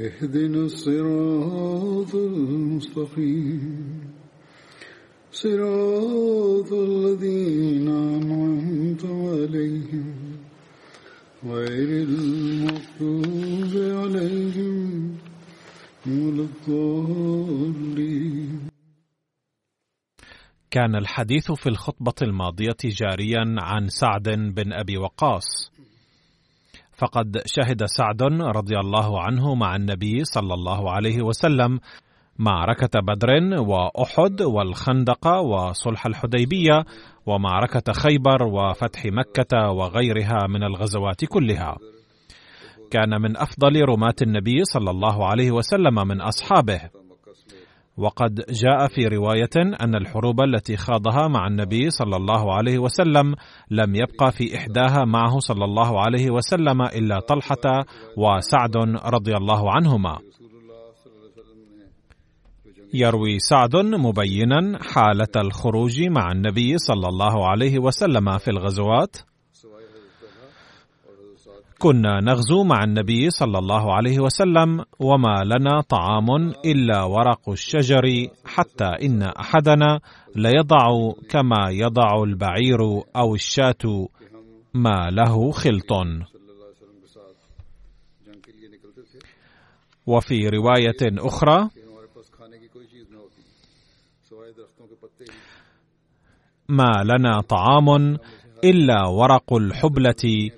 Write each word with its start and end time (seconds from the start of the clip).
اهدنا 0.00 0.64
الصراط 0.64 2.14
المستقيم. 2.14 4.00
صراط 5.32 6.72
الذين 6.72 7.88
أنعمت 7.88 9.04
عليهم 9.04 10.14
غير 11.44 12.08
المغضوب 12.08 13.72
عليهم 13.76 15.16
ولا 16.06 16.46
الضالين. 16.48 17.90
كان 20.70 20.96
الحديث 20.96 21.52
في 21.52 21.68
الخطبة 21.68 22.14
الماضية 22.22 22.76
جاريا 22.84 23.44
عن 23.58 23.88
سعد 23.88 24.28
بن 24.28 24.72
أبي 24.72 24.98
وقاص. 24.98 25.72
فقد 27.00 27.42
شهد 27.46 27.84
سعد 27.84 28.22
رضي 28.32 28.78
الله 28.78 29.22
عنه 29.22 29.54
مع 29.54 29.76
النبي 29.76 30.24
صلى 30.24 30.54
الله 30.54 30.90
عليه 30.90 31.22
وسلم 31.22 31.80
معركة 32.38 33.00
بدر 33.00 33.30
وأحد 33.60 34.42
والخندق 34.42 35.26
وصلح 35.26 36.06
الحديبية 36.06 36.84
ومعركة 37.26 37.92
خيبر 37.92 38.42
وفتح 38.42 39.06
مكة 39.06 39.70
وغيرها 39.70 40.46
من 40.48 40.62
الغزوات 40.62 41.24
كلها. 41.24 41.76
كان 42.90 43.22
من 43.22 43.36
أفضل 43.36 43.84
رماة 43.88 44.14
النبي 44.22 44.64
صلى 44.64 44.90
الله 44.90 45.26
عليه 45.26 45.50
وسلم 45.50 46.08
من 46.08 46.20
أصحابه. 46.20 46.80
وقد 47.96 48.34
جاء 48.50 48.86
في 48.88 49.06
رواية 49.06 49.56
أن 49.56 49.94
الحروب 49.94 50.40
التي 50.40 50.76
خاضها 50.76 51.28
مع 51.28 51.46
النبي 51.46 51.90
صلى 51.90 52.16
الله 52.16 52.54
عليه 52.54 52.78
وسلم 52.78 53.34
لم 53.70 53.94
يبقى 53.94 54.32
في 54.32 54.56
إحداها 54.56 55.04
معه 55.04 55.38
صلى 55.38 55.64
الله 55.64 56.00
عليه 56.00 56.30
وسلم 56.30 56.82
إلا 56.82 57.20
طلحة 57.20 57.84
وسعد 58.16 58.76
رضي 59.04 59.36
الله 59.36 59.72
عنهما. 59.72 60.18
يروي 62.94 63.38
سعد 63.38 63.76
مبينا 63.76 64.78
حالة 64.82 65.34
الخروج 65.36 66.02
مع 66.02 66.32
النبي 66.32 66.78
صلى 66.78 67.08
الله 67.08 67.48
عليه 67.48 67.78
وسلم 67.78 68.38
في 68.38 68.48
الغزوات 68.50 69.16
كنا 71.82 72.20
نغزو 72.20 72.64
مع 72.64 72.84
النبي 72.84 73.30
صلى 73.30 73.58
الله 73.58 73.94
عليه 73.94 74.18
وسلم 74.20 74.84
وما 75.00 75.44
لنا 75.44 75.80
طعام 75.80 76.52
إلا 76.64 77.02
ورق 77.02 77.48
الشجر 77.48 78.02
حتى 78.44 78.84
إن 78.84 79.22
أحدنا 79.22 80.00
ليضع 80.36 81.12
كما 81.30 81.70
يضع 81.70 82.22
البعير 82.22 82.80
أو 83.16 83.34
الشاة 83.34 84.08
ما 84.74 85.10
له 85.10 85.50
خلط. 85.50 85.92
وفي 90.06 90.48
رواية 90.48 91.02
أخرى 91.02 91.68
ما 96.68 96.92
لنا 97.04 97.40
طعام 97.40 98.18
إلا 98.64 99.06
ورق 99.06 99.52
الحبلة 99.52 100.50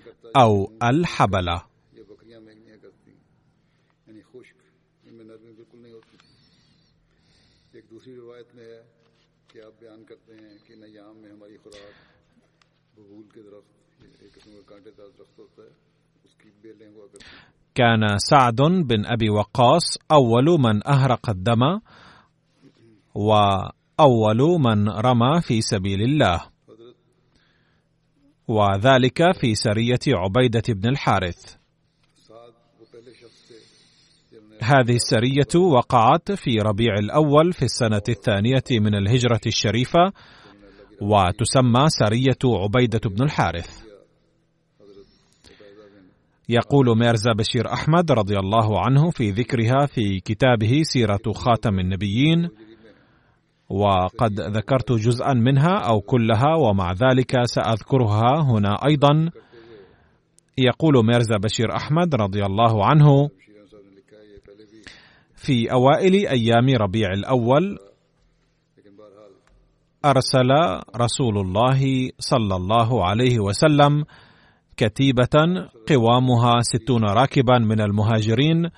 کرتی 10.04 10.32
ہیں 10.32 10.58
كان 17.74 18.18
سعد 18.18 18.60
بن 18.86 19.06
أبي 19.06 19.30
وقاص 19.30 19.98
أول 20.12 20.44
من 20.44 20.88
أهرق 20.88 21.30
الدم 21.30 21.80
وأول 23.14 24.40
من 24.60 24.88
رمى 24.88 25.40
في 25.40 25.60
سبيل 25.60 26.02
الله. 26.02 26.51
وذلك 28.48 29.32
في 29.40 29.54
سرية 29.54 29.98
عبيدة 30.08 30.62
بن 30.68 30.88
الحارث. 30.88 31.56
هذه 34.62 34.94
السرية 34.94 35.60
وقعت 35.60 36.32
في 36.32 36.58
ربيع 36.58 36.94
الأول 36.94 37.52
في 37.52 37.62
السنة 37.62 38.02
الثانية 38.08 38.64
من 38.70 38.94
الهجرة 38.94 39.40
الشريفة 39.46 40.12
وتسمى 41.00 41.88
سرية 41.88 42.38
عبيدة 42.44 43.00
بن 43.10 43.22
الحارث. 43.22 43.82
يقول 46.48 46.98
ميرزا 46.98 47.32
بشير 47.32 47.72
أحمد 47.72 48.12
رضي 48.12 48.38
الله 48.38 48.80
عنه 48.80 49.10
في 49.10 49.30
ذكرها 49.30 49.86
في 49.86 50.20
كتابه 50.20 50.80
سيرة 50.82 51.32
خاتم 51.34 51.78
النبيين 51.78 52.48
وقد 53.72 54.40
ذكرت 54.40 54.92
جزءا 54.92 55.32
منها 55.32 55.78
أو 55.88 56.00
كلها 56.00 56.54
ومع 56.54 56.92
ذلك 56.92 57.32
سأذكرها 57.44 58.42
هنا 58.42 58.76
أيضا. 58.86 59.30
يقول 60.58 61.06
ميرزا 61.06 61.36
بشير 61.36 61.76
أحمد 61.76 62.14
رضي 62.14 62.42
الله 62.42 62.86
عنه 62.86 63.28
في 65.36 65.72
أوائل 65.72 66.14
أيام 66.26 66.66
ربيع 66.80 67.12
الأول 67.12 67.78
أرسل 70.04 70.50
رسول 70.96 71.38
الله 71.38 72.10
صلى 72.18 72.56
الله 72.56 73.04
عليه 73.04 73.38
وسلم 73.40 74.04
كتيبة 74.76 75.68
قوامها 75.88 76.60
ستون 76.60 77.04
راكبا 77.04 77.58
من 77.58 77.80
المهاجرين 77.80 78.70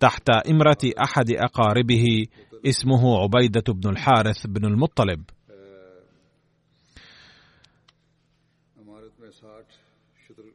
تحت 0.00 0.30
إمرة 0.50 0.78
أحد 1.04 1.30
أقاربه 1.30 2.26
اسمه 2.64 3.18
عبيدة 3.22 3.72
بن 3.72 3.90
الحارث 3.90 4.46
بن 4.46 4.64
المطلب. 4.64 5.22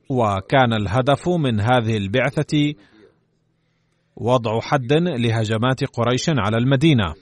وكان 0.09 0.73
الهدف 0.73 1.29
من 1.29 1.59
هذه 1.59 1.97
البعثة 1.97 2.73
وضع 4.15 4.59
حد 4.59 4.93
لهجمات 4.93 5.83
قريش 5.83 6.29
على 6.29 6.57
تھی 6.57 7.21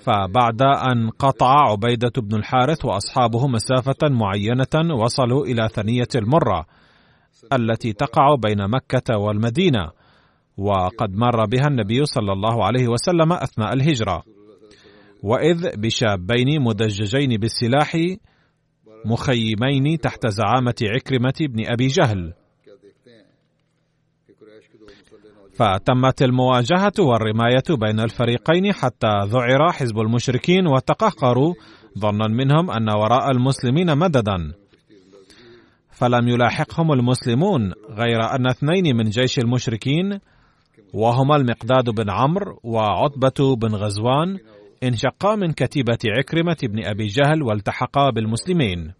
فبعد 0.00 0.62
أن 0.62 1.10
قطع 1.10 1.70
عبيدة 1.70 2.12
بن 2.16 2.36
الحارث 2.36 2.84
واصحابه 2.84 3.48
مسافة 3.48 4.08
معينة 4.08 4.94
وصلوا 5.02 5.46
إلى 5.46 5.68
ثنية 5.68 6.08
المرة 6.14 6.66
التي 7.52 7.92
تقع 7.92 8.34
بين 8.34 8.68
مكة 8.68 9.18
والمدينة. 9.18 9.99
وقد 10.60 11.16
مر 11.16 11.46
بها 11.46 11.66
النبي 11.66 12.04
صلى 12.04 12.32
الله 12.32 12.64
عليه 12.64 12.88
وسلم 12.88 13.32
أثناء 13.32 13.72
الهجرة. 13.72 14.22
وإذ 15.22 15.76
بشابين 15.76 16.62
مدججين 16.62 17.40
بالسلاح 17.40 17.96
مخيمين 19.04 19.98
تحت 19.98 20.26
زعامة 20.26 20.74
عكرمة 20.82 21.34
بن 21.40 21.64
أبي 21.66 21.86
جهل. 21.86 22.32
فتمت 25.54 26.22
المواجهة 26.22 26.92
والرماية 26.98 27.68
بين 27.80 28.00
الفريقين 28.00 28.72
حتى 28.72 29.18
ذعر 29.24 29.72
حزب 29.72 29.98
المشركين 29.98 30.66
وتقهقروا 30.66 31.54
ظنا 31.98 32.28
منهم 32.28 32.70
أن 32.70 32.90
وراء 32.90 33.30
المسلمين 33.30 33.98
مددا. 33.98 34.52
فلم 35.90 36.28
يلاحقهم 36.28 36.92
المسلمون 36.92 37.72
غير 37.90 38.20
أن 38.34 38.46
اثنين 38.46 38.96
من 38.96 39.04
جيش 39.04 39.38
المشركين 39.38 40.20
وهما 40.94 41.36
المقداد 41.36 41.90
بن 41.90 42.10
عمرو 42.10 42.60
وعتبة 42.64 43.56
بن 43.56 43.74
غزوان 43.74 44.38
انشقا 44.82 45.34
من 45.34 45.52
كتيبة 45.52 45.98
عكرمة 46.18 46.56
بن 46.62 46.84
أبي 46.84 47.06
جهل 47.06 47.42
والتحقا 47.42 48.10
بالمسلمين. 48.10 48.92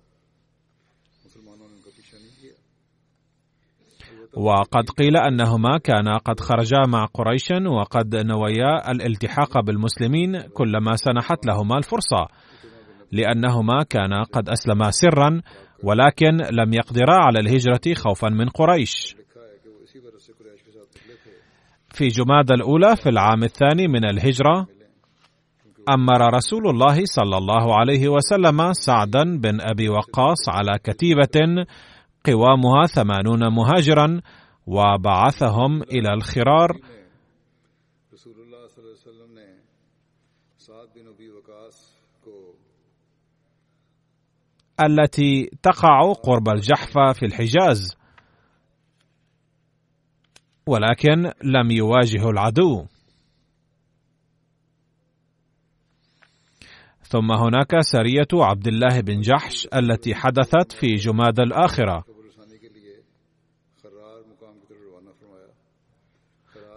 وقد 4.36 4.90
قيل 4.90 5.16
أنهما 5.16 5.78
كانا 5.78 6.16
قد 6.16 6.40
خرجا 6.40 6.78
مع 6.88 7.04
قريش 7.04 7.50
وقد 7.50 8.16
نويا 8.16 8.90
الالتحاق 8.90 9.60
بالمسلمين 9.60 10.40
كلما 10.40 10.96
سنحت 10.96 11.46
لهما 11.46 11.78
الفرصة 11.78 12.26
لأنهما 13.12 13.82
كانا 13.82 14.22
قد 14.22 14.48
أسلما 14.48 14.90
سرا 14.90 15.42
ولكن 15.82 16.36
لم 16.36 16.74
يقدرا 16.74 17.16
على 17.16 17.38
الهجرة 17.38 17.94
خوفا 17.94 18.28
من 18.28 18.48
قريش. 18.48 19.19
في 21.94 22.08
جماد 22.08 22.50
الأولى 22.52 22.96
في 22.96 23.08
العام 23.08 23.42
الثاني 23.44 23.88
من 23.88 24.04
الهجرة 24.04 24.66
أمر 25.88 26.34
رسول 26.34 26.68
الله 26.68 27.04
صلى 27.04 27.36
الله 27.38 27.78
عليه 27.78 28.08
وسلم 28.08 28.72
سعدا 28.72 29.38
بن 29.38 29.60
أبي 29.60 29.88
وقاص 29.88 30.48
على 30.48 30.78
كتيبة 30.84 31.66
قوامها 32.26 32.86
ثمانون 32.86 33.54
مهاجرا 33.54 34.20
وبعثهم 34.66 35.82
إلى 35.82 36.14
الخرار. 36.14 36.70
التي 44.80 45.50
تقع 45.62 46.12
قرب 46.12 46.48
الجحفة 46.48 47.12
في 47.12 47.26
الحجاز. 47.26 47.99
ولكن 50.70 51.32
لم 51.44 51.70
يواجه 51.70 52.30
العدو. 52.30 52.86
ثم 57.02 57.32
هناك 57.32 57.80
سرية 57.80 58.28
عبد 58.32 58.66
الله 58.66 59.00
بن 59.00 59.20
جحش 59.20 59.68
التي 59.74 60.14
حدثت 60.14 60.72
في 60.72 60.94
جماد 60.94 61.40
الآخرة. 61.40 62.04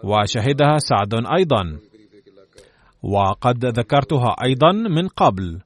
وشهدها 0.04 0.78
سعد 0.78 1.14
أيضا. 1.38 1.78
وقد 3.02 3.64
ذكرتها 3.64 4.36
أيضا 4.44 4.72
من 4.72 5.08
قبل. 5.08 5.60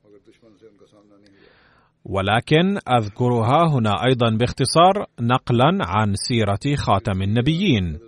ولكن 2.05 2.79
أذكرها 2.89 3.69
هنا 3.73 4.05
أيضا 4.05 4.31
باختصار 4.31 5.07
نقلا 5.21 5.79
عن 5.81 6.15
سيرة 6.15 6.77
خاتم 6.77 7.23
النبيين. 7.23 8.08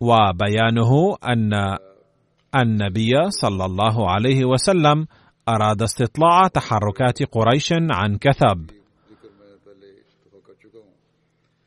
وبيانه 0.00 1.16
أن 1.24 1.52
النبي 2.56 3.30
صلى 3.30 3.64
الله 3.64 4.10
عليه 4.10 4.44
وسلم 4.44 5.06
أراد 5.48 5.82
استطلاع 5.82 6.48
تحركات 6.48 7.22
قريش 7.22 7.72
عن 7.72 8.16
كثب 8.16 8.70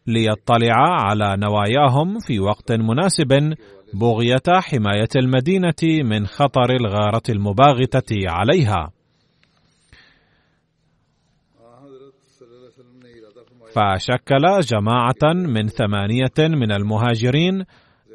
ليطلع 0.08 0.76
على 0.78 1.38
نواياهم 1.38 2.20
في 2.20 2.40
وقت 2.40 2.72
مناسب 2.72 3.54
بغية 3.94 4.60
حماية 4.60 5.10
المدينة 5.16 6.04
من 6.04 6.28
خطر 6.28 6.76
الغارة 6.76 7.22
المباغتة 7.30 8.30
عليها. 8.30 8.92
فشكل 13.76 14.60
جماعة 14.60 15.34
من 15.34 15.68
ثمانية 15.68 16.38
من 16.40 16.72
المهاجرين 16.72 17.66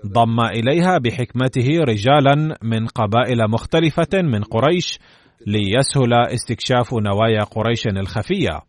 ضم 0.07 0.41
إليها 0.41 0.99
بحكمته 0.99 1.69
رجالا 1.89 2.59
من 2.63 2.87
قبائل 2.87 3.51
مختلفة 3.51 4.23
من 4.23 4.43
قريش 4.43 4.99
ليسهل 5.47 6.13
استكشاف 6.15 6.95
نوايا 6.95 7.45
قريش 7.45 7.87
الخفية. 7.87 8.61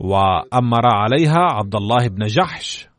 وأمر 0.00 0.86
عليها 0.86 1.38
عبد 1.38 1.74
الله 1.74 2.08
بن 2.08 2.26
جحش. 2.26 2.91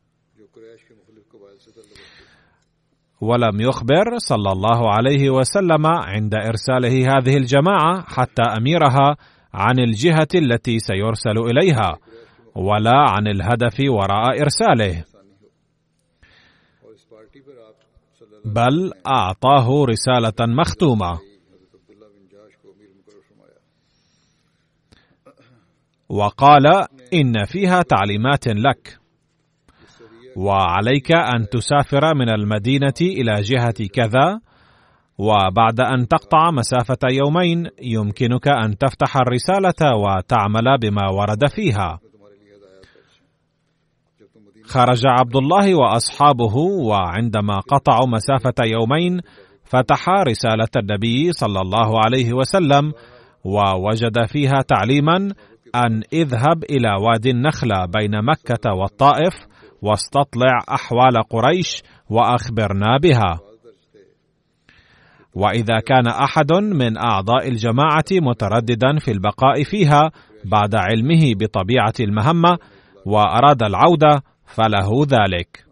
ولم 3.24 3.62
يخبر 3.62 4.18
صلى 4.18 4.52
الله 4.52 4.92
عليه 4.92 5.30
وسلم 5.30 5.88
عند 5.88 6.34
إرساله 6.36 7.18
هذه 7.18 7.38
الجماعة 7.38 8.02
حتى 8.08 8.42
أميرها 8.58 9.16
عن 9.54 9.80
الجهة 9.80 10.28
التي 10.36 10.80
سيرسل 10.80 11.38
إليها 11.38 11.98
ولا 12.56 12.98
عن 13.10 13.28
الهدف 13.28 13.78
وراء 13.90 14.42
إرساله. 14.42 15.04
بل 18.46 18.92
أعطاه 19.08 19.86
رسالة 19.86 20.40
مختومة. 20.60 21.20
وقال 26.10 26.66
إن 27.14 27.46
فيها 27.46 27.81
تعليمات 27.81 28.48
لك. 28.48 29.03
وعليك 30.38 31.12
أن 31.12 31.50
تسافر 31.50 32.16
من 32.16 32.30
المدينة 32.30 33.00
إلى 33.02 33.42
جهة 33.42 33.88
كذا 33.94 34.40
وبعد 35.18 35.80
أن 35.80 36.08
تقطع 36.08 36.52
مسافة 36.52 37.08
يومين 37.12 37.68
يمكنك 37.82 38.48
أن 38.48 38.78
تفتح 38.78 39.18
الرسالة 39.18 39.96
وتعمل 39.98 40.78
بما 40.82 41.10
ورد 41.10 41.48
فيها. 41.56 42.00
خرج 44.66 45.02
عبد 45.06 45.36
الله 45.36 45.76
وأصحابه 45.76 46.56
وعندما 46.58 47.60
قطعوا 47.60 48.08
مسافة 48.08 48.66
يومين 48.66 49.22
فتح 49.64 50.10
رسالة 50.10 50.68
النبي 50.76 51.32
صلى 51.32 51.62
الله 51.62 52.00
عليه 52.06 52.34
وسلم 52.34 52.94
ووجد 53.44 54.26
فيها 54.26 54.62
تعليما 54.68 55.16
أن 55.76 56.02
اذهب 56.14 56.64
إلى 56.70 56.90
وادي 57.02 57.32
النخلة 57.32 57.86
بين 57.86 58.26
مكة 58.26 58.74
والطائف 58.74 59.34
واستطلع 59.84 60.60
أحوال 60.70 61.24
قريش 61.30 61.84
وأخبرنا 62.10 62.98
بها. 62.98 63.40
وإذا 65.36 65.80
كان 65.80 66.08
أحد 66.08 66.54
من 66.54 66.98
أعضاء 66.98 67.48
الجماعة 67.48 68.06
مترددا 68.12 69.00
في 69.00 69.12
البقاء 69.12 69.63
فيها 69.63 70.12
بعد 70.46 70.75
علمه 70.75 71.34
بطبيعة 71.40 71.94
المهمة 72.00 72.58
وأراد 73.06 73.63
العودة 73.63 74.22
فله 74.46 75.06
ذلك. 75.08 75.66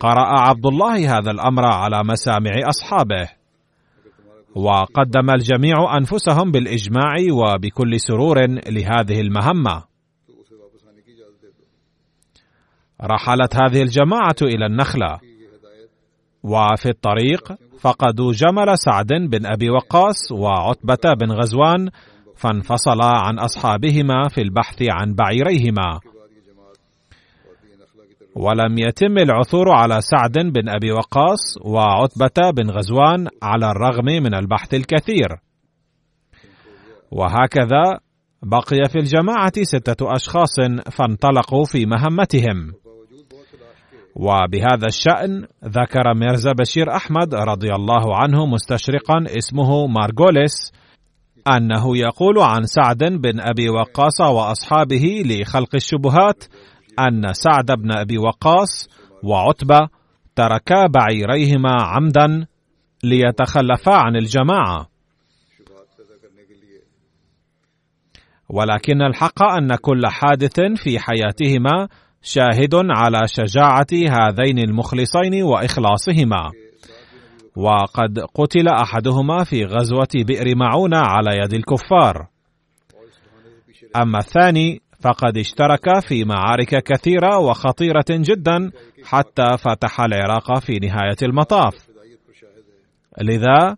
قرأ 0.00 0.40
عبد 0.40 0.66
الله 0.66 1.18
هذا 1.18 1.30
الأمر 1.30 1.64
على 1.64 2.04
مسامع 2.04 2.52
أصحابه 2.68 3.28
وقدم 4.54 5.30
الجميع 5.30 5.96
أنفسهم 5.96 6.50
بالإجماع 6.50 7.14
وبكل 7.32 8.00
سرور 8.00 8.46
لهذه 8.46 9.20
المهمة 9.20 9.95
رحلت 13.02 13.54
هذه 13.54 13.82
الجماعة 13.82 14.36
إلى 14.42 14.66
النخلة. 14.66 15.18
وفي 16.42 16.88
الطريق 16.88 17.52
فقدوا 17.80 18.32
جمل 18.32 18.78
سعد 18.78 19.06
بن 19.06 19.46
أبي 19.46 19.70
وقاص 19.70 20.32
وعتبة 20.32 21.14
بن 21.20 21.32
غزوان 21.32 21.88
فانفصلا 22.36 23.06
عن 23.06 23.38
أصحابهما 23.38 24.28
في 24.28 24.40
البحث 24.40 24.82
عن 24.90 25.14
بعيريهما. 25.14 26.00
ولم 28.36 28.78
يتم 28.78 29.18
العثور 29.18 29.70
على 29.70 30.00
سعد 30.00 30.38
بن 30.38 30.68
أبي 30.68 30.92
وقاص 30.92 31.58
وعتبة 31.64 32.50
بن 32.50 32.70
غزوان 32.70 33.28
على 33.42 33.70
الرغم 33.70 34.04
من 34.04 34.34
البحث 34.34 34.74
الكثير. 34.74 35.28
وهكذا 37.10 37.98
بقي 38.42 38.88
في 38.88 38.98
الجماعة 38.98 39.52
ستة 39.62 40.14
أشخاص 40.16 40.60
فانطلقوا 40.92 41.64
في 41.64 41.86
مهمتهم. 41.86 42.72
وبهذا 44.16 44.86
الشأن 44.86 45.46
ذكر 45.64 46.14
ميرزا 46.14 46.52
بشير 46.52 46.96
أحمد 46.96 47.34
رضي 47.34 47.72
الله 47.72 48.16
عنه 48.16 48.46
مستشرقا 48.46 49.24
اسمه 49.38 49.86
مارغوليس 49.86 50.72
أنه 51.48 51.96
يقول 51.96 52.38
عن 52.38 52.62
سعد 52.62 52.98
بن 52.98 53.40
أبي 53.40 53.68
وقاص 53.68 54.20
وأصحابه 54.20 55.22
لخلق 55.26 55.74
الشبهات 55.74 56.44
أن 57.00 57.32
سعد 57.32 57.66
بن 57.66 57.98
أبي 57.98 58.18
وقاص 58.18 58.88
وعتبة 59.22 59.88
تركا 60.36 60.86
بعيريهما 60.86 61.76
عمدا 61.82 62.46
ليتخلفا 63.04 63.94
عن 63.94 64.16
الجماعة. 64.16 64.88
ولكن 68.48 69.02
الحق 69.02 69.42
أن 69.42 69.74
كل 69.74 70.06
حادث 70.06 70.60
في 70.60 70.98
حياتهما 70.98 71.88
شاهد 72.26 72.74
على 72.74 73.20
شجاعة 73.26 73.86
هذين 73.92 74.58
المخلصين 74.58 75.42
وإخلاصهما. 75.42 76.50
وقد 77.56 78.18
قتل 78.34 78.68
أحدهما 78.68 79.44
في 79.44 79.64
غزوة 79.64 80.08
بئر 80.14 80.56
معونة 80.56 80.98
على 80.98 81.38
يد 81.44 81.54
الكفار. 81.54 82.26
أما 83.96 84.18
الثاني 84.18 84.80
فقد 85.00 85.38
اشترك 85.38 86.00
في 86.08 86.24
معارك 86.24 86.82
كثيرة 86.82 87.38
وخطيرة 87.38 88.04
جدا 88.10 88.70
حتى 89.04 89.46
فتح 89.58 90.00
العراق 90.00 90.58
في 90.58 90.72
نهاية 90.72 91.16
المطاف. 91.22 91.74
لذا 93.22 93.76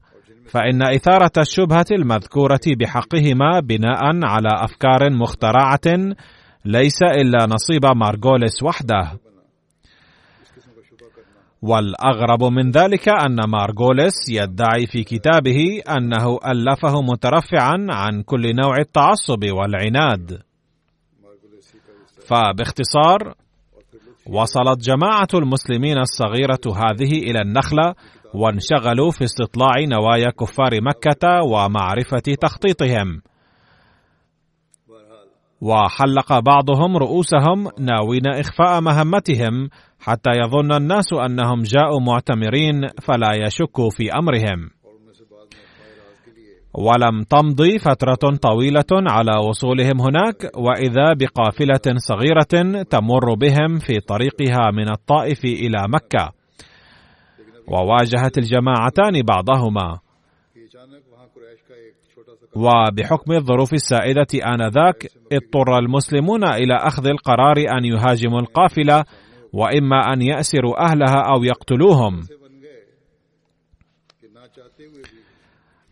فإن 0.51 0.83
إثارة 0.83 1.33
الشبهة 1.39 1.87
المذكورة 1.93 2.61
بحقهما 2.81 3.61
بناء 3.61 4.25
على 4.25 4.49
أفكار 4.65 5.11
مخترعة 5.11 6.15
ليس 6.69 7.03
إلا 7.03 7.47
نصيب 7.47 7.87
مارغوليس 7.97 8.63
وحده. 8.63 9.19
والأغرب 11.63 12.45
من 12.45 12.71
ذلك 12.71 13.09
أن 13.09 13.37
مارغوليس 13.51 14.29
يدعي 14.29 14.87
في 14.87 15.05
كتابه 15.05 15.83
أنه 15.97 16.39
ألفه 16.47 17.03
مترفعا 17.03 17.87
عن 17.91 18.23
كل 18.23 18.57
نوع 18.57 18.77
التعصب 18.79 19.45
والعناد. 19.45 20.43
فباختصار 22.27 23.35
وصلت 24.27 24.79
جماعة 24.81 25.29
المسلمين 25.35 25.99
الصغيرة 25.99 26.65
هذه 26.67 27.13
إلى 27.19 27.41
النخلة 27.41 27.95
وانشغلوا 28.35 29.11
في 29.11 29.25
استطلاع 29.25 29.75
نوايا 29.89 30.31
كفار 30.31 30.71
مكة 30.83 31.43
ومعرفة 31.43 32.35
تخطيطهم. 32.41 33.23
وحلق 35.61 36.39
بعضهم 36.39 36.97
رؤوسهم 36.97 37.69
ناوين 37.79 38.27
إخفاء 38.27 38.81
مهمتهم 38.81 39.69
حتى 40.01 40.31
يظن 40.31 40.73
الناس 40.73 41.13
أنهم 41.13 41.63
جاءوا 41.63 42.01
معتمرين 42.01 42.87
فلا 43.03 43.31
يشكوا 43.47 43.91
في 43.91 44.13
أمرهم. 44.13 44.71
ولم 46.75 47.23
تمضي 47.23 47.79
فترة 47.79 48.37
طويلة 48.43 48.91
على 48.93 49.33
وصولهم 49.49 50.01
هناك 50.01 50.57
وإذا 50.57 51.15
بقافلة 51.21 51.97
صغيرة 51.97 52.83
تمر 52.83 53.35
بهم 53.35 53.79
في 53.79 54.01
طريقها 54.01 54.71
من 54.71 54.91
الطائف 54.91 55.45
إلى 55.45 55.85
مكة. 55.89 56.33
وواجهت 57.69 58.39
الجماعتان 58.39 59.23
بعضهما. 59.23 59.99
وبحكم 62.57 63.33
الظروف 63.33 63.73
السائدة 63.73 64.27
آنذاك 64.47 65.09
اضطر 65.33 65.79
المسلمون 65.79 66.45
إلى 66.45 66.75
أخذ 66.75 67.07
القرار 67.07 67.57
أن 67.57 67.85
يهاجموا 67.85 68.41
القافلة 68.41 69.05
وإما 69.53 70.13
أن 70.13 70.23
يأسروا 70.23 70.85
أهلها 70.85 71.23
أو 71.35 71.45
يقتلوهم. 71.45 72.21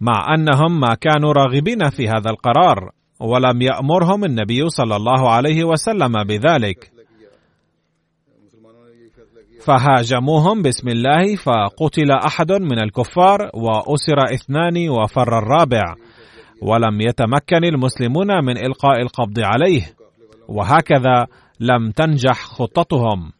مع 0.01 0.35
أنهم 0.35 0.81
ما 0.81 0.95
كانوا 0.95 1.33
راغبين 1.33 1.91
في 1.91 2.09
هذا 2.09 2.31
القرار 2.31 2.91
ولم 3.21 3.63
يأمرهم 3.63 4.25
النبي 4.25 4.69
صلى 4.69 4.97
الله 4.97 5.31
عليه 5.31 5.65
وسلم 5.65 6.25
بذلك. 6.25 6.91
فهاجموهم 9.65 10.63
بسم 10.63 10.89
الله 10.89 11.37
فقتل 11.37 12.11
أحد 12.11 12.53
من 12.53 12.79
الكفار 12.79 13.51
وأسر 13.55 14.35
اثنان 14.35 14.89
وفر 14.89 15.39
الرابع. 15.39 15.95
ولم 16.63 17.01
يتمكن 17.01 17.65
المسلمون 17.65 18.45
من 18.45 18.59
إلقاء 18.59 19.03
القبض 19.03 19.39
عليه 19.39 19.83
وهكذا 20.49 21.27
لم 21.61 21.91
تنجح 21.91 22.35
خطتهم. 22.35 23.33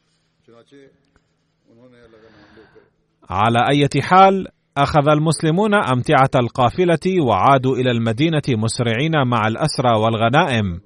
على 3.31 3.59
أي 3.71 4.03
حال 4.03 4.49
أخذ 4.77 5.09
المسلمون 5.09 5.75
أمتعة 5.75 6.31
القافلة 6.37 7.23
وعادوا 7.23 7.77
إلى 7.77 7.91
المدينة 7.91 8.43
مسرعين 8.49 9.13
مع 9.27 9.47
الأسرى 9.47 9.99
والغنائم. 9.99 10.81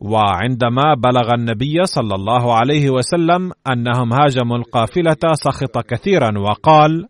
وعندما 0.00 0.94
بلغ 0.94 1.34
النبي 1.34 1.84
صلى 1.84 2.14
الله 2.14 2.54
عليه 2.54 2.90
وسلم 2.90 3.52
أنهم 3.72 4.12
هاجموا 4.12 4.56
القافلة 4.56 5.34
سخط 5.34 5.78
كثيرا 5.78 6.38
وقال 6.38 7.08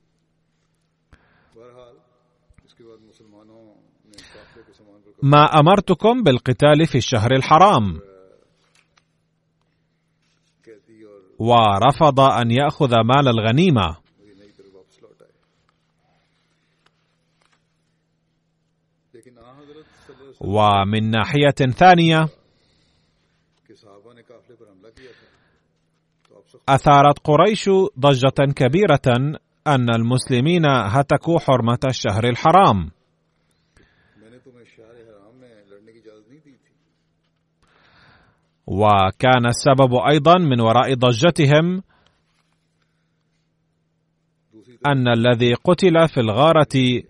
ما 5.22 5.44
أمرتكم 5.44 6.22
بالقتال 6.22 6.86
في 6.86 6.98
الشهر 6.98 7.32
الحرام. 7.32 8.00
ورفض 11.38 12.20
أن 12.20 12.50
يأخذ 12.50 12.90
مال 12.90 13.28
الغنيمة. 13.28 13.96
ومن 20.40 21.10
ناحية 21.10 21.50
ثانية 21.50 22.28
أثارت 26.68 27.18
قريش 27.24 27.70
ضجة 27.98 28.52
كبيرة 28.56 29.36
أن 29.66 29.94
المسلمين 29.94 30.66
هتكوا 30.66 31.38
حرمة 31.38 31.78
الشهر 31.84 32.24
الحرام. 32.24 32.90
وكان 38.66 39.46
السبب 39.46 39.94
أيضا 40.10 40.38
من 40.38 40.60
وراء 40.60 40.94
ضجتهم 40.94 41.82
أن 44.86 45.08
الذي 45.08 45.54
قتل 45.54 46.08
في 46.08 46.20
الغارة 46.20 47.02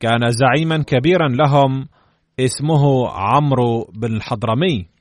كان 0.00 0.30
زعيما 0.30 0.82
كبيرا 0.82 1.28
لهم 1.28 1.88
اسمه 2.40 3.08
عمرو 3.08 3.90
بن 3.94 4.16
الحضرمي. 4.16 4.93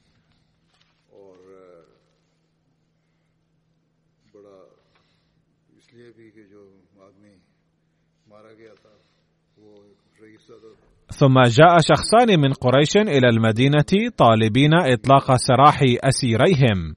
ثم 11.14 11.42
جاء 11.42 11.78
شخصان 11.80 12.40
من 12.40 12.54
قريش 12.54 12.98
إلى 12.98 13.30
المدينة 13.30 14.12
طالبين 14.18 14.74
إطلاق 14.74 15.36
سراح 15.36 15.80
أسيريهم. 16.04 16.96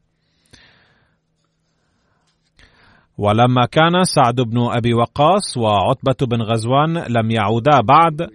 ولما 3.19 3.67
كان 3.73 4.05
سعد 4.05 4.35
بن 4.35 4.59
أبي 4.77 4.95
وقاص 4.95 5.57
وعتبة 5.57 6.27
بن 6.27 6.43
غزوان 6.43 6.99
لم 6.99 7.31
يعودا 7.31 7.81
بعد 7.81 8.29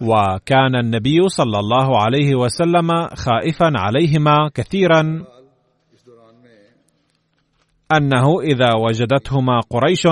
وكان 0.00 0.76
النبي 0.76 1.28
صلى 1.28 1.58
الله 1.58 2.02
عليه 2.02 2.34
وسلم 2.34 3.08
خائفا 3.14 3.72
عليهما 3.76 4.50
كثيرا 4.54 5.24
أنه 7.96 8.40
إذا 8.40 8.74
وجدتهما 8.74 9.60
قريش 9.70 10.06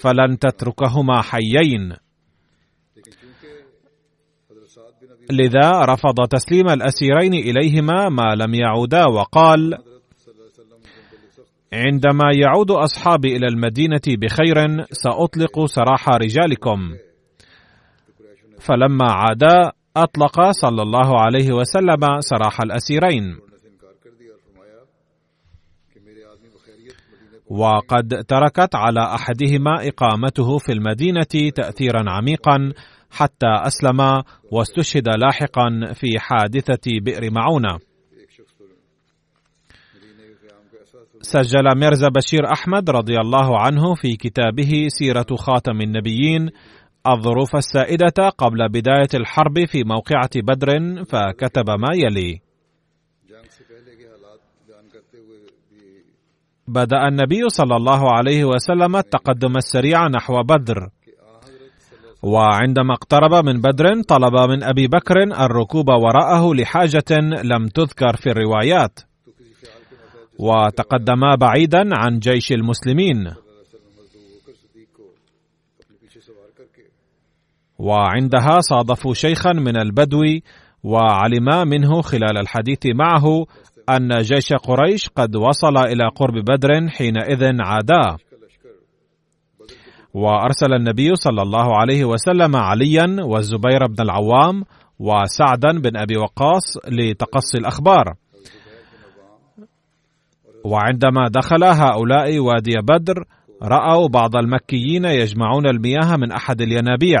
فلن 0.00 0.38
تتركهما 0.38 1.22
حيين. 1.22 2.03
لذا 5.30 5.70
رفض 5.84 6.26
تسليم 6.30 6.68
الأسيرين 6.68 7.34
إليهما 7.34 8.08
ما 8.08 8.34
لم 8.34 8.54
يعودا 8.54 9.04
وقال 9.06 9.78
عندما 11.72 12.24
يعود 12.34 12.70
أصحابي 12.70 13.36
إلى 13.36 13.46
المدينة 13.46 14.00
بخير 14.08 14.84
سأطلق 14.92 15.64
سراح 15.64 16.08
رجالكم. 16.08 16.78
فلما 18.60 19.12
عادا 19.12 19.72
أطلق 19.96 20.50
صلى 20.50 20.82
الله 20.82 21.20
عليه 21.20 21.52
وسلم 21.52 22.20
سراح 22.20 22.60
الأسيرين. 22.60 23.38
وقد 27.50 28.24
تركت 28.28 28.74
على 28.74 29.00
أحدهما 29.00 29.88
إقامته 29.88 30.58
في 30.58 30.72
المدينة 30.72 31.50
تاثيرا 31.54 32.10
عميقا 32.10 32.72
حتى 33.14 33.46
أسلم 33.66 34.22
واستشهد 34.52 35.08
لاحقا 35.08 35.92
في 35.92 36.18
حادثة 36.18 37.00
بئر 37.02 37.30
معونة. 37.30 37.78
سجل 41.20 41.76
ميرزا 41.76 42.08
بشير 42.08 42.52
أحمد 42.52 42.90
رضي 42.90 43.18
الله 43.20 43.58
عنه 43.60 43.94
في 43.94 44.16
كتابه 44.16 44.86
سيرة 44.88 45.26
خاتم 45.36 45.80
النبيين 45.80 46.50
الظروف 47.06 47.56
السائدة 47.56 48.28
قبل 48.38 48.68
بداية 48.68 49.08
الحرب 49.14 49.64
في 49.64 49.84
موقعة 49.84 50.30
بدر 50.34 51.04
فكتب 51.04 51.70
ما 51.70 51.94
يلي. 51.94 52.40
بدأ 56.68 57.08
النبي 57.08 57.48
صلى 57.48 57.76
الله 57.76 58.12
عليه 58.12 58.44
وسلم 58.44 58.96
التقدم 58.96 59.56
السريع 59.56 60.08
نحو 60.08 60.42
بدر. 60.42 60.88
وعندما 62.24 62.94
اقترب 62.94 63.44
من 63.44 63.60
بدر 63.60 64.02
طلب 64.02 64.50
من 64.50 64.62
أبي 64.62 64.86
بكر 64.86 65.22
الركوب 65.22 65.88
وراءه 65.88 66.54
لحاجة 66.54 67.20
لم 67.44 67.68
تذكر 67.68 68.16
في 68.16 68.30
الروايات 68.30 69.00
وتقدما 70.38 71.34
بعيدا 71.34 71.84
عن 71.92 72.18
جيش 72.18 72.52
المسلمين. 72.52 73.34
وعندها 77.78 78.60
صادفوا 78.60 79.14
شيخا 79.14 79.52
من 79.52 79.76
البدو 79.76 80.22
وعلما 80.82 81.64
منه 81.64 82.02
خلال 82.02 82.38
الحديث 82.38 82.86
معه 82.86 83.46
أن 83.90 84.18
جيش 84.18 84.52
قريش 84.52 85.08
قد 85.08 85.36
وصل 85.36 85.76
إلى 85.76 86.08
قرب 86.16 86.34
بدر 86.44 86.88
حينئذ 86.88 87.44
عادا 87.60 88.16
وأرسل 90.14 90.72
النبي 90.72 91.14
صلى 91.14 91.42
الله 91.42 91.76
عليه 91.76 92.04
وسلم 92.04 92.56
عليا 92.56 93.16
والزبير 93.24 93.86
بن 93.86 94.02
العوام 94.04 94.64
وسعدا 94.98 95.80
بن 95.80 95.96
أبي 95.96 96.16
وقاص 96.16 96.78
لتقصي 96.88 97.58
الأخبار. 97.58 98.14
وعندما 100.64 101.28
دخل 101.30 101.64
هؤلاء 101.64 102.38
وادي 102.38 102.74
بدر 102.82 103.24
رأوا 103.62 104.08
بعض 104.08 104.36
المكيين 104.36 105.04
يجمعون 105.04 105.66
المياه 105.66 106.16
من 106.16 106.32
أحد 106.32 106.60
الينابيع 106.60 107.18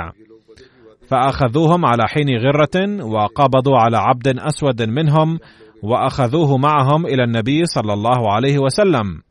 فأخذوهم 1.08 1.86
على 1.86 2.02
حين 2.08 2.28
غرة 2.38 3.04
وقبضوا 3.04 3.78
على 3.78 3.96
عبد 3.96 4.38
أسود 4.38 4.82
منهم 4.82 5.38
وأخذوه 5.82 6.56
معهم 6.56 7.06
إلى 7.06 7.24
النبي 7.24 7.64
صلى 7.64 7.92
الله 7.92 8.32
عليه 8.32 8.58
وسلم. 8.58 9.23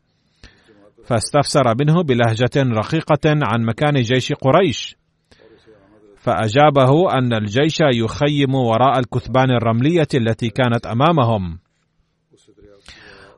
فاستفسر 1.04 1.74
منه 1.80 2.02
بلهجة 2.02 2.78
رقيقة 2.78 3.20
عن 3.26 3.64
مكان 3.64 4.02
جيش 4.02 4.32
قريش. 4.32 4.96
فأجابه 6.16 7.12
أن 7.12 7.32
الجيش 7.34 7.78
يخيم 7.94 8.54
وراء 8.54 8.98
الكثبان 8.98 9.50
الرملية 9.50 10.08
التي 10.14 10.48
كانت 10.48 10.86
أمامهم. 10.86 11.58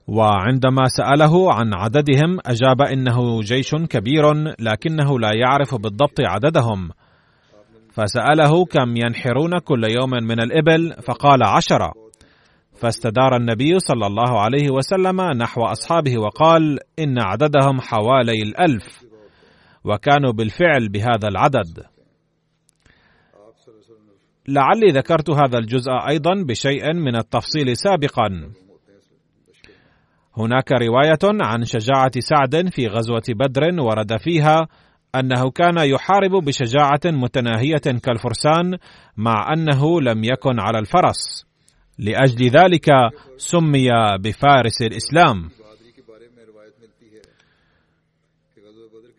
وعندما 0.07 0.85
سأله 0.87 1.55
عن 1.55 1.75
عددهم 1.75 2.39
أجاب 2.47 2.83
إنه 2.83 3.41
جيش 3.41 3.75
كبير 3.75 4.33
لكنه 4.61 5.19
لا 5.19 5.31
يعرف 5.35 5.75
بالضبط 5.75 6.21
عددهم. 6.21 6.91
فسأله 7.93 8.65
كم 8.65 8.97
ينحرون 8.97 9.59
كل 9.59 9.85
يوم 9.85 10.11
من 10.11 10.41
الإبل 10.41 10.95
فقال 11.03 11.43
عشرة. 11.43 12.06
فاستدار 12.77 13.37
النبي 13.37 13.79
صلى 13.79 14.07
الله 14.07 14.41
عليه 14.41 14.71
وسلم 14.71 15.21
نحو 15.21 15.63
أصحابه 15.63 16.19
وقال 16.19 16.79
إن 16.99 17.19
عددهم 17.19 17.81
حوالي 17.81 18.43
الألف 18.43 19.05
وكانوا 19.85 20.33
بالفعل 20.33 20.89
بهذا 20.89 21.29
العدد. 21.29 21.85
لعلي 24.49 24.87
ذكرت 24.93 25.31
هذا 25.31 25.59
الجزء 25.59 25.93
أيضا 26.09 26.35
بشيء 26.49 26.93
من 26.93 27.17
التفصيل 27.17 27.77
سابقا. 27.77 28.53
هناك 30.37 30.73
رواية 30.73 31.43
عن 31.43 31.65
شجاعة 31.65 32.13
سعد 32.19 32.69
في 32.69 32.87
غزوة 32.87 33.23
بدر 33.29 33.81
ورد 33.81 34.17
فيها 34.17 34.69
أنه 35.15 35.51
كان 35.51 35.79
يحارب 35.79 36.45
بشجاعة 36.45 37.01
متناهية 37.05 37.99
كالفرسان 38.03 38.79
مع 39.17 39.53
أنه 39.53 40.01
لم 40.01 40.25
يكن 40.25 40.61
على 40.61 40.79
الفرس. 40.79 41.47
لأجل 41.99 42.49
ذلك 42.49 42.91
سمي 43.37 43.89
بفارس 44.19 44.83
الإسلام. 44.83 45.51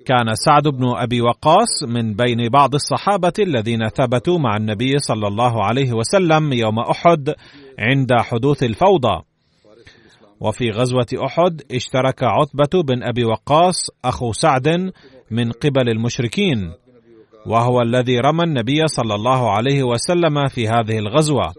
كان 0.05 0.36
سعد 0.36 0.67
بن 0.67 0.96
أبي 0.96 1.22
وقاص 1.22 1.84
من 1.88 2.13
بين 2.13 2.50
بعض 2.50 2.74
الصحابة 2.74 3.34
الذين 3.39 3.88
ثبتوا 3.88 4.39
مع 4.39 4.57
النبي 4.57 5.00
صلى 5.00 5.27
الله 5.27 5.63
عليه 5.63 5.93
وسلم 5.93 6.53
يوم 6.53 6.79
أحد 6.79 7.34
عند 7.79 8.13
حدوث 8.13 8.63
الفوضى. 8.63 9.22
وفي 10.40 10.70
غزوة 10.70 11.07
أحد 11.25 11.61
اشترك 11.72 12.24
عتبة 12.24 12.83
بن 12.83 13.03
أبي 13.03 13.25
وقاص 13.25 13.90
أخو 14.05 14.31
سعد 14.31 14.92
من 15.31 15.51
قبل 15.51 15.90
المشركين 15.90 16.74
وهو 17.46 17.81
الذي 17.81 18.20
رمى 18.20 18.44
النبي 18.44 18.87
صلى 18.87 19.16
الله 19.16 19.51
عليه 19.51 19.83
وسلم 19.83 20.48
في 20.48 20.68
هذه 20.68 21.00
الغزوة. 21.00 21.53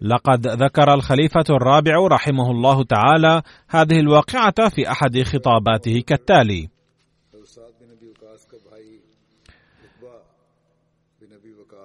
لقد 0.00 0.46
ذكر 0.46 0.94
الخليفة 0.94 1.44
الرابع 1.50 2.06
رحمه 2.10 2.50
الله 2.50 2.84
تعالى 2.84 3.42
هذه 3.68 4.00
الواقعة 4.00 4.68
في 4.68 4.90
أحد 4.90 5.22
خطاباته 5.22 6.00
كالتالي: 6.06 6.68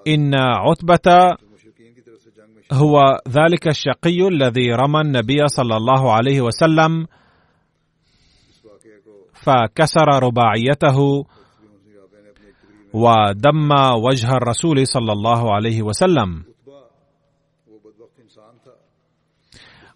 إن 0.08 0.36
عتبة 0.36 1.38
هو 2.71 2.99
ذلك 3.28 3.67
الشقي 3.67 4.28
الذي 4.28 4.71
رمى 4.71 5.02
النبي 5.02 5.47
صلى 5.47 5.78
الله 5.78 6.13
عليه 6.13 6.41
وسلم 6.41 7.08
فكسر 9.34 10.08
رباعيته 10.23 11.26
ودم 12.93 13.71
وجه 14.06 14.32
الرسول 14.38 14.88
صلى 14.88 15.12
الله 15.12 15.54
عليه 15.54 15.82
وسلم. 15.82 16.52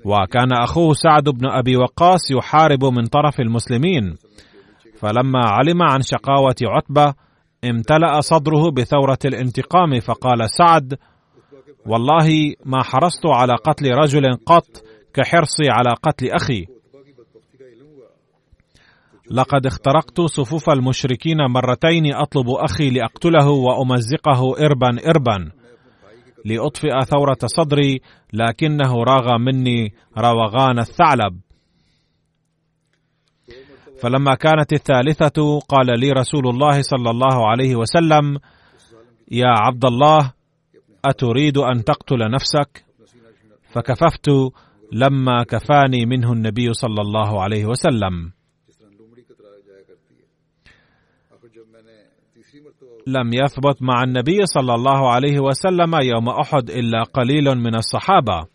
وكان 0.07 0.53
أخوه 0.53 0.93
سعد 0.93 1.23
بن 1.23 1.49
أبي 1.49 1.77
وقاص 1.77 2.31
يحارب 2.31 2.85
من 2.85 3.05
طرف 3.05 3.39
المسلمين. 3.39 4.15
فلما 4.99 5.39
علم 5.45 5.83
عن 5.83 6.01
شقاوة 6.01 6.55
عتبة 6.63 7.13
امتلأ 7.63 8.21
صدره 8.21 8.71
بثورة 8.71 9.17
الانتقام 9.25 9.99
فقال 9.99 10.49
سعد 10.49 10.93
والله 11.85 12.27
ما 12.65 12.83
حرصت 12.83 13.25
على 13.25 13.53
قتل 13.53 13.91
رجل 13.91 14.35
قط 14.45 14.67
كحرصي 15.13 15.69
على 15.69 15.95
قتل 16.03 16.29
أخي. 16.31 16.65
لقد 19.31 19.65
اخترقت 19.65 20.21
صفوف 20.21 20.69
المشركين 20.69 21.37
مرتين 21.49 22.13
أطلب 22.13 22.49
أخي 22.49 22.89
لأقتله 22.89 23.49
وأمزقه 23.49 24.65
اربا 24.65 25.09
اربا. 25.09 25.51
لأطفئ 26.47 26.89
ثورة 27.05 27.37
صدري 27.45 28.01
لكنه 28.33 29.03
راغ 29.03 29.37
مني 29.37 29.93
روغان 30.17 30.79
الثعلب. 30.79 31.39
فلما 34.01 34.35
كانت 34.35 34.73
الثالثة 34.73 35.59
قال 35.59 35.99
لي 35.99 36.11
رسول 36.11 36.47
الله 36.47 36.81
صلى 36.81 37.09
الله 37.09 37.49
عليه 37.49 37.75
وسلم 37.75 38.37
يا 39.31 39.53
عبد 39.65 39.85
الله 39.85 40.33
أتريد 41.05 41.57
أن 41.57 41.83
تقتل 41.83 42.31
نفسك؟ 42.31 42.85
فكففت 43.73 44.29
لما 44.91 45.43
كفاني 45.43 46.05
منه 46.05 46.33
النبي 46.33 46.73
صلى 46.73 47.01
الله 47.01 47.43
عليه 47.43 47.65
وسلم. 47.65 48.36
لم 53.07 53.33
يثبت 53.33 53.81
مع 53.81 54.03
النبي 54.03 54.45
صلى 54.45 54.73
الله 54.75 55.09
عليه 55.13 55.39
وسلم 55.39 55.95
يوم 55.95 56.29
أحد 56.29 56.69
إلا 56.69 57.03
قليل 57.03 57.55
من 57.55 57.75
الصحابة. 57.75 58.45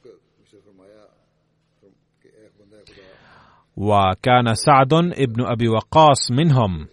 وكان 3.77 4.55
سعد 4.55 4.95
ابن 4.95 5.45
أبي 5.47 5.69
وقاص 5.69 6.31
منهم. 6.31 6.87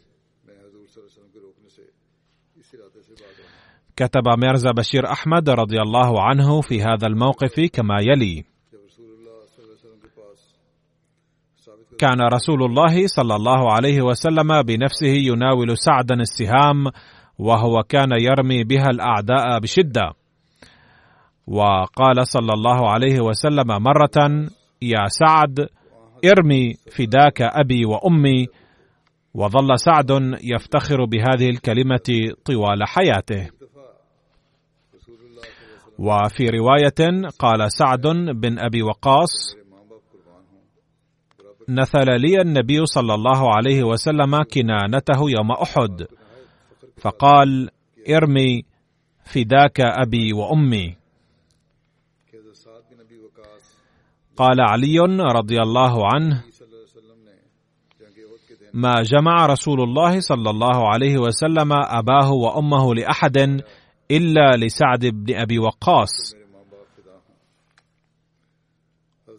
كتب 3.96 4.24
ميرزا 4.38 4.72
بشير 4.72 5.12
أحمد 5.12 5.50
رضي 5.50 5.82
الله 5.82 6.22
عنه 6.22 6.62
في 6.62 6.82
هذا 6.82 7.08
الموقف 7.08 7.60
كما 7.74 7.96
يلي. 8.02 8.44
كان 12.00 12.22
رسول 12.22 12.64
الله 12.64 13.08
صلى 13.08 13.36
الله 13.36 13.74
عليه 13.74 14.02
وسلم 14.02 14.62
بنفسه 14.62 15.08
يناول 15.08 15.78
سعدا 15.78 16.16
السهام 16.16 16.88
وهو 17.40 17.84
كان 17.90 18.12
يرمي 18.12 18.64
بها 18.64 18.88
الأعداء 18.90 19.60
بشدة. 19.60 20.14
وقال 21.48 22.28
صلى 22.28 22.54
الله 22.54 22.90
عليه 22.90 23.22
وسلم 23.22 23.68
مرة 23.68 24.48
يا 24.82 25.06
سعد 25.08 25.70
ارمي 26.26 26.74
فداك 26.92 27.42
أبي 27.42 27.86
وأمي. 27.86 28.48
وظل 29.34 29.80
سعد 29.80 30.12
يفتخر 30.44 31.06
بهذه 31.06 31.50
الكلمة 31.50 32.34
طوال 32.46 32.88
حياته. 32.88 33.50
وفي 36.00 36.50
رواية 36.50 37.28
قال 37.40 37.72
سعد 37.72 38.08
بن 38.36 38.60
أبي 38.60 38.84
وقاص 38.84 39.56
نثل 41.70 42.06
لي 42.06 42.42
النبي 42.42 42.86
صلى 42.86 43.14
الله 43.14 43.56
عليه 43.56 43.84
وسلم 43.84 44.44
كنانته 44.54 45.20
يوم 45.30 45.52
أحد. 45.52 46.19
فقال 47.00 47.70
ارمي 48.10 48.64
فداك 49.26 49.80
أبي 49.80 50.34
وأمي. 50.34 50.96
قال 54.38 54.62
علي 54.62 55.00
رضي 55.36 55.58
الله 55.62 56.08
عنه 56.14 56.44
ما 58.74 59.02
جمع 59.02 59.46
رسول 59.46 59.82
الله 59.82 60.20
صلى 60.20 60.50
الله 60.50 60.90
عليه 60.90 61.18
وسلم 61.18 61.74
أباه 61.74 62.32
وأمه 62.32 62.96
لأحد 62.96 63.38
إلا 64.12 64.52
لسعد 64.58 65.06
بن 65.06 65.36
أبي 65.36 65.60
وقاص. 65.60 66.36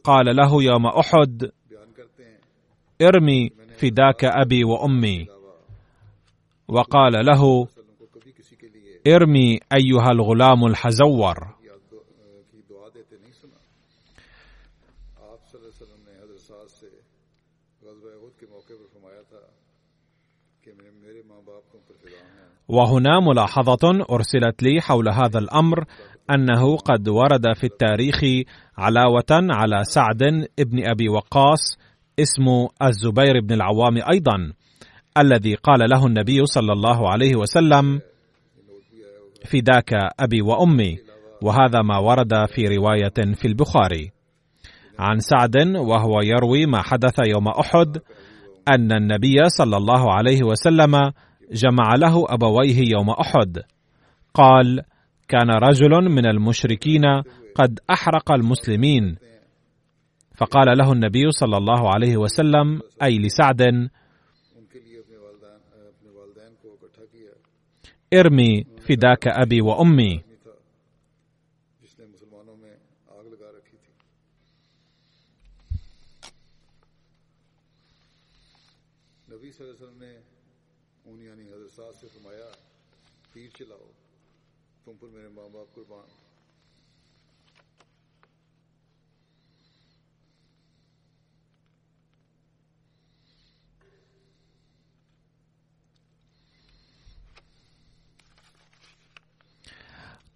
قال 0.05 0.37
له 0.37 0.63
يوم 0.63 0.87
أحد 0.87 1.51
ارمي 3.03 3.51
فداك 3.79 4.25
أبي 4.25 4.65
وأمي. 4.65 5.40
وقال 6.71 7.27
له 7.27 7.67
ارمي 9.07 9.59
أيها 9.73 10.11
الغلام 10.11 10.67
الحزور. 10.67 11.37
وهنا 22.69 23.21
ملاحظة 23.21 24.07
أرسلت 24.11 24.63
لي 24.63 24.81
حول 24.81 25.09
هذا 25.09 25.39
الأمر 25.39 25.85
أنه 26.31 26.77
قد 26.77 27.09
ورد 27.09 27.53
في 27.57 27.65
التاريخ 27.65 28.21
علاوة 28.79 29.31
على 29.31 29.85
سعد 29.85 30.49
بن 30.59 30.89
أبي 30.91 31.09
وقاص 31.09 31.79
اسم 32.19 32.69
الزبير 32.83 33.41
بن 33.41 33.55
العوام 33.55 33.97
أيضا. 34.11 34.53
الذي 35.21 35.55
قال 35.55 35.91
له 35.91 36.07
النبي 36.07 36.47
صلى 36.47 36.73
الله 36.73 37.11
عليه 37.11 37.37
وسلم 37.37 38.01
فداك 39.45 39.93
أبي 40.21 40.43
وأمي. 40.43 40.99
وهذا 41.43 41.83
ما 41.83 41.99
ورد 41.99 42.47
في 42.49 42.69
رواية 42.77 43.35
في 43.35 43.49
البخاري. 43.49 44.13
عن 44.99 45.19
سعد 45.19 45.77
وهو 45.77 46.21
يروي 46.21 46.67
ما 46.67 46.83
حدث 46.83 47.19
يوم 47.27 47.49
أحد 47.49 47.99
أن 48.69 48.93
النبي 48.93 49.49
صلى 49.49 49.77
الله 49.77 50.13
عليه 50.13 50.41
وسلم 50.45 51.13
جمع 51.53 51.95
له 51.95 52.25
أبويه 52.29 52.79
يوم 52.93 53.11
أحد. 53.11 53.59
قال 54.35 54.81
كان 55.29 55.51
رجل 55.51 56.11
من 56.11 56.27
المشركين 56.27 57.03
قد 57.55 57.79
أحرق 57.91 58.33
المسلمين. 58.33 59.17
فقال 60.37 60.79
له 60.79 60.93
النبي 60.93 61.31
صلى 61.31 61.57
الله 61.57 61.95
عليه 61.95 62.17
وسلم 62.17 62.81
أي 63.03 63.19
لسعد؟ 63.19 63.91
ارمي 68.15 68.65
فداك 68.87 69.29
أبي 69.29 69.61
وأمي. 69.61 70.21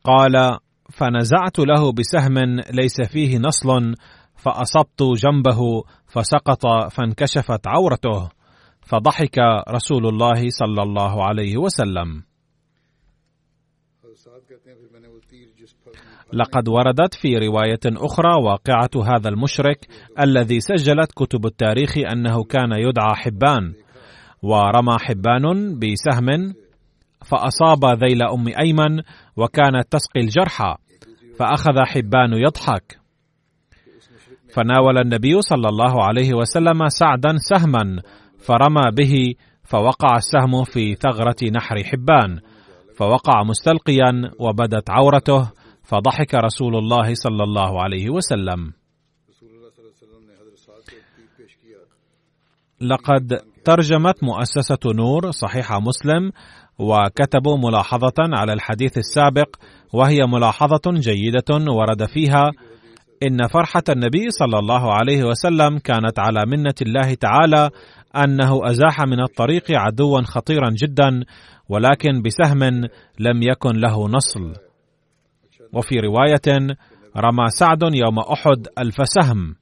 قال 0.04 0.58
فنزعت 0.90 1.58
له 1.58 1.92
بسهم 1.92 2.38
ليس 2.72 3.00
فيه 3.12 3.38
نصل 3.38 3.94
فأصبت 4.36 5.02
جنبه 5.02 5.60
فسقط 6.06 6.66
فانكشفت 6.92 7.66
عورته. 7.66 8.28
فضحك 8.82 9.38
رسول 9.68 10.06
الله 10.06 10.48
صلى 10.48 10.82
الله 10.82 11.24
عليه 11.24 11.56
وسلم. 11.56 12.22
لقد 16.32 16.68
وردت 16.68 17.14
في 17.14 17.34
رواية 17.38 17.80
أخرى 17.86 18.34
واقعة 18.44 18.90
هذا 19.16 19.28
المشرك 19.28 19.86
الذي 20.20 20.60
سجلت 20.60 21.12
كتب 21.16 21.46
التاريخ 21.46 21.98
أنه 22.12 22.44
كان 22.44 22.72
يدعى 22.72 23.14
حبان 23.14 23.74
ورمى 24.42 24.96
حبان 25.00 25.78
بسهم 25.78 26.54
فأصاب 27.24 27.84
ذيل 28.04 28.22
أم 28.22 28.48
أيمن 28.60 29.02
وكانت 29.36 29.86
تسقي 29.90 30.20
الجرحى 30.20 30.74
فأخذ 31.38 31.84
حبان 31.84 32.32
يضحك. 32.32 32.98
فناول 34.54 34.98
النبي 34.98 35.40
صلى 35.40 35.68
الله 35.68 36.04
عليه 36.04 36.34
وسلم 36.34 36.88
سعدا 36.88 37.36
سهما 37.36 38.02
فرمى 38.38 38.90
به 38.96 39.34
فوقع 39.64 40.16
السهم 40.16 40.64
في 40.64 40.94
ثغرة 40.94 41.50
نحر 41.52 41.82
حبان. 41.84 42.40
فوقع 42.96 43.42
مستلقيا 43.42 44.30
وبدت 44.38 44.90
عورته 44.90 45.50
فضحك 45.82 46.34
رسول 46.34 46.76
الله 46.76 47.14
صلى 47.14 47.44
الله 47.44 47.82
عليه 47.82 48.10
وسلم. 48.10 48.83
لقد 52.80 53.40
ترجمت 53.64 54.24
مؤسسة 54.24 54.78
نور 54.94 55.30
صحيح 55.30 55.72
مسلم 55.72 56.32
وكتبوا 56.78 57.58
ملاحظة 57.58 58.14
على 58.18 58.52
الحديث 58.52 58.98
السابق 58.98 59.56
وهي 59.92 60.26
ملاحظة 60.26 60.82
جيدة 60.86 61.72
ورد 61.72 62.04
فيها 62.04 62.50
إن 63.22 63.46
فرحة 63.46 63.82
النبي 63.88 64.30
صلى 64.30 64.58
الله 64.58 64.94
عليه 64.94 65.24
وسلم 65.24 65.78
كانت 65.78 66.18
على 66.18 66.42
منة 66.46 66.74
الله 66.82 67.14
تعالى 67.14 67.70
أنه 68.16 68.70
أزاح 68.70 69.00
من 69.00 69.20
الطريق 69.20 69.64
عدوا 69.70 70.22
خطيرا 70.22 70.70
جدا 70.70 71.24
ولكن 71.68 72.22
بسهم 72.22 72.62
لم 73.18 73.42
يكن 73.42 73.76
له 73.76 74.08
نصل. 74.08 74.52
وفي 75.72 75.94
رواية 76.00 76.76
رمى 77.16 77.48
سعد 77.48 77.82
يوم 77.82 78.18
أحد 78.18 78.66
ألف 78.78 78.94
سهم 79.04 79.56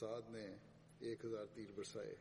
سعد 0.00 0.30
نے 0.30 0.56
ایک 1.00 1.24
ہزار 1.24 1.44
تیر 1.54 1.72
برسائے۔ 1.74 2.14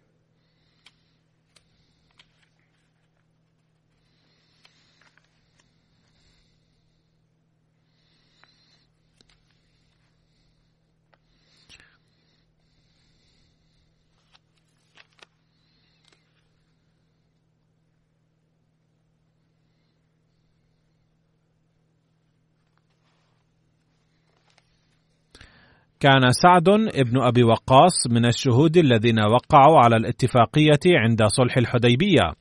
كان 25.99 26.31
سعد 26.31 26.69
ابن 26.95 27.21
أبي 27.21 27.43
وقاص 27.43 28.07
من 28.09 28.25
الشهود 28.25 28.77
الذين 28.77 29.19
وقعوا 29.19 29.79
على 29.79 29.95
الاتفاقية 29.95 30.79
عند 30.85 31.23
صلح 31.23 31.57
الحديبية. 31.57 32.33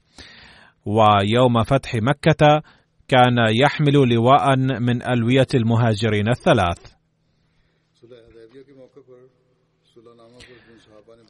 ويوم 0.87 1.63
فتح 1.63 1.95
مكة 1.95 2.63
كان 3.09 3.37
يحمل 3.63 4.15
لواء 4.15 4.57
من 4.57 5.03
ألوية 5.03 5.47
المهاجرين 5.55 6.29
الثلاث. 6.29 6.93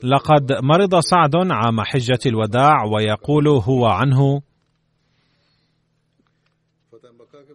لقد 0.02 0.52
مرض 0.62 1.00
سعد 1.00 1.36
عام 1.36 1.80
حجة 1.80 2.18
الوداع 2.26 2.84
ويقول 2.84 3.48
هو 3.48 3.86
عنه 3.86 4.42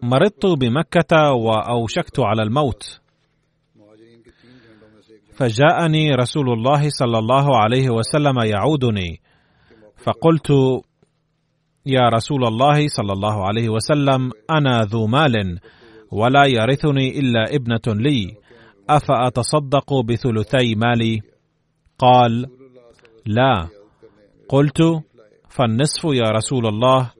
مرضت 0.02 0.46
بمكة 0.46 1.32
وأوشكت 1.32 2.20
على 2.20 2.42
الموت. 2.42 3.03
فجاءني 5.36 6.14
رسول 6.14 6.52
الله 6.52 6.88
صلى 6.88 7.18
الله 7.18 7.56
عليه 7.58 7.90
وسلم 7.90 8.34
يعودني. 8.44 9.20
فقلت 10.04 10.50
يا 11.86 12.08
رسول 12.08 12.46
الله 12.46 12.88
صلى 12.88 13.12
الله 13.12 13.46
عليه 13.46 13.68
وسلم 13.68 14.30
أنا 14.50 14.80
ذو 14.80 15.06
مال 15.06 15.58
ولا 16.12 16.46
يرثني 16.46 17.18
إلا 17.18 17.54
ابنة 17.54 17.86
لي. 17.86 18.36
أفأتصدق 18.90 20.00
بثلثي 20.00 20.74
مالي؟ 20.74 21.20
قال 21.98 22.46
لا. 23.26 23.68
قلت 24.48 24.82
فالنصف 25.48 26.04
يا 26.04 26.30
رسول 26.30 26.66
الله؟ 26.66 27.10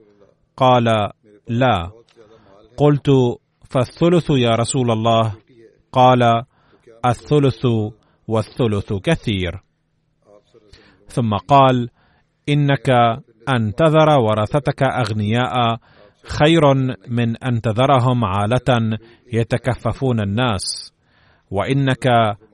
قال 0.57 0.85
لا. 1.47 1.91
قلت 2.77 3.11
فالثلث 3.69 4.29
يا 4.29 4.55
رسول 4.55 4.91
الله؟ 4.91 5.33
قال 5.91 6.43
الثلث 7.05 7.65
والثلث 8.27 8.93
كثير. 8.93 9.63
ثم 11.07 11.33
قال 11.33 11.89
إنك 12.49 12.89
أن 13.49 13.75
تذر 13.75 14.19
ورثتك 14.19 14.83
أغنياء 14.83 15.77
خير 16.23 16.73
من 17.07 17.37
أن 17.37 17.61
تذرهم 17.61 18.25
عالة 18.25 18.97
يتكففون 19.33 20.19
الناس 20.19 20.93
وإنك 21.51 22.07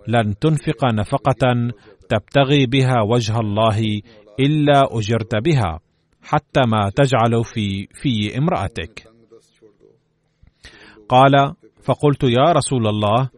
لن 0.08 0.40
تنفق 0.40 0.86
نفقة 0.94 1.72
تبتغي 2.10 2.66
بها 2.66 3.02
وجه 3.02 3.40
الله 3.40 4.02
إلا 4.40 4.98
أجرت 4.98 5.36
بها 5.36 5.80
حتى 6.24 6.62
ما 6.68 6.92
تجعل 6.96 7.44
في 7.44 7.88
في 7.94 8.38
امرأتك. 8.38 9.08
قال 11.10 11.54
فقلت 11.84 12.24
يا 12.24 12.52
رسول 12.52 12.88
الله 12.88 13.30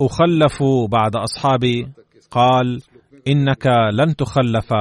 أخلف 0.00 0.62
بعد 0.90 1.16
أصحابي 1.16 1.88
قال 2.30 2.82
إنك 3.28 3.66
لن 3.92 4.16
تخلف 4.16 4.72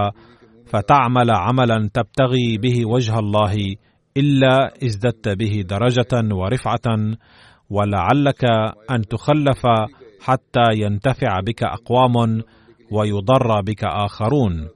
فتعمل 0.65 1.32
عملا 1.32 1.89
تبتغي 1.93 2.58
به 2.58 2.86
وجه 2.86 3.19
الله 3.19 3.75
إلا 4.17 4.71
ازددت 4.84 5.29
به 5.29 5.63
درجة 5.69 6.36
ورفعة 6.36 7.15
ولعلك 7.69 8.43
أن 8.91 9.01
تخلف 9.01 9.62
حتى 10.21 10.67
ينتفع 10.77 11.39
بك 11.39 11.63
أقوام 11.63 12.41
ويضر 12.91 13.62
بك 13.62 13.84
آخرون. 13.84 14.67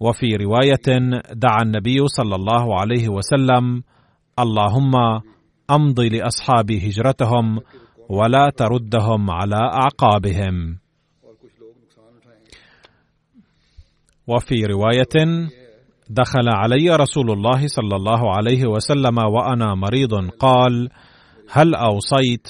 وفي 0.00 0.36
رواية 0.36 1.10
دعا 1.32 1.62
النبي 1.62 2.08
صلى 2.08 2.34
الله 2.34 2.80
عليه 2.80 3.08
وسلم 3.08 3.82
اللهم 4.38 4.92
امضي 5.70 6.08
لأصحابي 6.08 6.88
هجرتهم 6.88 7.60
ولا 8.08 8.50
تردهم 8.56 9.30
على 9.30 9.56
أعقابهم. 9.56 10.78
وفي 14.26 14.54
رواية 14.66 15.46
دخل 16.10 16.48
علي 16.48 16.96
رسول 16.96 17.30
الله 17.30 17.66
صلى 17.66 17.96
الله 17.96 18.36
عليه 18.36 18.66
وسلم 18.66 19.18
وأنا 19.18 19.74
مريض 19.74 20.30
قال 20.38 20.88
هل 21.50 21.74
أوصيت؟ 21.74 22.48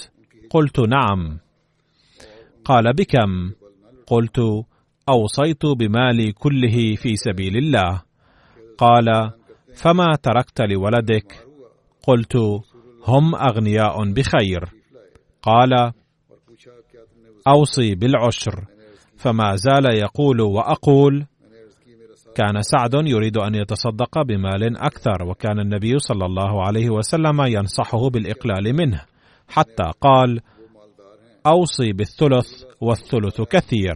قلت 0.51 0.81
نعم. 0.81 1.39
قال 2.65 2.93
بكم؟ 2.93 3.53
قلت 4.07 4.41
أوصيت 5.09 5.67
بمالي 5.67 6.33
كله 6.33 6.95
في 6.95 7.17
سبيل 7.17 7.57
الله. 7.57 8.03
قال 8.79 9.33
فما 9.75 10.07
تركت 10.23 10.61
لولدك؟ 10.61 11.47
قلت 12.07 12.37
هم 13.07 13.35
أغنياء 13.35 14.13
بخير. 14.13 14.76
قال 15.47 15.93
أوصي 17.49 17.95
بالعشر. 17.95 18.65
فما 19.17 19.57
زال 19.57 19.87
يقول 19.95 20.41
وأقول 20.41 21.27
كان 22.35 22.63
سعد 22.63 22.95
يريد 22.95 23.37
أن 23.37 23.55
يتصدق 23.55 24.23
بمال 24.23 24.77
أكثر 24.77 25.23
وكان 25.29 25.61
النبي 25.61 25.99
صلى 25.99 26.27
الله 26.27 26.67
عليه 26.67 26.91
وسلم 26.91 27.43
ينصحه 27.47 28.09
بالإقلال 28.09 28.77
منه. 28.77 29.01
حتى 29.49 29.91
قال 30.01 30.41
أوصي 31.47 31.93
بالثلث 31.93 32.65
والثلث 32.81 33.41
كثير. 33.41 33.95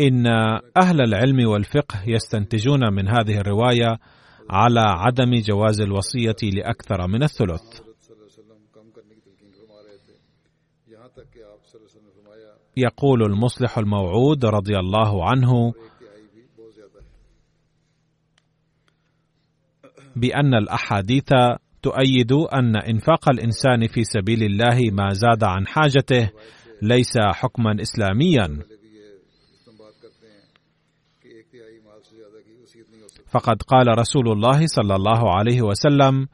إن 0.00 0.26
أهل 0.82 1.00
العلم 1.00 1.48
والفقه 1.48 2.02
يستنتجون 2.06 2.80
من 2.92 3.08
هذه 3.08 3.38
الرواية 3.38 3.98
على 4.50 4.80
عدم 4.80 5.30
جواز 5.34 5.80
الوصية 5.80 6.50
لأكثر 6.50 7.06
من 7.06 7.22
الثلث. 7.22 7.80
يقول 12.76 13.22
المصلح 13.22 13.78
الموعود 13.78 14.44
رضي 14.44 14.78
الله 14.78 15.28
عنه 15.30 15.72
بأن 20.16 20.54
الأحاديث 20.54 21.28
تؤيد 21.82 22.32
أن 22.32 22.76
إنفاق 22.76 23.28
الإنسان 23.28 23.86
في 23.86 24.04
سبيل 24.04 24.42
الله 24.42 24.78
ما 24.92 25.08
زاد 25.12 25.44
عن 25.44 25.66
حاجته 25.66 26.30
ليس 26.82 27.18
حكما 27.18 27.76
إسلاميا. 27.82 28.73
فقد 33.34 33.62
قال 33.62 33.98
رسول 33.98 34.32
الله 34.32 34.66
صلى 34.66 34.94
الله 34.94 35.34
عليه 35.36 35.62
وسلم 35.62 36.28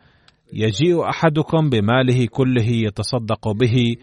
يجيء 0.53 1.09
أحدكم 1.09 1.71
بماله 1.71 2.27
كله 2.27 2.67
يتصدق 2.67 3.49
به 3.49 3.97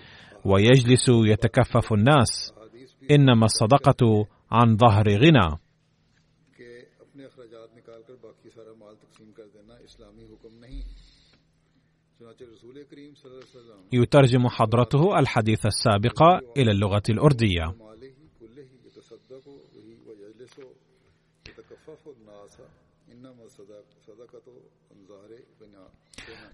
ويجلس 0.45 1.09
يتكفف 1.09 1.93
الناس. 1.93 2.53
إنما 3.11 3.45
الصدقة 3.45 4.25
عن 4.51 4.77
ظهر 4.77 5.07
غنى. 5.09 5.57
يترجم 13.93 14.47
حضرته 14.47 15.19
الحديث 15.19 15.65
السابق 15.65 16.23
إلى 16.57 16.71
اللغة 16.71 17.03
الأردية. 17.09 17.86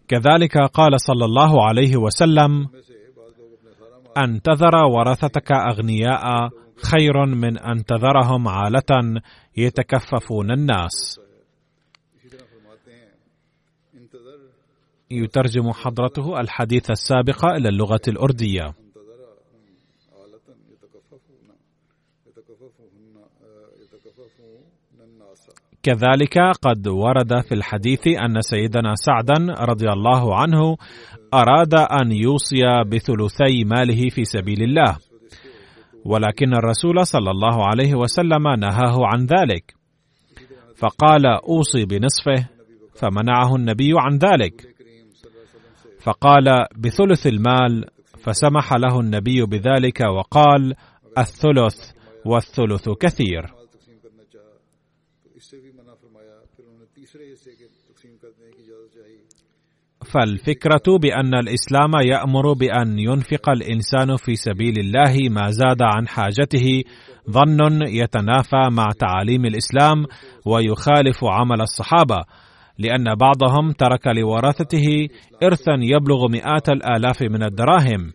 كذلك 0.08 0.58
قال 0.58 1.02
صلى 1.02 1.26
الله 1.26 1.68
عليه 1.68 1.98
وسلم 1.98 2.68
ان 4.18 4.42
تذر 4.42 4.76
ورثتك 4.76 5.52
أغنياء 5.52 6.50
خير 6.84 7.26
من 7.26 7.58
أن 7.58 7.86
تذرهم 7.86 8.48
عالة 8.48 9.22
يتكففون 9.58 10.52
الناس. 10.52 11.20
يترجم 15.12 15.72
حضرته 15.72 16.40
الحديث 16.40 16.92
السابق 16.92 17.46
إلى 17.46 17.70
اللغة 17.70 18.02
الأردية. 18.08 18.83
كذلك 25.84 26.40
قد 26.62 26.88
ورد 26.88 27.42
في 27.42 27.56
الحديث 27.56 28.08
أن 28.08 28.42
سيدنا 28.42 28.96
سعدا 28.96 29.54
رضي 29.60 29.90
الله 29.90 30.36
عنه 30.36 30.78
أراد 31.34 31.74
أن 31.74 32.12
يوصي 32.12 32.62
بثلثي 32.88 33.64
ماله 33.66 34.10
في 34.10 34.24
سبيل 34.24 34.64
الله. 34.64 34.98
ولكن 36.06 36.54
الرسول 36.54 37.06
صلى 37.06 37.32
الله 37.32 37.66
عليه 37.66 37.96
وسلم 37.96 38.48
نهاه 38.60 38.98
عن 39.06 39.26
ذلك. 39.26 39.74
فقال 40.76 41.26
أوصي 41.26 41.86
بنصفه. 41.86 42.50
فمنعه 42.96 43.56
النبي 43.56 43.92
عن 43.98 44.18
ذلك. 44.18 44.62
فقال 46.02 46.66
بثلث 46.78 47.28
المال. 47.28 47.86
فسمح 48.24 48.74
له 48.74 49.00
النبي 49.00 49.46
بذلك 49.46 50.00
وقال 50.00 50.74
الثلث 51.18 51.92
والثلث 52.26 52.90
كثير. 52.90 53.63
فالفكرة 60.14 60.98
بأن 61.02 61.34
الإسلام 61.34 61.92
يأمر 62.06 62.54
بأن 62.54 63.00
ينفق 63.00 63.50
الإنسان 63.50 64.16
في 64.16 64.36
سبيل 64.36 64.80
الله 64.80 65.30
ما 65.30 65.50
زاد 65.50 65.82
عن 65.82 66.08
حاجته 66.08 66.84
ظن 67.30 67.82
يتنافى 67.88 68.70
مع 68.72 68.88
تعاليم 69.00 69.46
الإسلام 69.46 70.06
ويخالف 70.46 71.24
عمل 71.24 71.62
الصحابة 71.62 72.24
لأن 72.80 73.16
بعضهم 73.16 73.72
ترك 73.72 74.08
لورثته 74.08 75.08
ارثا 75.44 75.76
يبلغ 75.80 76.28
مئات 76.32 76.70
الآلاف 76.70 77.22
من 77.22 77.44
الدراهم. 77.44 78.12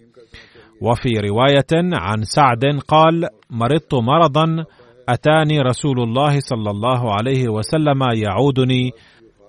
وفي 0.83 1.09
رواية 1.09 1.95
عن 1.95 2.23
سعد 2.23 2.65
قال 2.89 3.29
مرضت 3.51 3.95
مرضا 3.95 4.65
أتاني 5.09 5.61
رسول 5.61 6.01
الله 6.01 6.41
صلى 6.41 6.71
الله 6.71 7.15
عليه 7.15 7.49
وسلم 7.49 8.03
يعودني 8.15 8.91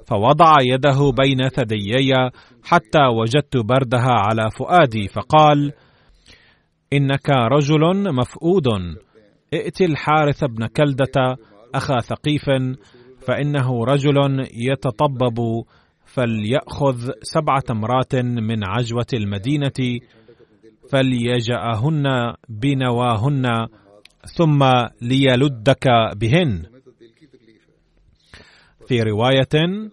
فوضع 0.09 0.53
يده 0.61 1.11
بين 1.17 1.49
ثديي 1.49 2.13
حتى 2.63 3.05
وجدت 3.19 3.57
بردها 3.57 4.11
على 4.11 4.49
فؤادي 4.57 5.07
فقال 5.07 5.73
إنك 6.93 7.29
رجل 7.29 8.13
مفؤود 8.13 8.67
ائت 9.53 9.81
الحارث 9.81 10.43
بن 10.43 10.67
كلدة 10.67 11.37
أخا 11.75 11.99
ثقيف 11.99 12.45
فإنه 13.21 13.85
رجل 13.85 14.47
يتطبب 14.53 15.63
فليأخذ 16.05 17.11
سبع 17.21 17.59
تمرات 17.59 18.15
من 18.15 18.63
عجوة 18.63 19.07
المدينة 19.13 19.99
فليجأهن 20.91 22.33
بنواهن 22.49 23.67
ثم 24.35 24.59
ليلدك 25.01 25.85
بهن. 26.15 26.63
في 28.87 29.01
رواية 29.01 29.89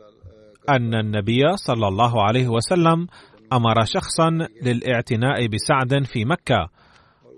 أن 0.69 0.95
النبي 0.95 1.43
صلى 1.55 1.89
الله 1.89 2.23
عليه 2.23 2.49
وسلم 2.49 3.07
أمر 3.53 3.85
شخصا 3.85 4.31
للاعتناء 4.63 5.47
بسعد 5.47 6.05
في 6.05 6.25
مكة، 6.25 6.69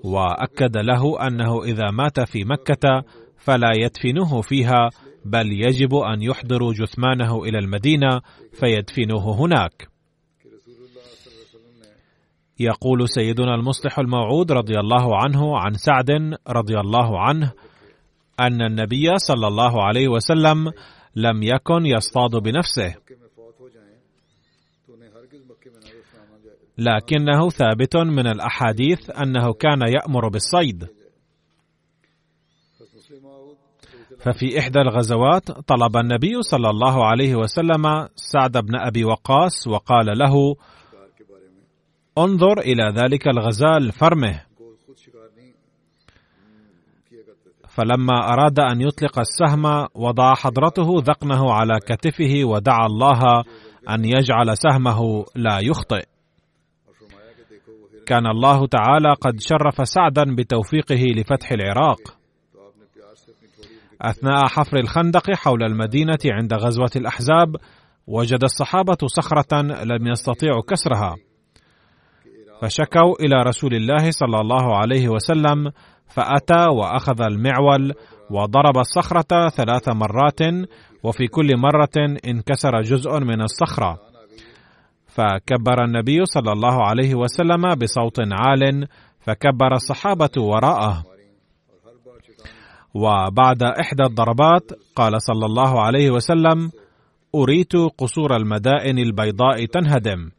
وأكد 0.04 0.76
له 0.76 1.26
أنه 1.26 1.64
إذا 1.64 1.90
مات 1.90 2.20
في 2.20 2.44
مكة 2.44 3.02
فلا 3.36 3.72
يدفنوه 3.76 4.42
فيها 4.42 4.88
بل 5.24 5.52
يجب 5.52 5.94
أن 5.94 6.22
يحضروا 6.22 6.72
جثمانه 6.72 7.44
إلى 7.44 7.58
المدينة 7.58 8.20
فيدفنوه 8.52 9.40
هناك. 9.40 9.88
يقول 12.60 13.08
سيدنا 13.08 13.54
المصلح 13.54 13.98
الموعود 13.98 14.52
رضي 14.52 14.78
الله 14.80 15.16
عنه 15.16 15.58
عن 15.58 15.72
سعد 15.72 16.10
رضي 16.48 16.80
الله 16.80 17.20
عنه 17.20 17.52
أن 18.40 18.62
النبي 18.62 19.06
صلى 19.16 19.46
الله 19.46 19.82
عليه 19.82 20.08
وسلم 20.08 20.72
لم 21.16 21.42
يكن 21.42 21.86
يصطاد 21.86 22.42
بنفسه. 22.42 22.94
لكنه 26.78 27.50
ثابت 27.50 27.96
من 27.96 28.26
الأحاديث 28.26 29.10
أنه 29.10 29.52
كان 29.52 29.80
يأمر 29.82 30.28
بالصيد. 30.28 30.88
ففي 34.20 34.58
إحدى 34.58 34.80
الغزوات 34.80 35.50
طلب 35.50 35.96
النبي 35.96 36.42
صلى 36.42 36.70
الله 36.70 37.06
عليه 37.06 37.34
وسلم 37.34 38.08
سعد 38.14 38.58
بن 38.58 38.76
أبي 38.76 39.04
وقاص 39.04 39.66
وقال 39.66 40.18
له 40.18 40.56
انظر 42.18 42.60
إلى 42.60 42.92
ذلك 42.96 43.28
الغزال 43.28 43.92
فرمه. 43.92 44.42
فلما 47.68 48.32
أراد 48.32 48.60
أن 48.60 48.80
يطلق 48.80 49.18
السهم 49.18 49.88
وضع 49.94 50.34
حضرته 50.34 50.88
ذقنه 50.98 51.52
على 51.52 51.80
كتفه 51.80 52.44
ودعا 52.44 52.86
الله 52.86 53.44
أن 53.88 54.04
يجعل 54.04 54.56
سهمه 54.56 55.24
لا 55.36 55.58
يخطئ. 55.58 56.17
كان 58.08 58.26
الله 58.26 58.66
تعالى 58.66 59.14
قد 59.20 59.40
شرف 59.40 59.88
سعدا 59.88 60.34
بتوفيقه 60.34 61.04
لفتح 61.16 61.52
العراق. 61.52 61.98
أثناء 64.02 64.46
حفر 64.46 64.76
الخندق 64.76 65.30
حول 65.30 65.62
المدينة 65.62 66.18
عند 66.26 66.54
غزوة 66.54 66.90
الأحزاب 66.96 67.56
وجد 68.06 68.44
الصحابة 68.44 68.96
صخرة 69.06 69.62
لم 69.62 70.06
يستطيعوا 70.06 70.62
كسرها. 70.68 71.14
فشكوا 72.62 73.14
إلى 73.20 73.42
رسول 73.42 73.74
الله 73.74 74.10
صلى 74.10 74.40
الله 74.40 74.76
عليه 74.76 75.08
وسلم 75.08 75.70
فأتى 76.06 76.66
وأخذ 76.72 77.22
المعول 77.22 77.92
وضرب 78.30 78.78
الصخرة 78.78 79.48
ثلاث 79.48 79.88
مرات 79.88 80.40
وفي 81.02 81.26
كل 81.26 81.56
مرة 81.56 82.18
انكسر 82.26 82.80
جزء 82.82 83.20
من 83.20 83.42
الصخرة. 83.42 84.07
فكبر 85.18 85.84
النبي 85.84 86.24
صلى 86.24 86.52
الله 86.52 86.86
عليه 86.86 87.14
وسلم 87.14 87.74
بصوت 87.74 88.20
عال 88.32 88.88
فكبر 89.20 89.72
الصحابة 89.72 90.30
وراءه 90.38 91.04
وبعد 92.94 93.62
إحدى 93.62 94.02
الضربات 94.02 94.70
قال 94.96 95.22
صلى 95.22 95.46
الله 95.46 95.82
عليه 95.82 96.10
وسلم 96.10 96.70
أريت 97.34 97.72
قصور 97.98 98.36
المدائن 98.36 98.98
البيضاء 98.98 99.64
تنهدم 99.64 100.30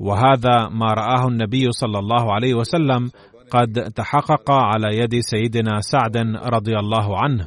وهذا 0.00 0.68
ما 0.68 0.86
رآه 0.86 1.28
النبي 1.28 1.72
صلى 1.72 1.98
الله 1.98 2.34
عليه 2.34 2.54
وسلم 2.54 3.10
قد 3.50 3.92
تحقق 3.94 4.50
على 4.50 4.98
يد 4.98 5.20
سيدنا 5.20 5.80
سعد 5.80 6.16
رضي 6.52 6.76
الله 6.78 7.18
عنه. 7.18 7.46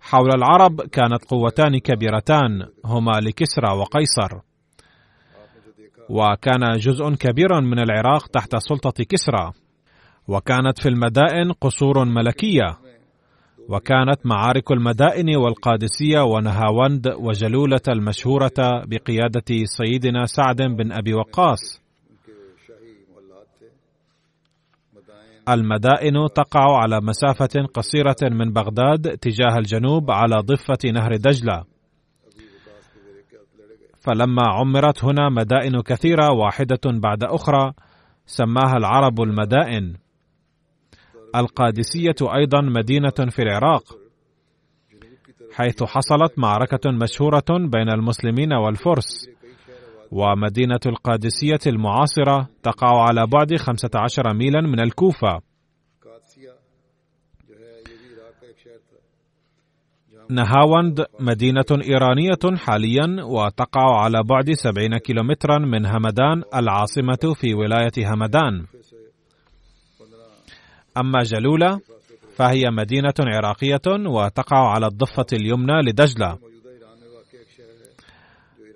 حول 0.00 0.30
العرب 0.34 0.80
كانت 0.80 1.24
قوتان 1.28 1.78
كبيرتان 1.78 2.66
هما 2.84 3.12
لكسرى 3.20 3.78
وقيصر. 3.78 4.51
وكان 6.08 6.72
جزء 6.78 7.14
كبير 7.14 7.60
من 7.60 7.78
العراق 7.78 8.26
تحت 8.26 8.56
سلطة 8.56 9.04
كسرى، 9.04 9.52
وكانت 10.28 10.78
في 10.82 10.88
المدائن 10.88 11.52
قصور 11.52 12.04
ملكية، 12.04 12.78
وكانت 13.68 14.26
معارك 14.26 14.72
المدائن 14.72 15.36
والقادسية 15.36 16.20
ونهاوند 16.20 17.08
وجلولة 17.08 17.80
المشهورة 17.88 18.84
بقيادة 18.86 19.64
سيدنا 19.64 20.26
سعد 20.26 20.62
بن 20.62 20.92
أبي 20.92 21.14
وقاص. 21.14 21.82
المدائن 25.48 26.14
تقع 26.34 26.82
على 26.82 27.00
مسافة 27.00 27.66
قصيرة 27.74 28.16
من 28.22 28.52
بغداد 28.52 29.18
تجاه 29.18 29.58
الجنوب 29.58 30.10
على 30.10 30.36
ضفة 30.36 30.90
نهر 30.90 31.16
دجلة. 31.16 31.71
فلما 34.02 34.42
عمرت 34.48 35.04
هنا 35.04 35.28
مدائن 35.28 35.80
كثيرة 35.80 36.32
واحدة 36.32 36.80
بعد 36.86 37.24
أخرى 37.24 37.72
سماها 38.26 38.76
العرب 38.76 39.20
المدائن. 39.20 39.96
القادسية 41.36 42.34
أيضا 42.34 42.60
مدينة 42.60 43.30
في 43.30 43.42
العراق 43.42 43.82
حيث 45.52 45.82
حصلت 45.82 46.38
معركة 46.38 46.90
مشهورة 46.90 47.44
بين 47.50 47.88
المسلمين 47.88 48.52
والفرس. 48.52 49.28
ومدينة 50.12 50.80
القادسية 50.86 51.60
المعاصرة 51.66 52.48
تقع 52.62 53.02
على 53.08 53.26
بعد 53.26 53.56
15 53.56 54.34
ميلا 54.34 54.60
من 54.60 54.80
الكوفة. 54.80 55.40
نهاوند 60.32 61.04
مدينة 61.20 61.70
إيرانية 61.70 62.56
حاليا 62.56 63.24
وتقع 63.24 64.02
على 64.02 64.22
بعد 64.22 64.52
70 64.52 64.98
كيلومترا 64.98 65.58
من 65.58 65.86
همدان 65.86 66.42
العاصمة 66.54 67.34
في 67.34 67.54
ولاية 67.54 68.12
همدان. 68.14 68.64
أما 70.96 71.22
جلولة 71.22 71.80
فهي 72.36 72.70
مدينة 72.70 73.14
عراقية 73.20 74.06
وتقع 74.06 74.70
على 74.72 74.86
الضفة 74.86 75.26
اليمنى 75.32 75.80
لدجلة. 75.82 76.38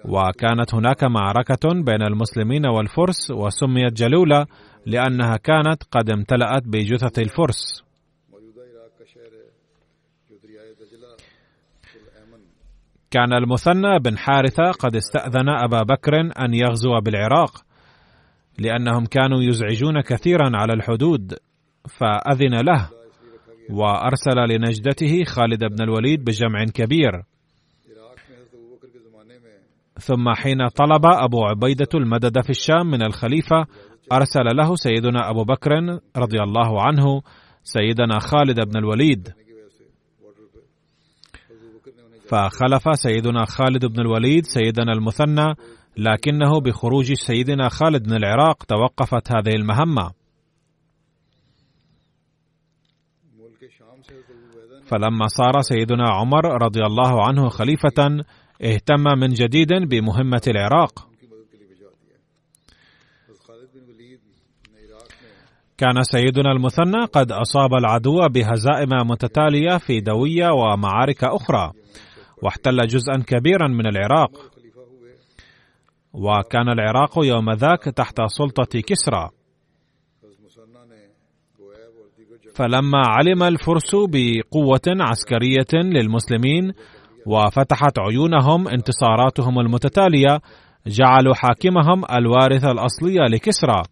وكانت 0.04 0.74
هناك 0.74 1.04
معركة 1.04 1.68
بين 1.72 2.02
المسلمين 2.02 2.66
والفرس 2.66 3.30
وسميت 3.30 3.92
جلولة 3.92 4.46
لأنها 4.86 5.36
كانت 5.36 5.82
قد 5.90 6.10
امتلأت 6.10 6.62
بجثث 6.66 7.18
الفرس. 7.18 7.85
كان 13.10 13.32
المثنى 13.32 13.98
بن 13.98 14.18
حارثة 14.18 14.70
قد 14.70 14.96
استأذن 14.96 15.48
أبا 15.48 15.82
بكر 15.82 16.20
أن 16.20 16.54
يغزو 16.54 17.00
بالعراق 17.00 17.64
لأنهم 18.58 19.06
كانوا 19.06 19.42
يزعجون 19.42 20.00
كثيرا 20.00 20.50
على 20.54 20.72
الحدود 20.72 21.34
فأذن 21.88 22.54
له 22.54 22.90
وأرسل 23.70 24.38
لنجدته 24.48 25.24
خالد 25.24 25.64
بن 25.64 25.82
الوليد 25.82 26.24
بجمع 26.24 26.64
كبير. 26.64 27.22
ثم 29.98 30.34
حين 30.34 30.68
طلب 30.68 31.06
أبو 31.06 31.44
عبيدة 31.44 31.88
المدد 31.94 32.40
في 32.40 32.50
الشام 32.50 32.86
من 32.86 33.02
الخليفة 33.02 33.66
أرسل 34.12 34.56
له 34.56 34.74
سيدنا 34.74 35.30
أبو 35.30 35.44
بكر 35.44 35.70
رضي 36.16 36.40
الله 36.42 36.82
عنه 36.82 37.22
سيدنا 37.62 38.18
خالد 38.18 38.60
بن 38.60 38.78
الوليد. 38.78 39.28
فخلف 42.28 42.82
سيدنا 42.92 43.44
خالد 43.44 43.86
بن 43.86 44.00
الوليد 44.00 44.44
سيدنا 44.46 44.92
المثنى 44.92 45.54
لكنه 45.96 46.60
بخروج 46.60 47.12
سيدنا 47.12 47.68
خالد 47.68 48.08
من 48.08 48.16
العراق 48.16 48.64
توقفت 48.64 49.32
هذه 49.32 49.56
المهمة 49.56 50.10
فلما 54.86 55.26
صار 55.26 55.60
سيدنا 55.60 56.10
عمر 56.10 56.62
رضي 56.62 56.80
الله 56.80 57.26
عنه 57.26 57.48
خليفة 57.48 58.24
اهتم 58.62 59.04
من 59.18 59.28
جديد 59.28 59.72
بمهمة 59.72 60.42
العراق. 60.46 61.08
كان 65.78 66.02
سيدنا 66.02 66.52
المثنى 66.52 67.04
قد 67.12 67.32
أصاب 67.32 67.74
العدو 67.74 68.28
بهزائم 68.28 68.88
متتالية 69.10 69.78
في 69.78 70.00
دوية 70.00 70.50
ومعارك 70.50 71.24
أخرى، 71.24 71.72
واحتل 72.42 72.86
جزءا 72.86 73.22
كبيرا 73.26 73.68
من 73.68 73.86
العراق. 73.86 74.30
وكان 76.12 76.68
العراق 76.68 77.18
يوم 77.24 77.50
ذاك 77.52 77.84
تحت 77.84 78.20
سلطة 78.26 78.80
كسرى. 78.80 79.30
فلما 82.54 83.02
علم 83.06 83.42
الفرس 83.42 83.90
بقوة 83.94 84.86
عسكرية 84.86 85.72
للمسلمين 85.74 86.72
وفتحت 87.26 87.98
عيونهم 87.98 88.68
انتصاراتهم 88.68 89.58
المتتالية 89.58 90.40
جعلوا 90.86 91.34
حاكمهم 91.34 92.04
الوارث 92.12 92.64
الأصلي 92.64 93.14
لكسرى 93.30 93.82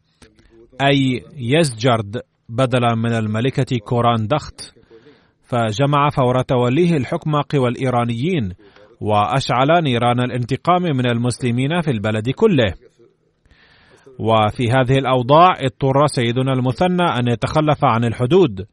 أي 0.82 1.22
يزجرد 1.36 2.20
بدلا 2.48 2.94
من 2.94 3.12
الملكة 3.12 3.78
كوران 3.78 4.26
دخت 4.26 4.74
فجمع 5.44 6.08
فور 6.10 6.42
توليه 6.42 6.96
الحكم 6.96 7.40
قوى 7.40 7.68
الإيرانيين 7.68 8.52
وأشعل 9.00 9.82
نيران 9.82 10.20
الانتقام 10.20 10.82
من 10.82 11.06
المسلمين 11.06 11.80
في 11.80 11.90
البلد 11.90 12.30
كله. 12.30 12.74
وفي 14.18 14.70
هذه 14.70 14.98
الأوضاع 14.98 15.52
اضطر 15.60 16.06
سيدنا 16.06 16.52
المثنى 16.52 17.04
أن 17.18 17.28
يتخلف 17.28 17.84
عن 17.84 18.04
الحدود. 18.04 18.66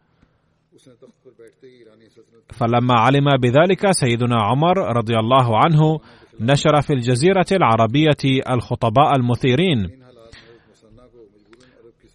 فلما 2.53 2.93
علم 2.93 3.25
بذلك 3.41 3.91
سيدنا 3.91 4.35
عمر 4.41 4.77
رضي 4.97 5.19
الله 5.19 5.57
عنه 5.57 5.99
نشر 6.39 6.81
في 6.81 6.93
الجزيرة 6.93 7.45
العربية 7.51 8.41
الخطباء 8.49 9.15
المثيرين. 9.15 10.01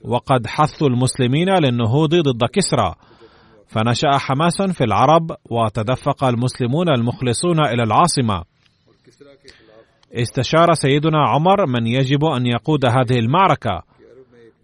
وقد 0.05 0.47
حثوا 0.47 0.89
المسلمين 0.89 1.49
للنهوض 1.49 2.15
ضد 2.15 2.45
كسرى 2.53 2.95
فنشأ 3.69 4.19
حماس 4.19 4.63
في 4.63 4.85
العرب 4.85 5.31
وتدفق 5.51 6.25
المسلمون 6.25 6.89
المخلصون 6.89 7.61
إلى 7.61 7.83
العاصمة. 7.83 8.45
استشار 10.13 10.75
سيدنا 10.75 11.29
عمر 11.29 11.67
من 11.67 11.87
يجب 11.87 12.25
أن 12.25 12.47
يقود 12.47 12.85
هذه 12.85 13.19
المعركة. 13.19 13.83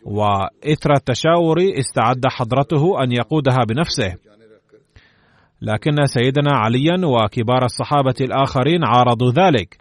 وإثر 0.04 0.92
التشاور 0.96 1.56
استعد 1.78 2.26
حضرته 2.26 3.02
أن 3.02 3.12
يقودها 3.12 3.64
بنفسه. 3.68 4.14
لكن 5.62 6.06
سيدنا 6.06 6.52
عليا 6.52 7.06
وكبار 7.06 7.64
الصحابة 7.64 8.14
الآخرين 8.20 8.84
عارضوا 8.84 9.30
ذلك. 9.30 9.78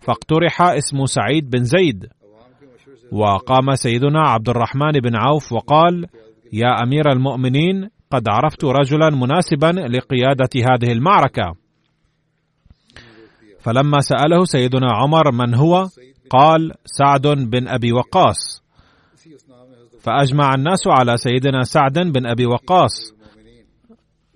فاقترح 0.00 0.62
اسم 0.62 1.06
سعيد 1.06 1.50
بن 1.50 1.64
زيد. 1.64 2.06
وقام 3.12 3.74
سيدنا 3.74 4.20
عبد 4.20 4.48
الرحمن 4.48 4.92
بن 4.92 5.16
عوف 5.16 5.52
وقال 5.52 6.06
يا 6.52 6.82
أمير 6.82 7.12
المؤمنين 7.12 7.90
قد 8.12 8.28
عرفت 8.28 8.64
رجلا 8.64 9.10
مناسبا 9.10 9.66
لقيادة 9.66 10.50
هذه 10.56 10.92
المعركة. 10.92 11.54
فلما 13.60 14.00
سأله 14.00 14.44
سيدنا 14.44 14.88
عمر 14.92 15.32
من 15.32 15.54
هو 15.54 15.88
قال 16.30 16.72
سعد 16.84 17.26
بن 17.26 17.68
أبي 17.68 17.92
وقاص. 17.92 18.62
فأجمع 20.00 20.54
الناس 20.54 20.80
على 20.86 21.16
سيدنا 21.16 21.62
سعد 21.62 21.98
بن 21.98 22.26
أبي 22.26 22.46
وقاص. 22.46 23.14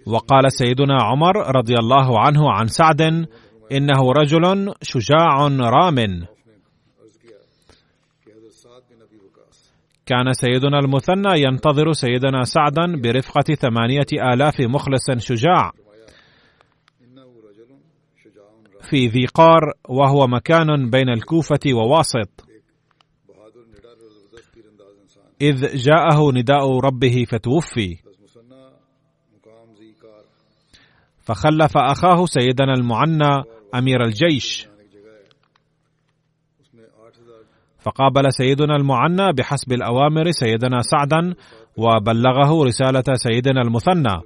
وقال 0.06 0.52
سيدنا 0.52 1.02
عمر 1.02 1.56
رضي 1.56 1.74
الله 1.74 2.20
عنه 2.20 2.50
عن 2.52 2.66
سعد 2.66 3.00
إنه 3.72 4.12
رجل 4.12 4.72
شجاع 4.82 5.46
رام. 5.60 6.26
كان 10.06 10.32
سيدنا 10.32 10.78
المثنى 10.78 11.42
ينتظر 11.42 11.92
سيدنا 11.92 12.42
سعدا 12.44 13.00
برفقة 13.02 13.54
ثمانية 13.54 14.32
آلاف 14.32 14.60
مخلص 14.60 15.10
شجاع. 15.18 15.72
في 18.82 19.06
ذي 19.06 19.26
قار 19.26 19.72
وهو 19.88 20.26
مكان 20.26 20.90
بين 20.90 21.08
الكوفة 21.08 21.60
وواسط. 21.72 22.46
إذ 25.40 25.76
جاءه 25.76 26.32
نداء 26.32 26.78
ربه 26.78 27.24
فتوفي. 27.28 27.96
فخلف 31.18 31.76
أخاه 31.76 32.26
سيدنا 32.26 32.74
المعنى 32.74 33.44
أمير 33.74 34.04
الجيش. 34.04 34.68
فقابل 37.86 38.32
سيدنا 38.32 38.76
المعنى 38.76 39.32
بحسب 39.32 39.72
الأوامر 39.72 40.30
سيدنا 40.30 40.80
سعدا 40.80 41.34
وبلغه 41.76 42.64
رسالة 42.64 43.14
سيدنا 43.14 43.62
المثنى. 43.62 44.20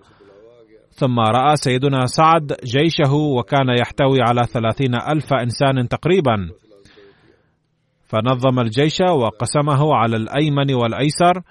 ثم 0.90 1.20
رأى 1.20 1.56
سيدنا 1.56 2.06
سعد 2.06 2.56
جيشه 2.64 3.14
وكان 3.14 3.68
يحتوي 3.80 4.18
على 4.28 4.42
ثلاثين 4.52 4.94
ألف 4.94 5.32
إنسان 5.32 5.88
تقريبا. 5.88 6.50
فنظم 8.04 8.60
الجيش 8.60 9.00
وقسمه 9.00 9.94
على 9.94 10.16
الأيمن 10.16 10.74
والأيسر 10.74 11.42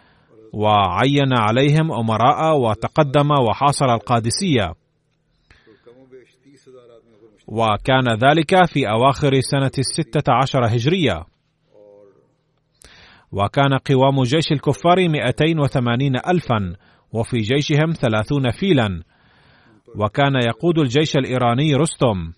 وعين 0.54 1.34
عليهم 1.38 1.92
أمراء 1.92 2.58
وتقدم 2.58 3.32
وحاصر 3.32 3.94
القادسية. 3.94 4.74
وكان 7.48 8.08
ذلك 8.08 8.66
في 8.66 8.90
أواخر 8.90 9.40
سنة 9.40 9.72
الستة 9.78 10.34
عشر 10.34 10.66
هجرية. 10.66 11.39
وكان 13.32 13.78
قوام 13.78 14.24
جيش 14.24 14.52
الكفار 14.52 15.10
280 15.10 16.16
ألفا 16.16 16.76
وفي 17.14 17.38
جيشهم 17.38 17.92
ثلاثون 17.94 18.52
فيلا. 18.52 19.04
وكان 19.96 20.36
يقود 20.48 20.80
الجيش 20.80 21.18
الإيراني 21.18 21.76
رستم. 21.76 22.32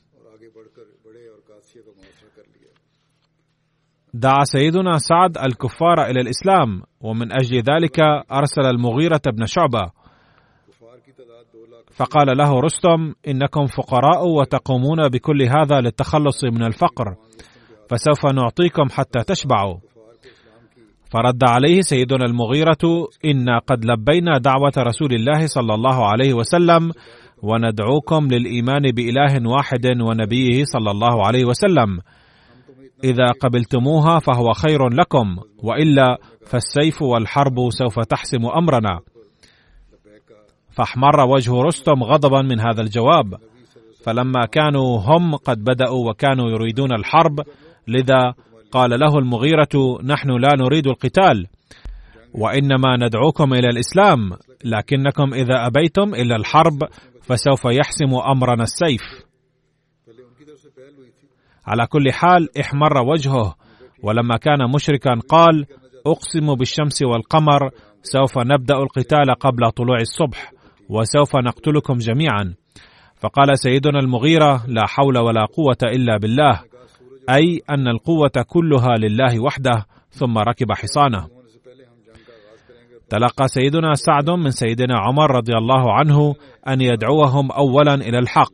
دعا 4.14 4.44
سيدنا 4.44 4.98
سعد 4.98 5.38
الكفار 5.38 6.06
إلى 6.06 6.22
الإسلام 6.22 6.82
ومن 7.02 7.32
أجل 7.32 7.58
ذلك 7.58 8.00
أرسل 8.32 8.66
المغيرة 8.66 9.22
بن 9.34 9.46
شعبة. 9.46 9.92
فقال 11.92 12.38
له 12.38 12.60
رستم 12.60 13.14
إنكم 13.28 13.66
فقراء 13.66 14.28
وتقومون 14.28 15.10
بكل 15.10 15.42
هذا 15.42 15.82
للتخلص 15.82 16.44
من 16.44 16.64
الفقر 16.64 17.16
فسوف 17.90 18.34
نعطيكم 18.34 18.90
حتى 18.92 19.24
تشبعوا. 19.24 19.78
فرد 21.12 21.44
عليه 21.44 21.82
سيدنا 21.82 22.26
المغيرة 22.26 23.08
إنا 23.26 23.60
قد 23.68 23.86
لبينا 23.86 24.38
دعوة 24.38 24.72
رسول 24.78 25.14
الله 25.14 25.48
صلى 25.48 25.74
الله 25.74 26.06
عليه 26.06 26.34
وسلم 26.34 26.92
وندعوكم 27.44 28.28
للإيمان 28.28 28.92
بإله 28.92 29.50
واحد 29.50 29.86
ونبيه 29.86 30.64
صلى 30.64 30.92
الله 30.92 31.28
عليه 31.28 31.46
وسلم. 31.46 32.00
إذا 33.04 33.32
قبلتموها 33.42 34.20
فهو 34.20 34.54
خير 34.54 34.90
لكم 34.90 35.38
وإلا 35.64 36.18
فالسيف 36.48 37.02
والحرب 37.02 37.70
سوف 37.70 38.00
تحسم 38.00 38.46
أمرنا. 38.46 39.00
فاحمر 40.72 41.20
وجه 41.34 41.52
رستم 41.62 42.04
غضبا 42.04 42.42
من 42.42 42.60
هذا 42.60 42.82
الجواب. 42.82 43.36
فلما 44.06 44.46
كانوا 44.52 45.00
هم 45.00 45.36
قد 45.36 45.64
بدأوا 45.64 46.10
وكانوا 46.10 46.50
يريدون 46.50 46.94
الحرب 46.94 47.40
لذا 47.88 48.34
قال 48.72 48.90
له 48.90 49.18
المغيرة 49.20 50.02
نحن 50.04 50.30
لا 50.30 50.50
نريد 50.56 50.88
القتال 50.88 51.48
وإنما 52.34 52.98
ندعوكم 52.98 53.54
إلى 53.54 53.70
الإسلام 53.70 54.32
لكنكم 54.66 55.34
إذا 55.34 55.68
أبيتم 55.68 56.16
إلا 56.16 56.36
الحرب 56.36 56.84
فسوف 57.22 57.66
يحسم 57.66 58.16
أمرنا 58.32 58.64
السيف. 58.64 59.02
على 61.68 61.88
كل 61.88 62.12
حال 62.12 62.58
احمر 62.60 62.98
وجهه 62.98 63.56
ولما 64.04 64.38
كان 64.38 64.72
مشركا 64.76 65.20
قال 65.30 65.66
أقسم 66.06 66.56
بالشمس 66.56 67.02
والقمر 67.02 67.70
سوف 68.04 68.38
نبدأ 68.38 68.76
القتال 68.76 69.36
قبل 69.40 69.72
طلوع 69.72 69.98
الصبح 69.98 70.52
وسوف 70.90 71.36
نقتلكم 71.36 71.98
جميعا. 71.98 72.54
فقال 73.20 73.60
سيدنا 73.60 74.00
المغيرة 74.00 74.66
لا 74.68 74.88
حول 74.88 75.18
ولا 75.18 75.46
قوة 75.46 75.78
إلا 75.84 76.18
بالله. 76.18 76.71
أي 77.30 77.62
أن 77.70 77.88
القوة 77.88 78.46
كلها 78.48 78.96
لله 79.00 79.44
وحده 79.44 79.86
ثم 80.10 80.38
ركب 80.38 80.72
حصانه. 80.72 81.28
تلقى 83.10 83.48
سيدنا 83.48 83.94
سعد 83.94 84.30
من 84.30 84.52
سيدنا 84.52 85.00
عمر 85.00 85.36
رضي 85.36 85.54
الله 85.54 85.94
عنه 85.94 86.36
أن 86.68 86.82
يدعوهم 86.82 87.52
اولا 87.52 87.94
إلى 87.94 88.20
الحق. 88.20 88.54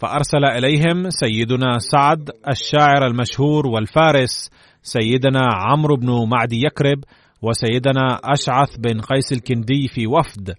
فأرسل 0.00 0.44
إليهم 0.44 1.10
سيدنا 1.10 1.78
سعد 1.78 2.30
الشاعر 2.48 3.06
المشهور 3.06 3.66
والفارس 3.66 4.50
سيدنا 4.82 5.40
عمرو 5.54 5.96
بن 5.96 6.28
معدي 6.28 6.66
يكرب 6.66 7.04
وسيدنا 7.42 8.20
أشعث 8.24 8.76
بن 8.78 9.00
قيس 9.00 9.32
الكندي 9.32 9.88
في 9.88 10.06
وفد. 10.06 10.54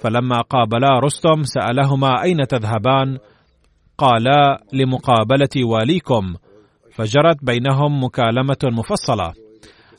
فلما 0.00 0.40
قابلا 0.40 0.98
رستم 1.04 1.42
سألهما 1.42 2.22
أين 2.22 2.46
تذهبان؟ 2.48 3.18
قالا 4.02 4.60
لمقابلة 4.72 5.64
واليكم 5.64 6.34
فجرت 6.92 7.44
بينهم 7.44 8.04
مكالمة 8.04 8.62
مفصلة. 8.64 9.32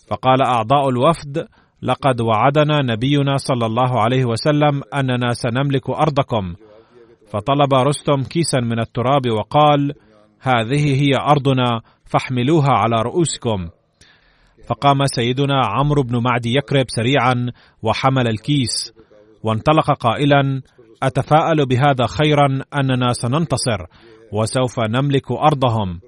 فقال 0.08 0.42
أعضاء 0.42 0.90
الوفد 0.90 1.48
لقد 1.82 2.22
وعدنا 2.22 2.82
نبينا 2.82 3.38
صلى 3.38 3.66
الله 3.66 4.02
عليه 4.02 4.26
وسلم 4.26 4.82
أننا 4.94 5.34
سنملك 5.34 5.90
أرضكم. 5.90 6.54
فطلب 7.32 7.74
رستم 7.74 8.24
كيسا 8.24 8.60
من 8.60 8.80
التراب 8.80 9.30
وقال 9.30 9.94
هذه 10.42 11.02
هي 11.02 11.12
أرضنا 11.32 11.82
فاحملوها 12.06 12.72
على 12.72 13.02
رؤوسكم. 13.02 13.70
فقام 14.68 15.06
سيدنا 15.06 15.62
عمرو 15.66 16.04
بن 16.04 16.24
معدي 16.24 16.58
يكرب 16.58 16.86
سريعا 16.88 17.52
وحمل 17.84 18.28
الكيس 18.28 18.94
وانطلق 19.44 19.92
قائلا 19.92 20.62
أتفاءل 21.08 21.66
بهذا 21.66 22.06
خيرا 22.08 22.48
أننا 22.80 23.14
سننتصر 23.14 23.86
وسوف 24.32 24.80
نملك 24.80 25.32
أرضهم. 25.32 26.00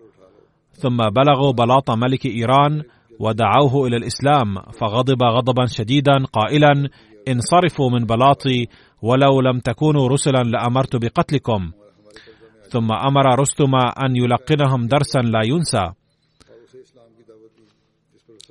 ثم 0.71 0.97
بلغوا 0.97 1.51
بلاط 1.51 1.91
ملك 1.91 2.25
إيران 2.25 2.83
ودعوه 3.19 3.87
إلى 3.87 3.97
الإسلام 3.97 4.55
فغضب 4.79 5.23
غضبا 5.23 5.65
شديدا 5.65 6.25
قائلا 6.33 6.89
انصرفوا 7.27 7.89
من 7.89 8.05
بلاطي 8.05 8.67
ولو 9.01 9.41
لم 9.41 9.59
تكونوا 9.59 10.07
رسلا 10.07 10.43
لأمرت 10.43 10.95
بقتلكم. 10.95 11.71
ثم 12.69 12.91
أمر 12.91 13.39
رستم 13.39 13.75
أن 13.75 14.15
يلقنهم 14.15 14.87
درسا 14.87 15.19
لا 15.19 15.41
ينسى. 15.45 15.91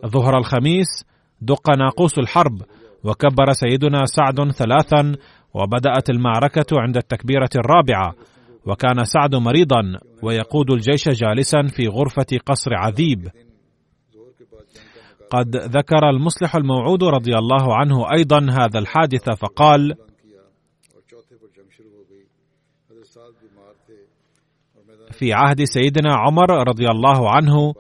ظهر 0.06 0.38
الخميس 0.38 1.04
دق 1.40 1.70
ناقوس 1.70 2.18
الحرب 2.18 2.62
وكبر 3.04 3.52
سيدنا 3.52 4.04
سعد 4.04 4.50
ثلاثا 4.50 5.16
وبدأت 5.54 6.10
المعركة 6.10 6.66
عند 6.72 6.96
التكبيرة 6.96 7.50
الرابعة 7.56 8.14
وكان 8.66 9.04
سعد 9.04 9.34
مريضا 9.34 9.98
ويقود 10.22 10.70
الجيش 10.70 11.08
جالسا 11.08 11.62
في 11.62 11.88
غرفة 11.88 12.38
قصر 12.46 12.74
عذيب. 12.74 13.28
قد 15.30 15.56
ذكر 15.56 16.10
المصلح 16.10 16.56
الموعود 16.56 17.04
رضي 17.04 17.34
الله 17.34 17.76
عنه 17.76 18.12
أيضا 18.12 18.38
هذا 18.38 18.78
الحادث 18.78 19.30
فقال 19.30 19.94
في 25.10 25.32
عهد 25.32 25.64
سيدنا 25.64 26.14
عمر 26.14 26.68
رضي 26.68 26.86
الله 26.90 27.30
عنه 27.30 27.74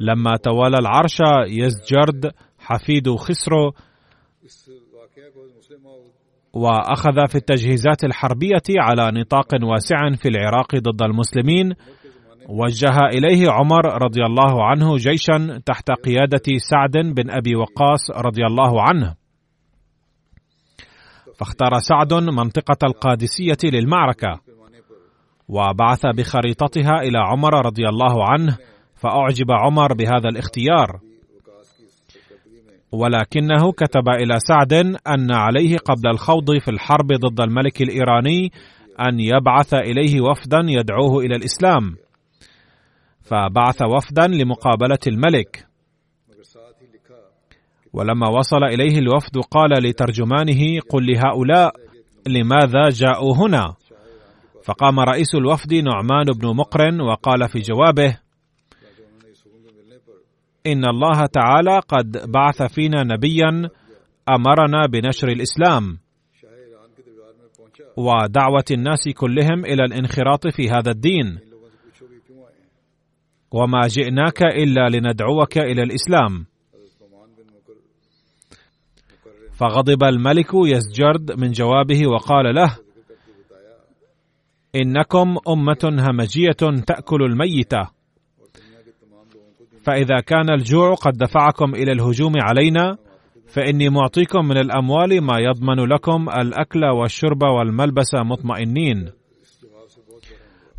لما 0.00 0.36
تولى 0.36 0.78
العرش 0.78 1.18
يزجرد 1.46 2.32
حفيد 2.58 3.10
خسرو 3.10 3.72
وأخذ 6.52 7.26
في 7.28 7.34
التجهيزات 7.34 8.04
الحربية 8.04 8.62
على 8.78 9.20
نطاق 9.20 9.46
واسع 9.62 10.10
في 10.16 10.28
العراق 10.28 10.76
ضد 10.76 11.02
المسلمين. 11.02 11.74
وجه 12.48 12.98
إليه 13.12 13.50
عمر 13.50 14.02
رضي 14.02 14.24
الله 14.24 14.64
عنه 14.64 14.96
جيشا 14.96 15.60
تحت 15.66 15.90
قيادة 15.90 16.58
سعد 16.70 16.92
بن 17.14 17.30
أبي 17.30 17.56
وقاص 17.56 18.10
رضي 18.10 18.46
الله 18.46 18.82
عنه. 18.82 19.14
فاختار 21.38 21.78
سعد 21.78 22.14
منطقة 22.14 22.86
القادسية 22.86 23.70
للمعركة. 23.70 24.40
وبعث 25.48 26.06
بخريطتها 26.06 27.00
إلى 27.02 27.18
عمر 27.18 27.66
رضي 27.66 27.88
الله 27.88 28.24
عنه 28.30 28.56
فأعجب 28.96 29.50
عمر 29.50 29.94
بهذا 29.94 30.28
الاختيار. 30.28 31.07
ولكنه 32.92 33.72
كتب 33.72 34.08
إلى 34.08 34.38
سعد 34.40 34.72
أن 35.06 35.32
عليه 35.32 35.76
قبل 35.76 36.10
الخوض 36.10 36.58
في 36.58 36.70
الحرب 36.70 37.06
ضد 37.06 37.40
الملك 37.40 37.82
الإيراني 37.82 38.52
أن 39.00 39.20
يبعث 39.20 39.74
إليه 39.74 40.20
وفدا 40.20 40.58
يدعوه 40.68 41.18
إلى 41.20 41.36
الإسلام. 41.36 41.96
فبعث 43.22 43.82
وفدا 43.82 44.26
لمقابلة 44.26 44.98
الملك. 45.06 45.66
ولما 47.92 48.28
وصل 48.28 48.64
إليه 48.64 48.98
الوفد 48.98 49.38
قال 49.50 49.70
لترجمانه 49.82 50.80
قل 50.90 51.06
لهؤلاء 51.12 51.72
لماذا 52.26 52.88
جاءوا 52.90 53.36
هنا؟ 53.36 53.74
فقام 54.64 55.00
رئيس 55.00 55.34
الوفد 55.34 55.74
نعمان 55.74 56.24
بن 56.24 56.56
مقرن 56.56 57.00
وقال 57.00 57.48
في 57.48 57.58
جوابه 57.58 58.18
إن 60.66 60.84
الله 60.84 61.26
تعالى 61.26 61.80
قد 61.88 62.30
بعث 62.32 62.62
فينا 62.62 63.02
نبيا 63.02 63.70
أمرنا 64.28 64.86
بنشر 64.86 65.28
الإسلام. 65.28 65.98
ودعوة 67.96 68.64
الناس 68.70 69.08
كلهم 69.08 69.64
إلى 69.64 69.84
الانخراط 69.84 70.46
في 70.46 70.70
هذا 70.70 70.90
الدين. 70.90 71.38
وما 73.52 73.80
جئناك 73.86 74.42
إلا 74.42 74.88
لندعوك 74.88 75.58
إلى 75.58 75.82
الإسلام. 75.82 76.46
فغضب 79.52 80.04
الملك 80.04 80.50
يزجرد 80.54 81.32
من 81.32 81.50
جوابه 81.50 82.06
وقال 82.06 82.54
له 82.54 82.78
إنكم 84.76 85.36
أمة 85.48 86.08
همجية 86.08 86.82
تأكل 86.86 87.22
الميتة. 87.22 87.97
فإذا 89.88 90.20
كان 90.20 90.50
الجوع 90.50 90.94
قد 90.94 91.12
دفعكم 91.18 91.74
إلى 91.74 91.92
الهجوم 91.92 92.32
علينا 92.42 92.96
فإني 93.46 93.88
معطيكم 93.88 94.44
من 94.44 94.56
الأموال 94.56 95.20
ما 95.22 95.38
يضمن 95.38 95.84
لكم 95.94 96.28
الأكل 96.28 96.84
والشرب 96.84 97.42
والملبس 97.42 98.14
مطمئنين. 98.14 99.10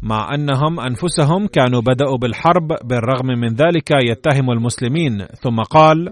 مع 0.02 0.36
أنهم 0.36 0.80
أنفسهم 0.80 1.48
كانوا 1.48 1.82
بدأوا 1.82 2.18
بالحرب 2.18 2.68
بالرغم 2.84 3.28
من 3.28 3.48
ذلك 3.48 3.92
يتهم 3.92 4.52
المسلمين. 4.52 5.26
ثم 5.26 5.62
قال 5.62 6.10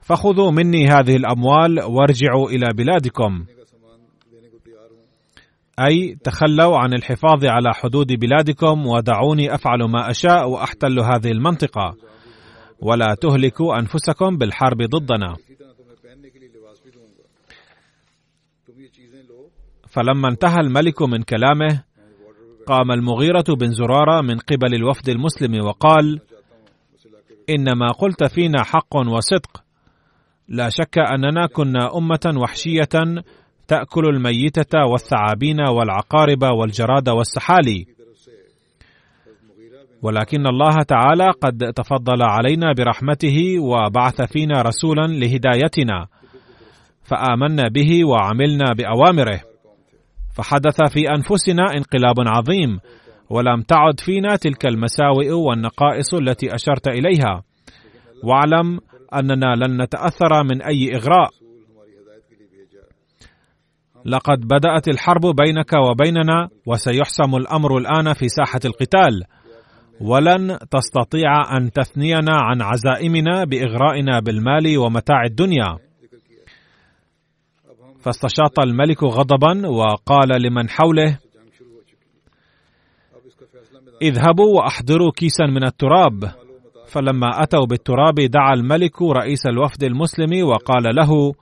فخذوا 0.00 0.50
مني 0.50 0.86
هذه 0.86 1.16
الأموال 1.16 1.80
وارجعوا 1.80 2.50
إلى 2.50 2.66
بلادكم. 2.74 3.44
أي 5.86 6.18
تخلوا 6.24 6.78
عن 6.78 6.94
الحفاظ 6.94 7.44
على 7.44 7.74
حدود 7.74 8.12
بلادكم 8.12 8.86
ودعوني 8.86 9.54
أفعل 9.54 9.82
ما 9.82 10.10
أشاء 10.10 10.48
وأحتل 10.48 10.98
هذه 11.00 11.30
المنطقة. 11.30 11.94
ولا 12.80 13.14
تهلكوا 13.20 13.78
أنفسكم 13.78 14.36
بالحرب 14.36 14.82
ضدنا. 14.82 15.36
فلما 19.88 20.28
انتهى 20.28 20.60
الملك 20.60 21.02
من 21.02 21.22
كلامه 21.22 21.82
قام 22.66 22.92
المغيرة 22.92 23.44
بن 23.60 23.70
زرارة 23.72 24.20
من 24.20 24.38
قبل 24.38 24.74
الوفد 24.74 25.08
المسلم 25.08 25.64
وقال: 25.64 26.20
إنما 27.50 27.88
قلت 27.92 28.24
فينا 28.24 28.64
حق 28.64 28.96
وصدق، 28.96 29.64
لا 30.48 30.68
شك 30.68 30.98
أننا 30.98 31.46
كنا 31.46 31.96
أمة 31.96 32.40
وحشية 32.42 33.22
تأكل 33.68 34.04
الميتة 34.08 34.84
والثعابين 34.92 35.60
والعقارب 35.60 36.42
والجراد 36.42 37.08
والسحالي، 37.08 37.86
ولكن 40.02 40.46
الله 40.46 40.82
تعالى 40.88 41.26
قد 41.42 41.72
تفضل 41.72 42.22
علينا 42.22 42.72
برحمته 42.72 43.58
وبعث 43.60 44.22
فينا 44.22 44.62
رسولا 44.62 45.06
لهدايتنا، 45.06 46.06
فآمنا 47.04 47.68
به 47.68 48.04
وعملنا 48.04 48.72
بأوامره. 48.72 49.40
فحدث 50.36 50.92
في 50.92 51.10
أنفسنا 51.10 51.62
انقلاب 51.76 52.16
عظيم 52.18 52.80
ولم 53.30 53.62
تعد 53.62 54.00
فينا 54.00 54.36
تلك 54.36 54.66
المساوئ 54.66 55.30
والنقائص 55.30 56.14
التي 56.14 56.54
أشرت 56.54 56.88
إليها. 56.88 57.42
واعلم 58.24 58.80
أننا 59.14 59.54
لن 59.54 59.82
نتأثر 59.82 60.44
من 60.44 60.62
أي 60.62 60.96
إغراء. 60.96 61.30
لقد 64.08 64.40
بدأت 64.40 64.88
الحرب 64.88 65.36
بينك 65.36 65.72
وبيننا 65.72 66.48
وسيحسم 66.66 67.36
الأمر 67.36 67.78
الآن 67.78 68.12
في 68.14 68.28
ساحة 68.28 68.60
القتال. 68.64 69.24
ولن 70.00 70.58
تستطيع 70.70 71.56
أن 71.56 71.70
تثنينا 71.70 72.32
عن 72.36 72.62
عزائمنا 72.62 73.44
بإغرائنا 73.44 74.20
بالمال 74.20 74.78
ومتاع 74.78 75.22
الدنيا. 75.24 75.78
فاستشاط 78.00 78.60
الملك 78.60 79.02
غضبا 79.02 79.68
وقال 79.68 80.42
لمن 80.42 80.68
حوله 80.68 81.18
اذهبوا 84.02 84.56
وأحضروا 84.56 85.12
كيسا 85.16 85.46
من 85.46 85.64
التراب. 85.64 86.30
فلما 86.88 87.42
أتوا 87.42 87.66
بالتراب 87.66 88.14
دعا 88.14 88.54
الملك 88.54 89.02
رئيس 89.02 89.46
الوفد 89.46 89.84
المسلم 89.84 90.46
وقال 90.46 90.94
له 90.96 91.32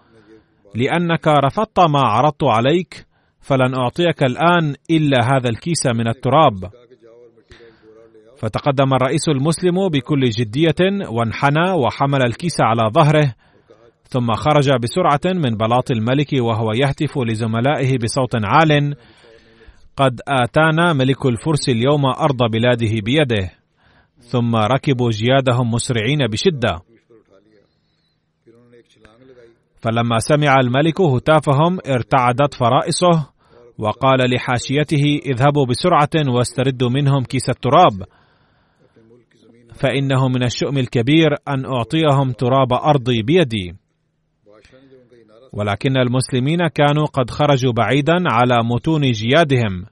لأنك 0.77 1.29
رفضت 1.29 1.81
ما 1.81 2.01
عرضت 2.01 2.45
عليك 2.45 3.07
فلن 3.41 3.75
أعطيك 3.75 4.23
الآن 4.23 4.75
إلا 4.91 5.19
هذا 5.25 5.49
الكيس 5.49 5.87
من 5.87 6.09
التراب. 6.09 6.71
فتقدم 8.39 8.95
الرئيس 8.95 9.29
المسلم 9.29 9.89
بكل 9.89 10.25
جدية 10.25 11.09
وانحنى 11.09 11.71
وحمل 11.71 12.27
الكيس 12.27 12.61
على 12.61 12.91
ظهره 12.91 13.35
ثم 14.09 14.33
خرج 14.33 14.71
بسرعة 14.83 15.35
من 15.35 15.57
بلاط 15.57 15.91
الملك 15.91 16.29
وهو 16.33 16.73
يهتف 16.73 17.19
لزملائه 17.19 17.99
بصوت 17.99 18.35
عال 18.45 18.95
قد 19.97 20.21
آتانا 20.29 20.93
ملك 20.93 21.27
الفرس 21.27 21.69
اليوم 21.69 22.07
أرض 22.07 22.51
بلاده 22.53 23.01
بيده 23.05 23.51
ثم 24.19 24.57
ركبوا 24.57 25.11
جيادهم 25.11 25.71
مسرعين 25.71 26.27
بشدة. 26.27 26.81
فلما 29.77 30.19
سمع 30.19 30.55
الملك 30.61 31.01
هتافهم 31.01 31.79
ارتعدت 31.89 32.55
فرائصه 32.55 33.31
وقال 33.79 34.31
لحاشيته 34.35 35.21
اذهبوا 35.27 35.67
بسرعة 35.67 36.35
واستردوا 36.35 36.91
منهم 36.91 37.23
كيس 37.25 37.49
التراب 37.49 38.07
فإنه 39.77 40.29
من 40.29 40.45
الشؤم 40.45 40.79
الكبير 40.79 41.29
أن 41.49 41.65
أعطيهم 41.65 42.33
تراب 42.33 42.73
أرضي 42.73 43.23
بيدي. 43.23 43.75
ولكن 45.53 45.97
المسلمين 45.97 46.69
كانوا 46.69 47.07
قد 47.07 47.31
خرجوا 47.31 47.73
بعيدا 47.73 48.17
على 48.27 48.57
متون 48.65 49.01
جيادهم. 49.01 49.85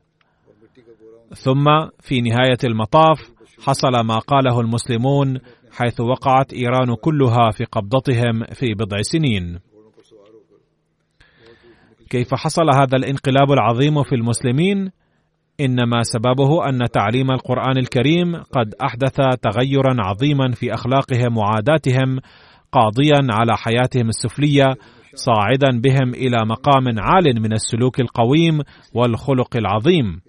ثم 1.35 1.65
في 2.01 2.21
نهاية 2.21 2.59
المطاف 2.65 3.31
حصل 3.67 3.93
ما 4.05 4.19
قاله 4.19 4.61
المسلمون 4.61 5.39
حيث 5.73 6.01
وقعت 6.01 6.53
إيران 6.53 6.95
كلها 6.95 7.51
في 7.51 7.65
قبضتهم 7.65 8.45
في 8.53 8.75
بضع 8.75 8.97
سنين. 9.03 9.59
كيف 12.15 12.35
حصل 12.35 12.71
هذا 12.75 12.97
الانقلاب 12.97 13.53
العظيم 13.53 14.03
في 14.03 14.15
المسلمين؟ 14.15 14.91
إنما 15.61 16.03
سببه 16.03 16.69
أن 16.69 16.79
تعليم 16.93 17.31
القرآن 17.31 17.79
الكريم 17.79 18.37
قد 18.37 18.75
أحدث 18.83 19.17
تغيرا 19.43 19.97
عظيما 19.99 20.51
في 20.53 20.75
أخلاقهم 20.75 21.39
وعاداتهم 21.39 22.19
قاضيا 22.73 23.27
على 23.31 23.57
حياتهم 23.57 24.09
السفلية 24.09 24.75
صاعدا 25.15 25.81
بهم 25.81 26.15
إلى 26.15 26.47
مقام 26.47 26.99
عال 26.99 27.43
من 27.43 27.53
السلوك 27.53 28.01
القويم 28.01 28.61
والخلق 28.95 29.57
العظيم. 29.57 30.21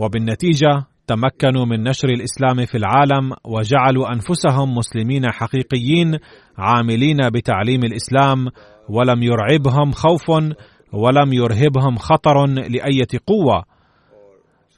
وبالنتيجة 0.00 0.84
تمكنوا 1.06 1.64
من 1.64 1.82
نشر 1.82 2.08
الإسلام 2.08 2.66
في 2.66 2.78
العالم 2.78 3.32
وجعلوا 3.44 4.12
أنفسهم 4.12 4.74
مسلمين 4.74 5.32
حقيقيين 5.32 6.18
عاملين 6.58 7.16
بتعليم 7.34 7.80
الإسلام 7.84 8.46
ولم 8.88 9.22
يرعبهم 9.22 9.92
خوف 9.92 10.30
ولم 10.92 11.32
يرهبهم 11.32 11.96
خطر 11.96 12.46
لأية 12.46 13.20
قوة. 13.26 13.64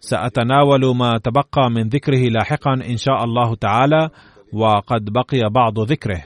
سأتناول 0.01 0.97
ما 0.97 1.19
تبقى 1.19 1.71
من 1.71 1.89
ذكره 1.89 2.29
لاحقا 2.29 2.73
إن 2.75 2.97
شاء 2.97 3.25
الله 3.25 3.55
تعالى 3.55 4.09
وقد 4.53 5.05
بقي 5.05 5.51
بعض 5.51 5.81
ذكره. 5.81 6.23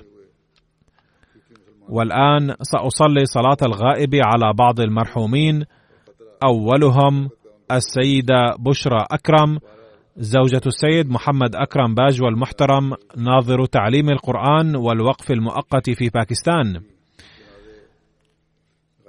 والآن 1.89 2.55
سأصلي 2.63 3.25
صلاة 3.25 3.57
الغائب 3.63 4.15
على 4.15 4.53
بعض 4.59 4.81
المرحومين 4.81 5.65
أولهم 6.45 7.29
السيدة 7.73 8.57
بشرى 8.59 9.07
أكرم 9.11 9.59
زوجة 10.17 10.61
السيد 10.67 11.11
محمد 11.11 11.57
أكرم 11.57 11.95
باج 11.95 12.23
والمحترم 12.23 12.93
ناظر 13.17 13.65
تعليم 13.67 14.09
القرآن 14.09 14.77
والوقف 14.77 15.31
المؤقت 15.31 15.91
في 15.91 16.09
باكستان. 16.09 16.81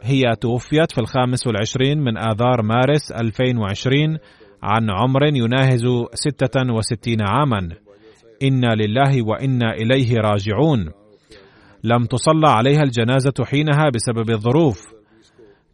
هي 0.01 0.36
توفيت 0.41 0.91
في 0.91 1.01
الخامس 1.01 1.47
والعشرين 1.47 1.99
من 1.99 2.18
آذار 2.18 2.62
مارس 2.62 3.12
2020 3.12 4.18
عن 4.64 4.89
عمر 4.89 5.24
يناهز 5.24 5.84
66 6.14 7.18
عاما. 7.22 7.70
إنا 8.43 8.74
لله 8.76 9.28
وإنا 9.28 9.74
إليه 9.74 10.18
راجعون. 10.18 10.91
لم 11.84 12.06
تصلى 12.06 12.47
عليها 12.47 12.84
الجنازة 12.84 13.45
حينها 13.45 13.89
بسبب 13.95 14.30
الظروف. 14.30 14.93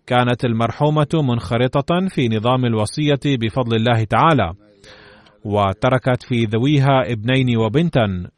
كانت 0.07 0.45
المرحومة 0.45 1.07
منخرطة 1.13 2.07
في 2.07 2.27
نظام 2.27 2.65
الوصية 2.65 3.37
بفضل 3.41 3.75
الله 3.75 4.03
تعالى. 4.03 4.68
وتركت 5.45 6.23
في 6.23 6.45
ذويها 6.45 7.11
ابنين 7.11 7.57
وبنتا. 7.57 8.29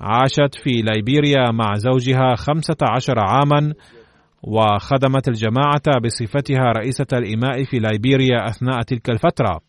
عاشت 0.00 0.54
في 0.62 0.70
ليبيريا 0.70 1.50
مع 1.50 1.74
زوجها 1.74 2.34
خمسة 2.34 2.76
عشر 2.82 3.18
عاما 3.18 3.74
وخدمت 4.42 5.28
الجماعة 5.28 6.00
بصفتها 6.04 6.72
رئيسة 6.76 7.06
الإماء 7.12 7.64
في 7.64 7.78
ليبيريا 7.78 8.48
أثناء 8.48 8.82
تلك 8.82 9.10
الفترة. 9.10 9.60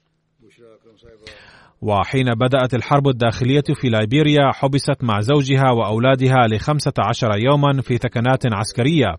وحين 1.82 2.26
بدأت 2.26 2.74
الحرب 2.74 3.08
الداخلية 3.08 3.64
في 3.76 3.90
ليبيريا 3.90 4.52
حبست 4.54 5.04
مع 5.04 5.20
زوجها 5.20 5.72
وأولادها 5.72 6.48
لخمسة 6.48 6.94
عشر 7.10 7.30
يوما 7.38 7.82
في 7.82 7.98
ثكنات 7.98 8.54
عسكرية. 8.54 9.16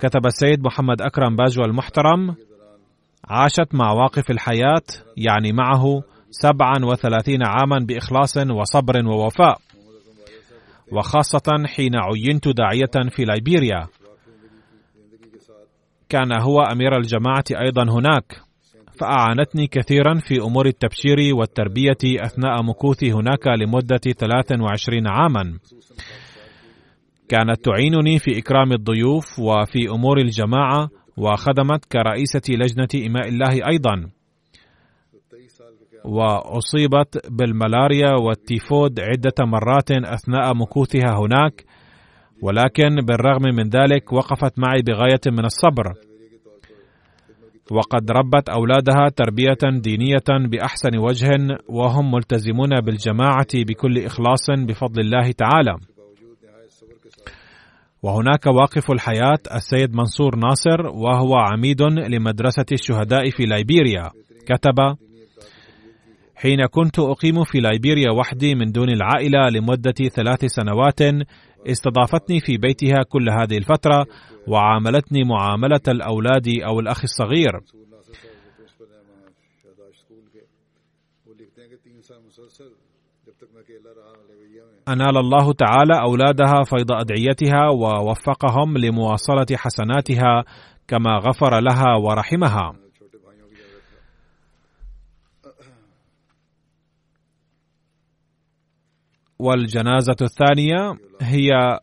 كتب 0.00 0.26
السيد 0.26 0.64
محمد 0.64 1.02
أكرم 1.02 1.36
باجو 1.36 1.62
المحترم 1.64 2.36
عاشت 3.28 3.74
مع 3.74 3.92
واقف 3.92 4.30
الحياة 4.30 4.86
يعني 5.16 5.52
معه 5.52 6.02
سبعا 6.30 6.84
وثلاثين 6.84 7.42
عاما 7.42 7.78
بإخلاص 7.78 8.36
وصبر 8.36 9.06
ووفاء 9.06 9.58
وخاصة 10.92 11.66
حين 11.66 11.92
عينت 11.96 12.48
داعية 12.48 13.10
في 13.10 13.24
ليبيريا. 13.24 13.86
كان 16.08 16.42
هو 16.42 16.60
أمير 16.60 16.96
الجماعة 16.96 17.44
أيضا 17.50 17.82
هناك 17.82 18.40
فأعانتني 19.00 19.66
كثيرا 19.66 20.14
في 20.14 20.40
أمور 20.42 20.66
التبشير 20.66 21.34
والتربية 21.34 21.98
أثناء 22.04 22.62
مكوثي 22.62 23.12
هناك 23.12 23.46
لمدة 23.46 24.12
23 24.18 25.08
عاما. 25.08 25.58
كانت 27.28 27.64
تعينني 27.64 28.18
في 28.18 28.38
إكرام 28.38 28.72
الضيوف 28.72 29.38
وفي 29.38 29.88
أمور 29.88 30.18
الجماعة 30.18 30.88
وخدمت 31.16 31.84
كرئيسة 31.84 32.42
لجنة 32.48 33.06
إماء 33.06 33.28
الله 33.28 33.68
أيضا. 33.68 34.10
وأصيبت 36.04 37.30
بالملاريا 37.30 38.12
والتيفود 38.22 39.00
عدة 39.00 39.38
مرات 39.40 39.90
أثناء 39.90 40.54
مكوثها 40.54 41.18
هناك 41.18 41.64
ولكن 42.42 42.96
بالرغم 43.08 43.42
من 43.42 43.68
ذلك 43.68 44.12
وقفت 44.12 44.58
معي 44.58 44.82
بغاية 44.82 45.20
من 45.26 45.44
الصبر. 45.44 45.92
وقد 47.70 48.10
ربت 48.10 48.48
أولادها 48.48 49.08
تربية 49.16 49.80
دينية 49.80 50.48
بأحسن 50.50 50.98
وجه 50.98 51.58
وهم 51.68 52.10
ملتزمون 52.10 52.80
بالجماعة 52.80 53.52
بكل 53.54 53.98
إخلاص 54.04 54.50
بفضل 54.50 55.00
الله 55.00 55.32
تعالى. 55.32 55.93
وهناك 58.04 58.46
واقف 58.46 58.90
الحياة 58.90 59.42
السيد 59.54 59.96
منصور 59.96 60.36
ناصر 60.36 60.86
وهو 60.86 61.34
عميد 61.34 61.82
لمدرسة 61.82 62.64
الشهداء 62.72 63.30
في 63.30 63.42
ليبيريا. 63.46 64.10
كتب 64.46 64.78
حين 66.36 66.66
كنت 66.66 66.98
أقيم 66.98 67.44
في 67.44 67.58
ليبيريا 67.60 68.10
وحدي 68.10 68.54
من 68.54 68.72
دون 68.72 68.88
العائلة 68.88 69.48
لمدة 69.48 70.08
ثلاث 70.14 70.44
سنوات 70.44 71.00
استضافتني 71.66 72.40
في 72.40 72.56
بيتها 72.56 73.02
كل 73.08 73.30
هذه 73.30 73.56
الفترة 73.58 74.06
وعاملتني 74.48 75.24
معاملة 75.24 75.84
الأولاد 75.88 76.48
أو 76.66 76.80
الأخ 76.80 77.00
الصغير. 77.02 77.60
أنال 84.88 85.16
الله 85.18 85.52
تعالى 85.52 86.00
أولادها 86.00 86.62
فيض 86.64 86.92
أدعيتها 86.92 87.68
ووفقهم 87.68 88.78
لمواصلة 88.78 89.46
حسناتها 89.56 90.44
كما 90.88 91.18
غفر 91.18 91.60
لها 91.60 91.96
ورحمها. 91.96 92.72
والجنازة 99.38 100.16
الثانية 100.22 100.98
هي 101.20 101.78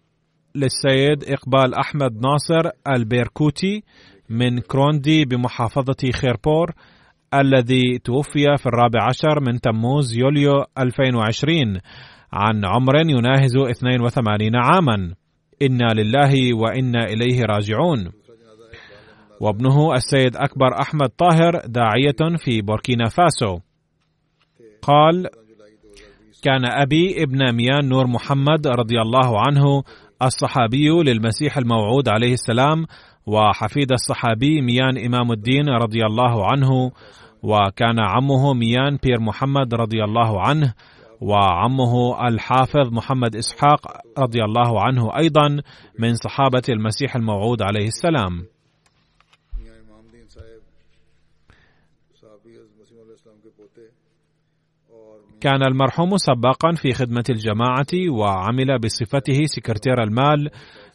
للسيد 0.56 1.24
إقبال 1.24 1.76
أحمد 1.76 2.14
ناصر 2.22 2.70
البيركوتي 2.88 3.84
من 4.30 4.60
كروندي 4.60 5.26
بمحافظة 5.26 6.12
خيربور 6.14 6.72
الذي 7.34 7.99
توفي 8.04 8.58
في 8.58 8.66
الرابع 8.66 9.04
عشر 9.04 9.39
من 9.39 9.60
تموز 9.62 10.18
يوليو 10.18 10.66
2020 10.78 11.80
عن 12.34 12.66
عمر 12.66 12.96
يناهز 12.96 13.58
82 13.58 14.56
عاما. 14.56 15.14
إنا 15.62 15.94
لله 15.94 16.56
وإنا 16.56 17.04
إليه 17.04 17.46
راجعون. 17.46 18.12
وابنه 19.42 19.94
السيد 19.94 20.36
أكبر 20.36 20.82
أحمد 20.82 21.10
طاهر 21.10 21.62
داعية 21.66 22.38
في 22.38 22.62
بوركينا 22.62 23.06
فاسو. 23.10 23.60
قال 24.82 25.28
كان 26.44 26.66
أبي 26.66 27.24
ابن 27.24 27.56
ميان 27.56 27.90
نور 27.90 28.08
محمد 28.08 28.68
رضي 28.68 29.02
الله 29.02 29.40
عنه 29.40 29.84
الصحابي 30.22 30.90
للمسيح 30.90 31.58
الموعود 31.58 32.10
عليه 32.10 32.34
السلام 32.34 32.86
وحفيد 33.28 33.92
الصحابي 33.92 34.62
ميان 34.62 35.06
إمام 35.06 35.32
الدين 35.32 35.70
رضي 35.70 36.06
الله 36.06 36.46
عنه 36.52 36.92
وكان 37.44 38.00
عمه 38.00 38.54
ميان 38.54 38.98
بير 39.04 39.20
محمد 39.20 39.74
رضي 39.74 40.04
الله 40.04 40.42
عنه 40.42 40.74
وعمه 41.22 42.28
الحافظ 42.28 42.93
محمد 42.93 43.36
إسحاق 43.36 43.80
رضي 44.19 44.43
الله 44.43 44.84
عنه 44.84 45.17
أيضا 45.17 45.61
من 45.99 46.13
صحابة 46.15 46.63
المسيح 46.69 47.15
الموعود 47.15 47.61
عليه 47.61 47.88
السلام. 47.88 48.45
كان 55.41 55.63
المرحوم 55.63 56.17
سباقا 56.17 56.72
في 56.76 56.93
خدمة 56.93 57.24
الجماعة 57.30 57.93
وعمل 58.09 58.80
بصفته 58.80 59.45
سكرتير 59.45 60.03
المال 60.03 60.49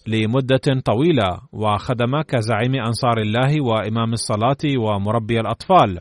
لمدة 0.06 0.80
طويلة 0.84 1.40
وخدم 1.52 2.20
كزعيم 2.20 2.74
أنصار 2.74 3.18
الله 3.18 3.60
وإمام 3.60 4.12
الصلاة 4.12 4.78
ومربي 4.78 5.40
الأطفال. 5.40 6.00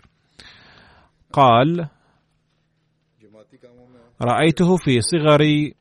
قال: 1.34 1.88
رأيته 4.22 4.76
في 4.78 5.02
صغري 5.02 5.74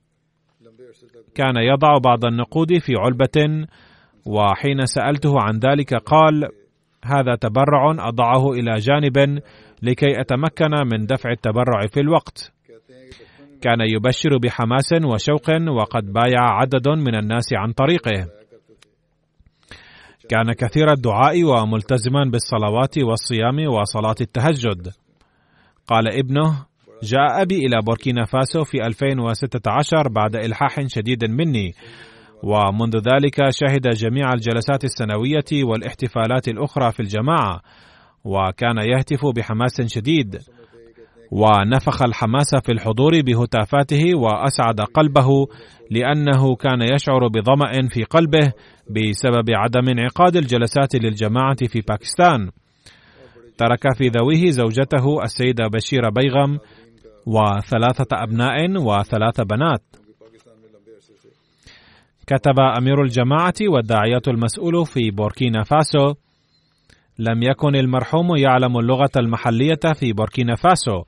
كان 1.34 1.56
يضع 1.56 1.98
بعض 1.98 2.24
النقود 2.24 2.78
في 2.78 2.92
علبة 2.98 3.66
وحين 4.26 4.86
سألته 4.86 5.32
عن 5.40 5.58
ذلك 5.58 5.94
قال: 5.94 6.48
هذا 7.04 7.34
تبرع 7.34 8.08
أضعه 8.08 8.52
إلى 8.52 8.78
جانب 8.78 9.42
لكي 9.82 10.20
أتمكن 10.20 10.70
من 10.92 11.06
دفع 11.06 11.30
التبرع 11.30 11.86
في 11.86 12.00
الوقت. 12.00 12.52
كان 13.62 13.80
يبشر 13.80 14.38
بحماس 14.42 14.92
وشوق 15.04 15.50
وقد 15.80 16.12
بايع 16.12 16.40
عدد 16.40 16.88
من 16.88 17.14
الناس 17.14 17.44
عن 17.52 17.72
طريقه. 17.72 18.26
كان 20.28 20.52
كثير 20.52 20.92
الدعاء 20.92 21.44
وملتزما 21.44 22.24
بالصلوات 22.24 22.98
والصيام 22.98 23.66
وصلاة 23.68 24.14
التهجد 24.20 24.88
قال 25.86 26.18
ابنه 26.18 26.66
جاء 27.04 27.42
أبي 27.42 27.54
إلى 27.54 27.80
بوركينا 27.86 28.24
فاسو 28.24 28.64
في 28.64 28.86
2016 28.86 30.08
بعد 30.08 30.36
إلحاح 30.36 30.86
شديد 30.86 31.24
مني. 31.24 31.74
ومنذ 32.42 32.96
ذلك 32.96 33.50
شهد 33.50 33.88
جميع 33.88 34.32
الجلسات 34.32 34.84
السنوية 34.84 35.64
والاحتفالات 35.64 36.48
الأخرى 36.48 36.92
في 36.92 37.00
الجماعة 37.00 37.60
وكان 38.24 38.76
يهتف 38.78 39.26
بحماس 39.36 39.80
شديد. 39.86 40.38
ونفخ 41.30 42.02
الحماس 42.02 42.54
في 42.64 42.72
الحضور 42.72 43.20
بهتافاته 43.20 44.04
وأسعد 44.16 44.80
قلبه 44.80 45.28
لأنه 45.90 46.56
كان 46.56 46.82
يشعر 46.94 47.28
بظمأ 47.28 47.88
في 47.88 48.04
قلبه 48.04 48.52
بسبب 48.90 49.50
عدم 49.50 49.88
انعقاد 49.88 50.36
الجلسات 50.36 50.94
للجماعة 50.94 51.66
في 51.66 51.80
باكستان. 51.88 52.50
ترك 53.58 53.96
في 53.96 54.08
ذويه 54.08 54.50
زوجته 54.50 55.22
السيدة 55.24 55.68
بشيرة 55.68 56.10
بيغم 56.10 56.58
وثلاثة 57.26 58.06
أبناء 58.12 58.76
وثلاث 58.76 59.40
بنات. 59.40 59.82
كتب 62.26 62.60
أمير 62.78 63.02
الجماعة 63.02 63.54
والداعية 63.68 64.22
المسؤول 64.28 64.86
في 64.86 65.10
بوركينا 65.10 65.62
فاسو 65.62 66.14
لم 67.18 67.42
يكن 67.42 67.76
المرحوم 67.76 68.36
يعلم 68.36 68.78
اللغة 68.78 69.10
المحلية 69.16 69.80
في 69.94 70.12
بوركينا 70.12 70.54
فاسو 70.54 71.02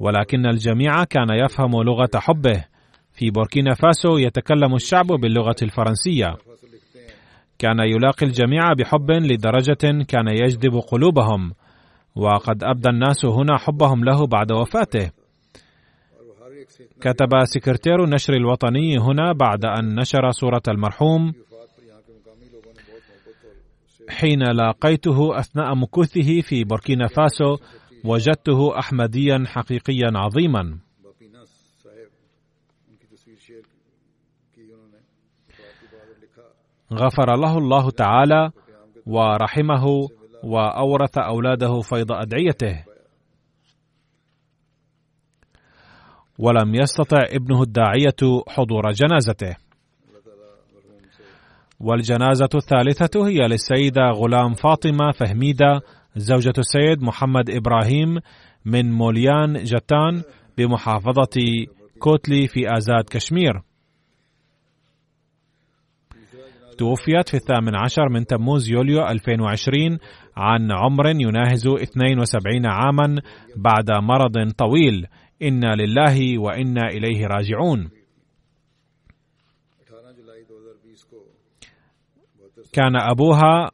ولكن 0.00 0.46
الجميع 0.46 1.04
كان 1.04 1.28
يفهم 1.44 1.82
لغة 1.82 2.10
حبه. 2.14 2.64
في 3.12 3.30
بوركينا 3.30 3.74
فاسو 3.74 4.18
يتكلم 4.18 4.74
الشعب 4.74 5.06
باللغة 5.06 5.56
الفرنسية. 5.62 6.36
كان 7.58 7.78
يلاقي 7.80 8.26
الجميع 8.26 8.72
بحب 8.72 9.10
لدرجة 9.10 10.04
كان 10.08 10.28
يجذب 10.28 10.78
قلوبهم 10.78 11.52
وقد 12.16 12.64
أبدى 12.64 12.88
الناس 12.88 13.24
هنا 13.24 13.58
حبهم 13.58 14.04
له 14.04 14.26
بعد 14.26 14.52
وفاته. 14.52 15.21
كتب 17.00 17.44
سكرتير 17.44 18.04
النشر 18.04 18.34
الوطني 18.34 18.98
هنا 18.98 19.32
بعد 19.32 19.64
أن 19.64 20.00
نشر 20.00 20.30
صورة 20.30 20.62
المرحوم 20.68 21.32
حين 24.08 24.42
لاقيته 24.42 25.38
أثناء 25.38 25.74
مكوثه 25.74 26.40
في 26.40 26.64
بوركينا 26.64 27.06
فاسو 27.06 27.56
وجدته 28.04 28.78
احمديا 28.78 29.44
حقيقيا 29.46 30.10
عظيما. 30.14 30.78
غفر 36.92 37.36
له 37.36 37.58
الله 37.58 37.90
تعالى 37.90 38.50
ورحمه 39.06 40.08
وأورث 40.44 41.18
أولاده 41.18 41.80
فيض 41.80 42.12
أدعيته. 42.12 42.91
ولم 46.42 46.74
يستطع 46.74 47.18
ابنه 47.30 47.62
الداعية 47.62 48.42
حضور 48.48 48.90
جنازته. 48.90 49.56
والجنازة 51.80 52.48
الثالثة 52.54 53.26
هي 53.28 53.38
للسيدة 53.48 54.10
غلام 54.10 54.54
فاطمة 54.54 55.10
فهميدة 55.10 55.80
زوجة 56.16 56.52
السيد 56.58 57.02
محمد 57.02 57.50
إبراهيم 57.50 58.18
من 58.64 58.92
موليان 58.92 59.64
جتان 59.64 60.22
بمحافظة 60.58 61.66
كوتلي 61.98 62.46
في 62.48 62.76
آزاد 62.76 63.04
كشمير. 63.10 63.62
توفيت 66.78 67.28
في 67.28 67.34
الثامن 67.34 67.76
عشر 67.76 68.08
من 68.08 68.26
تموز 68.26 68.70
يوليو 68.70 69.06
2020 69.06 69.98
عن 70.36 70.72
عمر 70.72 71.06
يناهز 71.06 71.66
72 71.66 72.66
عاما 72.66 73.20
بعد 73.56 73.90
مرض 74.02 74.50
طويل 74.58 75.06
إنا 75.42 75.74
لله 75.74 76.38
وإنا 76.38 76.88
إليه 76.88 77.26
راجعون. 77.26 77.90
كان 82.72 82.96
أبوها 82.96 83.70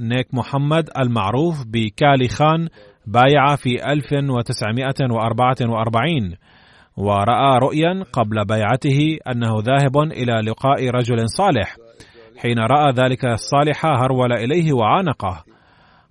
نيك 0.00 0.34
محمد 0.34 0.90
المعروف 0.98 1.64
بكالي 1.66 2.28
خان 2.28 2.68
بايع 3.06 3.56
في 3.56 3.92
1944 3.92 6.36
ورأى 6.96 7.58
رؤيا 7.58 8.04
قبل 8.12 8.44
بيعته 8.44 9.18
أنه 9.30 9.60
ذاهب 9.60 9.98
إلى 9.98 10.50
لقاء 10.50 10.88
رجل 10.88 11.28
صالح 11.28 11.76
حين 12.38 12.58
رأى 12.58 12.92
ذلك 12.92 13.24
الصالح 13.24 13.86
هرول 13.86 14.32
إليه 14.32 14.72
وعانقه. 14.72 15.44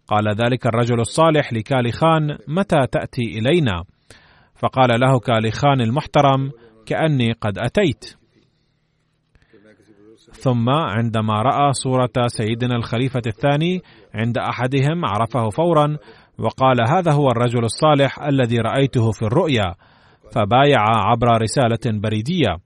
قال 0.07 0.35
ذلك 0.35 0.65
الرجل 0.65 0.99
الصالح 0.99 1.53
لكالي 1.53 1.91
خان 1.91 2.37
متى 2.47 2.87
تأتي 2.91 3.21
إلينا؟ 3.21 3.83
فقال 4.55 4.99
له 4.99 5.19
كالي 5.19 5.51
خان 5.51 5.81
المحترم 5.81 6.51
كأني 6.85 7.31
قد 7.31 7.57
أتيت. 7.59 8.17
ثم 10.31 10.69
عندما 10.69 11.33
رأى 11.33 11.73
صورة 11.73 12.27
سيدنا 12.27 12.75
الخليفة 12.75 13.21
الثاني 13.27 13.81
عند 14.13 14.37
أحدهم 14.37 15.05
عرفه 15.05 15.49
فورا 15.49 15.97
وقال 16.39 16.77
هذا 16.89 17.11
هو 17.11 17.29
الرجل 17.31 17.63
الصالح 17.63 18.19
الذي 18.19 18.57
رأيته 18.57 19.11
في 19.11 19.21
الرؤيا 19.21 19.73
فبايع 20.31 20.81
عبر 20.81 21.41
رسالة 21.41 21.99
بريدية. 21.99 22.57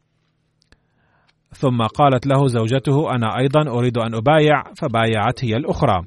ثم 1.54 1.82
قالت 1.82 2.28
له 2.28 2.48
زوجته 2.48 3.16
أنا 3.16 3.38
أيضا 3.38 3.72
أريد 3.72 3.98
أن 3.98 4.16
أبايع 4.16 4.64
فبايعت 4.82 5.46
هي 5.46 5.56
الأخرى. 5.56 6.04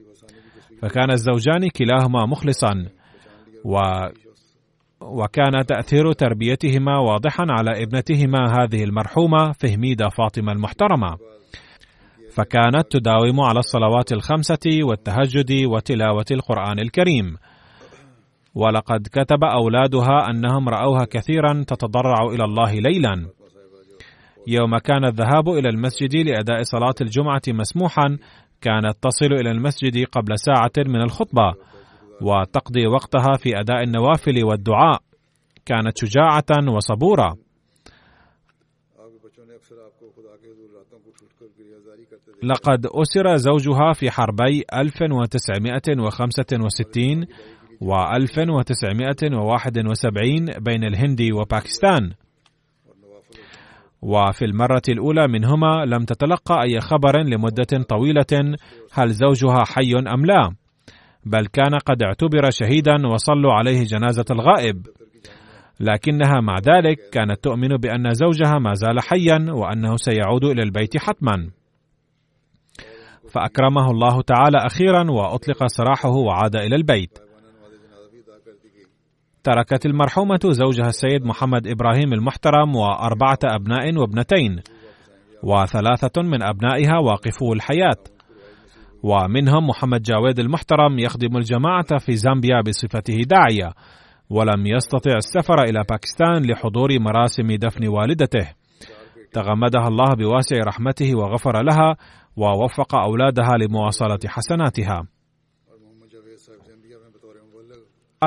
فكان 0.82 1.10
الزوجان 1.10 1.68
كلاهما 1.68 2.26
مخلصا 2.26 2.88
و 3.64 3.78
وكان 5.00 5.66
تأثير 5.66 6.12
تربيتهما 6.12 6.98
واضحا 6.98 7.46
على 7.50 7.82
ابنتهما 7.82 8.38
هذه 8.58 8.84
المرحومة 8.84 9.52
فهميدة 9.52 10.08
فاطمة 10.08 10.52
المحترمة. 10.52 11.16
فكانت 12.34 12.82
تداوم 12.90 13.40
على 13.40 13.58
الصلوات 13.58 14.12
الخمسة 14.12 14.78
والتهجد 14.82 15.64
وتلاوة 15.64 16.24
القرآن 16.30 16.78
الكريم. 16.78 17.36
ولقد 18.54 19.08
كتب 19.12 19.44
أولادها 19.44 20.30
أنهم 20.30 20.68
رأوها 20.68 21.04
كثيرا 21.04 21.64
تتضرع 21.66 22.26
إلى 22.34 22.44
الله 22.44 22.72
ليلا. 22.72 23.26
يوم 24.46 24.78
كان 24.78 25.04
الذهاب 25.04 25.48
إلى 25.48 25.68
المسجد 25.68 26.16
لأداء 26.16 26.62
صلاة 26.62 26.94
الجمعة 27.00 27.42
مسموحا 27.48 28.18
كانت 28.60 28.96
تصل 29.02 29.32
إلى 29.32 29.50
المسجد 29.50 30.04
قبل 30.06 30.38
ساعة 30.38 30.72
من 30.86 31.02
الخطبة 31.02 31.54
وتقضي 32.22 32.86
وقتها 32.86 33.36
في 33.36 33.60
أداء 33.60 33.82
النوافل 33.82 34.44
والدعاء. 34.44 35.00
كانت 35.66 35.98
شجاعة 35.98 36.70
وصبورة. 36.76 37.36
لقد 42.42 42.86
أسر 42.86 43.36
زوجها 43.36 43.92
في 43.92 44.10
حربي 44.10 44.64
1965 44.74 47.26
و 47.80 47.94
1971 48.16 50.46
بين 50.60 50.84
الهند 50.84 51.22
وباكستان. 51.32 52.12
وفي 54.04 54.44
المرة 54.44 54.82
الأولى 54.88 55.28
منهما 55.28 55.84
لم 55.84 56.04
تتلقى 56.04 56.62
أي 56.62 56.80
خبر 56.80 57.22
لمدة 57.22 57.84
طويلة 57.88 58.56
هل 58.92 59.10
زوجها 59.10 59.64
حي 59.64 59.92
أم 60.14 60.26
لا 60.26 60.54
بل 61.26 61.46
كان 61.46 61.78
قد 61.86 62.02
اعتبر 62.02 62.50
شهيدا 62.50 63.06
وصلوا 63.06 63.52
عليه 63.52 63.84
جنازة 63.84 64.24
الغائب. 64.30 64.86
لكنها 65.80 66.40
مع 66.40 66.54
ذلك 66.58 66.98
كانت 67.12 67.44
تؤمن 67.44 67.68
بأن 67.68 68.14
زوجها 68.14 68.58
ما 68.58 68.74
زال 68.74 69.00
حيا 69.00 69.46
وأنه 69.52 69.96
سيعود 69.96 70.44
إلى 70.44 70.62
البيت 70.62 70.96
حتما. 70.96 71.50
فأكرمه 73.30 73.90
الله 73.90 74.22
تعالى 74.22 74.58
أخيرا 74.66 75.10
وأطلق 75.10 75.66
سراحه 75.66 76.10
وعاد 76.10 76.56
إلى 76.56 76.76
البيت. 76.76 77.23
تركت 79.44 79.86
المرحومة 79.86 80.40
زوجها 80.44 80.86
السيد 80.86 81.26
محمد 81.26 81.66
إبراهيم 81.66 82.12
المحترم 82.12 82.76
وأربعة 82.76 83.38
أبناء 83.44 83.96
وابنتين 83.96 84.60
وثلاثة 85.42 86.22
من 86.22 86.42
أبنائها 86.42 86.98
واقفو 86.98 87.52
الحياة. 87.52 87.96
ومنهم 89.02 89.66
محمد 89.68 90.02
جاويد 90.02 90.38
المحترم 90.38 90.98
يخدم 90.98 91.36
الجماعة 91.36 91.98
في 91.98 92.16
زامبيا 92.16 92.60
بصفته 92.60 93.16
داعية 93.26 93.72
ولم 94.30 94.66
يستطع 94.66 95.12
السفر 95.16 95.62
إلى 95.62 95.84
باكستان 95.90 96.50
لحضور 96.50 96.88
مراسم 97.00 97.46
دفن 97.46 97.88
والدته. 97.88 98.48
تغمدها 99.32 99.88
الله 99.88 100.14
بواسع 100.14 100.56
رحمته 100.66 101.16
وغفر 101.16 101.62
لها 101.62 101.96
ووفق 102.36 102.94
أولادها 102.94 103.56
لمواصلة 103.60 104.18
حسناتها. 104.26 105.13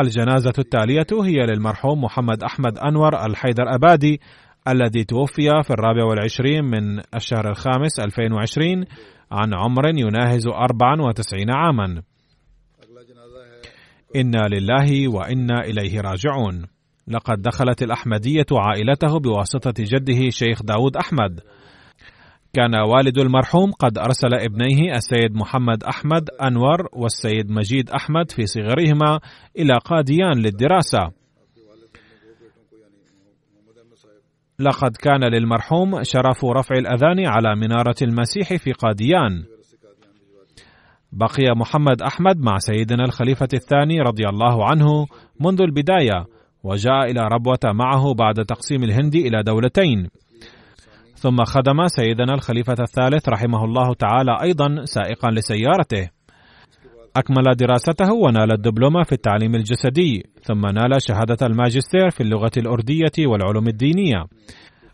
الجنازة 0.02 0.54
التالية 0.60 1.08
هي 1.24 1.46
للمرحوم 1.46 2.02
محمد 2.02 2.44
أحمد 2.44 2.78
أنور 2.78 3.26
الحيدر 3.26 3.76
أبادي 3.76 4.22
الذي 4.68 5.04
توفي 5.04 5.50
في 5.64 5.70
الرابع 5.70 6.04
والعشرين 6.04 6.64
من 6.64 7.00
الشهر 7.16 7.50
الخامس 7.50 8.00
2020 8.00 8.86
عن 9.32 9.54
عمر 9.54 9.88
يناهز 9.88 10.48
94 10.48 11.52
عاما. 11.52 12.02
إنا 14.16 14.48
لله 14.48 15.08
وإنا 15.08 15.60
إليه 15.60 16.02
راجعون. 16.02 16.66
لقد 17.08 17.42
دخلت 17.42 17.84
الأحمدية 17.84 18.46
عائلته 18.52 19.20
بواسطة 19.20 19.74
جده 19.80 20.30
شيخ 20.30 20.64
داود 20.64 20.98
أحمد. 20.98 21.40
كان 22.58 22.76
والد 22.76 23.18
المرحوم 23.18 23.72
قد 23.72 23.98
أرسل 23.98 24.34
ابنيه 24.34 24.92
السيد 24.96 25.36
محمد 25.36 25.84
أحمد 25.84 26.30
أنور 26.44 26.88
والسيد 26.94 27.52
مجيد 27.52 27.90
أحمد 27.90 28.32
في 28.32 28.46
صغرهما 28.46 29.20
إلى 29.60 29.74
قاديان 29.86 30.38
للدراسة. 30.38 31.12
لقد 34.60 34.92
كان 35.02 35.24
للمرحوم 35.24 36.04
شرف 36.04 36.46
رفع 36.46 36.76
الأذان 36.76 37.28
على 37.28 37.56
منارة 37.56 37.96
المسيح 38.02 38.64
في 38.64 38.72
قاديان. 38.72 39.44
بقي 41.12 41.56
محمد 41.56 42.02
أحمد 42.02 42.38
مع 42.40 42.58
سيدنا 42.58 43.04
الخليفة 43.04 43.50
الثاني 43.54 44.02
رضي 44.02 44.24
الله 44.30 44.70
عنه 44.70 45.08
منذ 45.42 45.62
البداية 45.62 46.26
وجاء 46.64 47.12
إلى 47.12 47.28
ربوة 47.32 47.74
معه 47.74 48.14
بعد 48.14 48.46
تقسيم 48.46 48.84
الهند 48.84 49.16
إلى 49.16 49.44
دولتين. 49.44 50.10
ثم 51.18 51.44
خدم 51.44 51.88
سيدنا 51.88 52.34
الخليفة 52.34 52.76
الثالث 52.80 53.30
رحمه 53.30 53.66
الله 53.66 53.94
تعالى 53.94 54.38
أيضا 54.42 54.86
سائقا 54.86 55.32
لسيارته. 55.32 56.10
أكمل 57.16 57.56
دراسته 57.56 58.14
ونال 58.14 58.52
الدبلومة 58.52 59.04
في 59.04 59.12
التعليم 59.12 59.56
الجسدي 59.56 60.24
ثم 60.42 60.66
نال 60.66 60.92
شهادة 61.10 61.48
الماجستير 61.48 62.10
في 62.10 62.22
اللغة 62.22 62.52
الأردية 62.58 63.28
والعلوم 63.28 63.68
الدينية. 63.68 64.26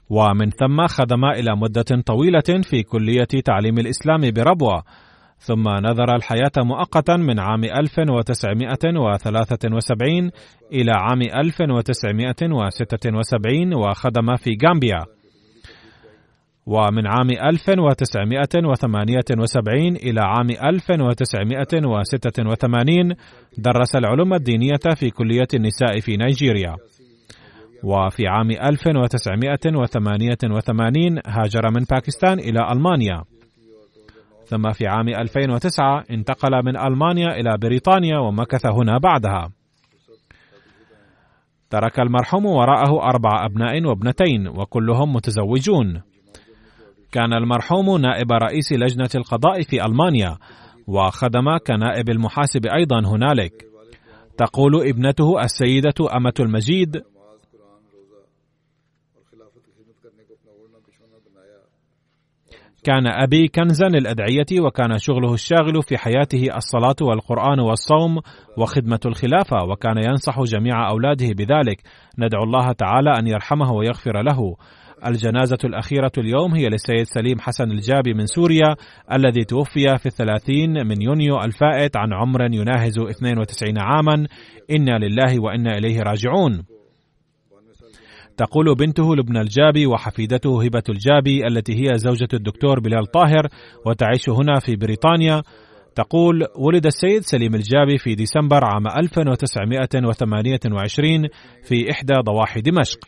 ومن 0.09 0.49
ثم 0.49 0.87
خدم 0.87 1.25
إلى 1.25 1.55
مدة 1.55 2.01
طويلة 2.05 2.61
في 2.63 2.83
كلية 2.83 3.41
تعليم 3.45 3.77
الإسلام 3.77 4.31
بربوة. 4.31 4.83
ثم 5.37 5.69
نذر 5.69 6.15
الحياة 6.15 6.51
مؤقتا 6.57 7.15
من 7.15 7.39
عام 7.39 7.63
1973 7.63 10.31
إلى 10.71 10.91
عام 10.91 11.21
1976 11.21 13.73
وخدم 13.73 14.35
في 14.35 14.57
غامبيا. 14.65 15.05
ومن 16.65 17.07
عام 17.07 17.29
1978 17.29 19.95
إلى 19.95 20.21
عام 20.21 20.49
1986 20.49 23.13
درس 23.57 23.95
العلوم 23.95 24.33
الدينية 24.33 24.79
في 24.95 25.09
كلية 25.09 25.47
النساء 25.53 25.99
في 25.99 26.17
نيجيريا. 26.17 26.75
وفي 27.83 28.27
عام 28.27 28.51
1988 28.51 31.19
هاجر 31.27 31.71
من 31.71 31.83
باكستان 31.91 32.39
إلى 32.39 32.71
ألمانيا. 32.71 33.23
ثم 34.45 34.71
في 34.71 34.87
عام 34.87 35.07
2009 35.07 36.03
انتقل 36.11 36.65
من 36.65 36.77
ألمانيا 36.77 37.27
إلى 37.27 37.57
بريطانيا 37.61 38.19
ومكث 38.19 38.65
هنا 38.65 38.97
بعدها. 38.97 39.49
ترك 41.69 41.99
المرحوم 41.99 42.45
وراءه 42.45 43.03
أربع 43.03 43.45
أبناء 43.45 43.85
وابنتين 43.85 44.47
وكلهم 44.47 45.13
متزوجون. 45.13 46.01
كان 47.13 47.33
المرحوم 47.33 47.97
نائب 48.01 48.31
رئيس 48.31 48.71
لجنة 48.71 49.09
القضاء 49.15 49.61
في 49.61 49.85
ألمانيا 49.85 50.37
وخدم 50.87 51.57
كنائب 51.67 52.09
المحاسب 52.09 52.65
أيضا 52.65 52.99
هنالك. 53.07 53.53
تقول 54.37 54.87
ابنته 54.89 55.43
السيدة 55.43 56.15
أمة 56.17 56.33
المجيد 56.39 57.03
كان 62.83 63.07
أبي 63.07 63.47
كنزا 63.47 63.87
للأدعية 63.87 64.61
وكان 64.65 64.97
شغله 64.97 65.33
الشاغل 65.33 65.83
في 65.83 65.97
حياته 65.97 66.47
الصلاة 66.57 66.95
والقرآن 67.01 67.59
والصوم 67.59 68.19
وخدمة 68.57 68.99
الخلافة 69.05 69.57
وكان 69.69 69.97
ينصح 69.97 70.41
جميع 70.41 70.89
أولاده 70.89 71.27
بذلك. 71.27 71.81
ندعو 72.19 72.43
الله 72.43 72.71
تعالى 72.71 73.09
أن 73.19 73.27
يرحمه 73.27 73.71
ويغفر 73.71 74.21
له. 74.21 74.55
الجنازة 75.07 75.57
الأخيرة 75.63 76.11
اليوم 76.17 76.55
هي 76.55 76.69
للسيد 76.69 77.03
سليم 77.03 77.39
حسن 77.39 77.71
الجابي 77.71 78.13
من 78.13 78.25
سوريا 78.25 78.75
الذي 79.11 79.43
توفي 79.43 79.97
في 79.97 80.05
الثلاثين 80.05 80.87
من 80.87 81.01
يونيو 81.01 81.41
الفائت 81.41 81.97
عن 81.97 82.13
عمر 82.13 82.41
يناهز 82.41 82.99
92 82.99 83.77
عاما. 83.77 84.27
إنا 84.71 85.05
لله 85.05 85.41
وإنا 85.41 85.77
إليه 85.77 86.01
راجعون. 86.01 86.63
تقول 88.37 88.75
بنته 88.75 89.15
لبنى 89.15 89.41
الجابي 89.41 89.85
وحفيدته 89.85 90.63
هبة 90.63 90.83
الجابي 90.89 91.47
التي 91.47 91.73
هي 91.73 91.97
زوجة 91.97 92.27
الدكتور 92.33 92.79
بلال 92.79 93.05
طاهر 93.05 93.47
وتعيش 93.85 94.29
هنا 94.29 94.59
في 94.59 94.75
بريطانيا. 94.75 95.41
تقول 95.95 96.47
ولد 96.55 96.85
السيد 96.85 97.21
سليم 97.21 97.55
الجابي 97.55 97.97
في 97.97 98.15
ديسمبر 98.15 98.65
عام 98.65 98.87
1928 98.87 101.27
في 101.63 101.91
إحدى 101.91 102.13
ضواحي 102.25 102.61
دمشق. 102.61 102.99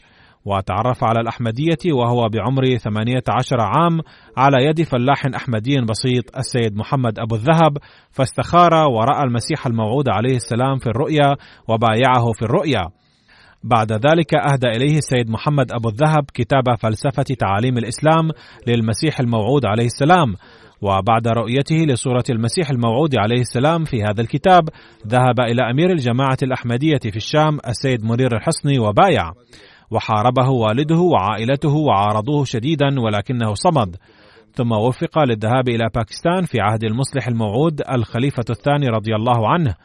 وتعرف 0.46 1.04
على 1.04 1.20
الأحمدية 1.20 1.94
وهو 1.94 2.30
بعمر 2.30 2.78
18 2.78 3.62
عام 3.62 4.00
على 4.38 4.66
يد 4.66 4.82
فلاح 4.82 5.26
أحمدي 5.36 5.82
بسيط 5.82 6.38
السيد 6.38 6.78
محمد 6.78 7.20
أبو 7.20 7.36
الذهب 7.36 7.78
فاستخار 8.12 8.74
ورأى 8.74 9.24
المسيح 9.24 9.68
الموعود 9.68 10.10
عليه 10.10 10.36
السلام 10.36 10.78
في 10.78 10.88
الرؤيا 10.88 11.36
وبايعه 11.68 12.32
في 12.36 12.42
الرؤيا. 12.42 12.82
بعد 13.64 13.92
ذلك 13.92 14.36
أهدى 14.36 14.68
إليه 14.68 14.98
السيد 14.98 15.30
محمد 15.30 15.72
أبو 15.72 15.90
الذهب 15.90 16.26
كتاب 16.34 16.76
فلسفة 16.80 17.36
تعاليم 17.40 17.78
الإسلام 17.78 18.30
للمسيح 18.68 19.20
الموعود 19.20 19.66
عليه 19.66 19.86
السلام. 19.86 20.36
وبعد 20.82 21.28
رؤيته 21.28 21.76
لصورة 21.76 22.24
المسيح 22.30 22.70
الموعود 22.70 23.18
عليه 23.18 23.42
السلام 23.42 23.84
في 23.84 24.04
هذا 24.04 24.22
الكتاب 24.22 24.70
ذهب 25.08 25.40
إلى 25.40 25.72
أمير 25.72 25.92
الجماعة 25.92 26.38
الأحمدية 26.44 27.00
في 27.12 27.16
الشام 27.16 27.60
السيد 27.68 28.04
منير 28.04 28.36
الحصني 28.36 28.80
وبايع. 28.80 29.32
وحاربه 29.92 30.50
والده 30.50 31.00
وعائلته 31.00 31.74
وعارضوه 31.74 32.46
شديدا 32.46 33.00
ولكنه 33.00 33.54
صمد. 33.54 33.96
ثم 34.56 34.72
وفق 34.72 35.20
للذهاب 35.20 35.70
إلى 35.70 35.90
باكستان 35.96 36.42
في 36.42 36.60
عهد 36.60 36.84
المصلح 36.84 37.28
الموعود 37.28 37.82
الخليفة 37.92 38.46
الثاني 38.50 38.88
رضي 38.88 39.16
الله 39.16 39.50
عنه 39.50 39.76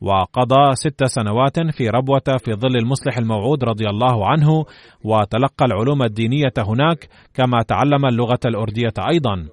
وقضى 0.00 0.74
ست 0.74 1.04
سنوات 1.04 1.60
في 1.76 1.88
ربوة 1.88 2.36
في 2.44 2.52
ظل 2.52 2.76
المصلح 2.76 3.18
الموعود 3.18 3.64
رضي 3.64 3.84
الله 3.86 4.28
عنه 4.28 4.64
وتلقى 5.04 5.64
العلوم 5.64 6.02
الدينية 6.02 6.52
هناك 6.58 7.08
كما 7.34 7.62
تعلم 7.68 8.06
اللغة 8.06 8.40
الأردية 8.46 8.94
أيضا. 9.10 9.46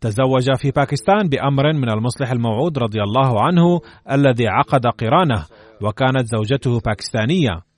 تزوج 0.00 0.54
في 0.56 0.70
باكستان 0.70 1.28
بأمر 1.28 1.72
من 1.72 1.90
المصلح 1.90 2.30
الموعود 2.30 2.78
رضي 2.78 3.02
الله 3.02 3.42
عنه 3.42 3.80
الذي 4.10 4.48
عقد 4.48 4.86
قرانه 4.86 5.44
وكانت 5.82 6.26
زوجته 6.26 6.80
باكستانية. 6.86 7.71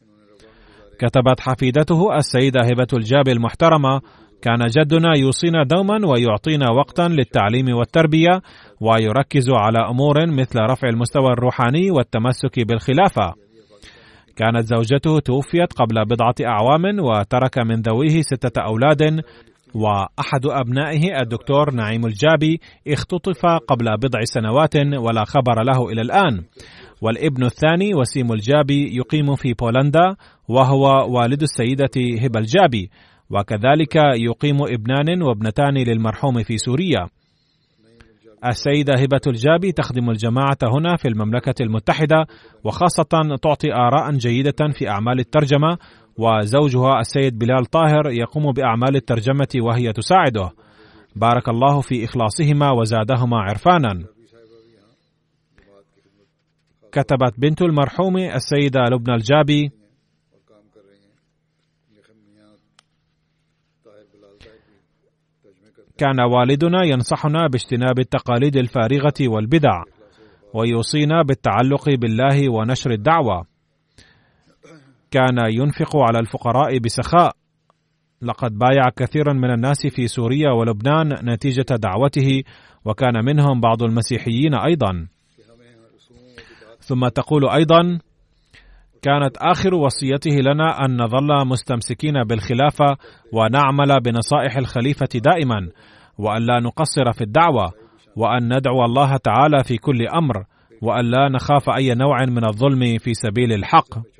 كتبت 0.99 1.41
حفيدته 1.41 2.17
السيدة 2.17 2.61
هبة 2.61 2.87
الجابي 2.93 3.33
المحترمة 3.33 4.01
كان 4.43 4.59
جدنا 4.67 5.17
يوصينا 5.17 5.65
دوما 5.65 6.07
ويعطينا 6.07 6.71
وقتا 6.71 7.03
للتعليم 7.03 7.77
والتربية 7.77 8.43
ويركز 8.81 9.51
على 9.51 9.79
أمور 9.91 10.27
مثل 10.27 10.61
رفع 10.61 10.89
المستوى 10.89 11.33
الروحاني 11.33 11.91
والتمسك 11.91 12.67
بالخلافة. 12.69 13.35
كانت 14.37 14.65
زوجته 14.65 15.19
توفيت 15.19 15.73
قبل 15.73 16.05
بضعة 16.05 16.35
أعوام 16.47 17.01
وترك 17.01 17.59
من 17.59 17.75
ذويه 17.81 18.23
ستة 18.23 18.61
أولاد 18.63 19.23
وأحد 19.75 20.47
أبنائه 20.47 21.20
الدكتور 21.20 21.75
نعيم 21.75 22.07
الجابي 22.07 22.61
اختطف 22.89 23.47
قبل 23.47 23.97
بضع 23.97 24.20
سنوات 24.25 24.77
ولا 24.77 25.25
خبر 25.25 25.62
له 25.62 25.89
إلى 25.93 26.01
الآن. 26.01 26.43
والابن 27.03 27.45
الثاني 27.45 27.95
وسيم 27.95 28.33
الجابي 28.33 28.97
يقيم 28.97 29.35
في 29.35 29.53
بولندا 29.53 30.16
وهو 30.49 31.16
والد 31.18 31.43
السيدة 31.43 32.20
هبة 32.22 32.41
الجابي 32.41 32.91
وكذلك 33.31 33.97
يقيم 33.97 34.57
ابنان 34.62 35.22
وابنتان 35.22 35.75
للمرحوم 35.75 36.43
في 36.43 36.57
سوريا. 36.59 37.09
السيدة 38.47 38.95
هبة 38.95 39.20
الجابي 39.27 39.72
تخدم 39.72 40.11
الجماعة 40.11 40.59
هنا 40.62 40.97
في 40.97 41.09
المملكة 41.09 41.55
المتحدة 41.61 42.27
وخاصة 42.64 43.37
تعطي 43.43 43.72
آراء 43.72 44.11
جيدة 44.11 44.72
في 44.72 44.89
أعمال 44.89 45.20
الترجمة 45.20 45.79
وزوجها 46.19 47.01
السيد 47.01 47.39
بلال 47.39 47.65
طاهر 47.65 48.11
يقوم 48.11 48.53
بأعمال 48.53 48.97
الترجمة 48.97 49.49
وهي 49.57 49.93
تساعده. 49.93 50.51
بارك 51.17 51.49
الله 51.49 51.81
في 51.81 52.05
إخلاصهما 52.05 52.71
وزادهما 52.71 53.37
عرفانا. 53.37 54.05
كتبت 56.93 57.35
بنت 57.39 57.62
المرحوم 57.62 58.17
السيدة 58.17 58.81
لبنى 58.81 59.15
الجابي. 59.15 59.71
كان 65.99 66.21
والدنا 66.21 66.85
ينصحنا 66.85 67.47
باجتناب 67.47 67.99
التقاليد 67.99 68.57
الفارغة 68.57 69.15
والبدع 69.21 69.83
ويوصينا 70.55 71.23
بالتعلق 71.23 71.91
بالله 71.91 72.53
ونشر 72.53 72.91
الدعوة. 72.91 73.54
كان 75.15 75.39
ينفق 75.61 75.97
على 75.97 76.19
الفقراء 76.19 76.79
بسخاء. 76.79 77.33
لقد 78.23 78.59
بايع 78.59 78.89
كثيرا 78.97 79.33
من 79.33 79.51
الناس 79.51 79.87
في 79.87 80.07
سوريا 80.07 80.51
ولبنان 80.51 81.33
نتيجة 81.33 81.77
دعوته 81.77 82.43
وكان 82.85 83.25
منهم 83.25 83.61
بعض 83.61 83.83
المسيحيين 83.83 84.55
أيضا. 84.55 85.07
ثم 86.81 87.09
تقول 87.09 87.49
أيضا 87.49 87.99
كانت 89.03 89.37
آخر 89.37 89.75
وصيته 89.75 90.37
لنا 90.41 90.85
أن 90.85 91.03
نظل 91.03 91.47
مستمسكين 91.47 92.25
بالخلافة 92.25 92.97
ونعمل 93.33 94.01
بنصائح 94.01 94.57
الخليفة 94.57 95.09
دائما 95.15 95.71
وأن 96.19 96.43
لا 96.43 96.61
نقصر 96.61 97.12
في 97.12 97.21
الدعوة 97.25 97.73
وأن 98.17 98.57
ندعو 98.57 98.85
الله 98.85 99.17
تعالى 99.17 99.65
في 99.65 99.77
كل 99.77 100.09
أمر 100.09 100.45
وأن 100.83 101.05
لا 101.11 101.29
نخاف 101.29 101.71
أي 101.79 101.95
نوع 101.95 102.25
من 102.29 102.45
الظلم 102.45 102.99
في 102.99 103.15
سبيل 103.15 103.53
الحق. 103.53 104.14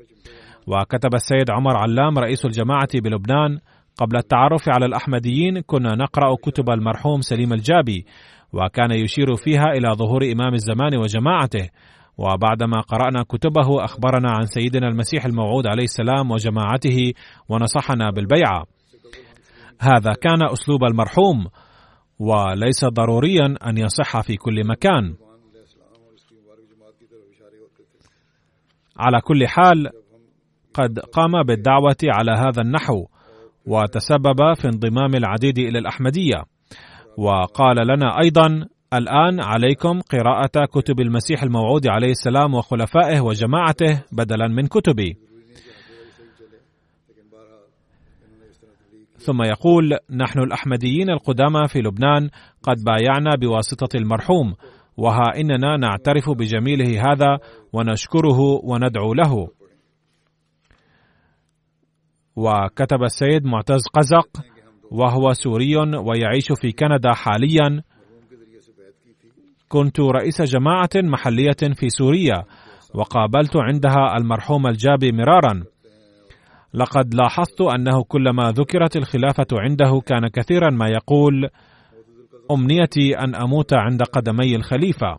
وكتب 0.67 1.15
السيد 1.15 1.51
عمر 1.51 1.77
علام 1.77 2.19
رئيس 2.19 2.45
الجماعة 2.45 2.87
بلبنان 2.95 3.59
قبل 3.97 4.17
التعرف 4.17 4.69
على 4.69 4.85
الأحمديين 4.85 5.61
كنا 5.61 5.95
نقرأ 5.95 6.35
كتب 6.35 6.69
المرحوم 6.69 7.21
سليم 7.21 7.53
الجابي 7.53 8.05
وكان 8.53 8.91
يشير 8.91 9.35
فيها 9.35 9.65
إلى 9.65 9.93
ظهور 9.93 10.31
إمام 10.31 10.53
الزمان 10.53 10.97
وجماعته. 10.97 11.69
وبعدما 12.17 12.81
قرأنا 12.81 13.23
كتبه 13.23 13.85
أخبرنا 13.85 14.31
عن 14.31 14.41
سيدنا 14.45 14.87
المسيح 14.87 15.25
الموعود 15.25 15.67
عليه 15.67 15.83
السلام 15.83 16.31
وجماعته 16.31 17.13
ونصحنا 17.49 18.11
بالبيعة. 18.11 18.65
هذا 19.81 20.13
كان 20.13 20.43
أسلوب 20.51 20.83
المرحوم 20.83 21.47
وليس 22.19 22.85
ضروريا 22.85 23.45
أن 23.45 23.77
يصح 23.77 24.21
في 24.21 24.35
كل 24.35 24.67
مكان. 24.67 25.15
على 28.97 29.21
كل 29.21 29.47
حال 29.47 29.89
قد 30.75 30.99
قام 30.99 31.43
بالدعوة 31.43 31.97
على 32.03 32.31
هذا 32.31 32.61
النحو 32.61 33.05
وتسبب 33.65 34.53
في 34.53 34.67
انضمام 34.67 35.15
العديد 35.15 35.57
إلى 35.57 35.79
الأحمدية. 35.79 36.43
وقال 37.17 37.87
لنا 37.87 38.19
أيضا 38.23 38.67
الآن 38.93 39.39
عليكم 39.39 40.01
قراءة 40.01 40.65
كتب 40.65 40.99
المسيح 40.99 41.43
الموعود 41.43 41.87
عليه 41.87 42.11
السلام 42.11 42.53
وخلفائه 42.53 43.19
وجماعته 43.21 44.03
بدلا 44.11 44.47
من 44.47 44.67
كتبي. 44.67 45.17
ثم 49.17 49.41
يقول 49.43 49.97
نحن 50.11 50.39
الأحمديين 50.39 51.09
القدامى 51.09 51.67
في 51.67 51.79
لبنان 51.79 52.29
قد 52.63 52.83
بايعنا 52.83 53.35
بواسطة 53.35 53.97
المرحوم 53.97 54.53
وها 54.97 55.39
إننا 55.39 55.77
نعترف 55.77 56.29
بجميله 56.29 57.11
هذا 57.11 57.39
ونشكره 57.73 58.39
وندعو 58.63 59.13
له. 59.13 59.47
وكتب 62.35 63.03
السيد 63.03 63.45
معتز 63.45 63.81
قزق 63.93 64.27
وهو 64.91 65.33
سوري 65.33 65.75
ويعيش 65.77 66.51
في 66.51 66.71
كندا 66.71 67.13
حاليا. 67.13 67.83
كنت 69.67 69.99
رئيس 69.99 70.41
جماعة 70.41 70.89
محلية 70.95 71.73
في 71.75 71.89
سوريا 71.89 72.43
وقابلت 72.93 73.57
عندها 73.57 74.17
المرحوم 74.17 74.67
الجابي 74.67 75.11
مرارا. 75.11 75.63
لقد 76.73 77.13
لاحظت 77.13 77.61
أنه 77.61 78.03
كلما 78.03 78.51
ذكرت 78.51 78.97
الخلافة 78.97 79.47
عنده 79.53 80.01
كان 80.05 80.27
كثيرا 80.27 80.69
ما 80.69 80.87
يقول 80.87 81.49
أمنيتي 82.51 83.17
أن 83.19 83.35
أموت 83.35 83.73
عند 83.73 84.03
قدمي 84.03 84.55
الخليفة. 84.55 85.17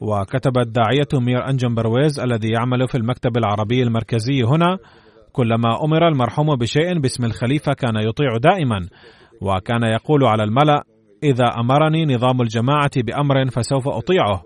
وكتب 0.00 0.58
الداعية 0.58 1.08
مير 1.14 1.48
انجم 1.50 1.74
برويز 1.74 2.20
الذي 2.20 2.48
يعمل 2.48 2.88
في 2.88 2.94
المكتب 2.94 3.36
العربي 3.36 3.82
المركزي 3.82 4.42
هنا 4.42 4.78
كلما 5.34 5.84
أمر 5.84 6.08
المرحوم 6.08 6.56
بشيء 6.56 6.98
باسم 6.98 7.24
الخليفة 7.24 7.72
كان 7.72 7.96
يطيع 7.96 8.36
دائما 8.36 8.88
وكان 9.42 9.82
يقول 9.82 10.24
على 10.24 10.44
الملأ 10.44 10.84
إذا 11.22 11.44
أمرني 11.60 12.14
نظام 12.14 12.42
الجماعة 12.42 12.90
بأمر 12.96 13.50
فسوف 13.50 13.88
أطيعه. 13.88 14.42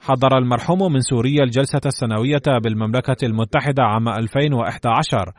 حضر 0.00 0.38
المرحوم 0.38 0.92
من 0.92 1.00
سوريا 1.00 1.42
الجلسة 1.44 1.80
السنوية 1.86 2.58
بالمملكة 2.64 3.16
المتحدة 3.22 3.82
عام 3.82 4.08
2011 4.08 5.32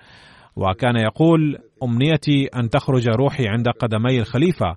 وكان 0.56 0.96
يقول 0.96 1.58
أمنيتي 1.84 2.46
أن 2.46 2.70
تخرج 2.70 3.10
روحي 3.10 3.48
عند 3.48 3.70
قدمي 3.70 4.20
الخليفة 4.20 4.76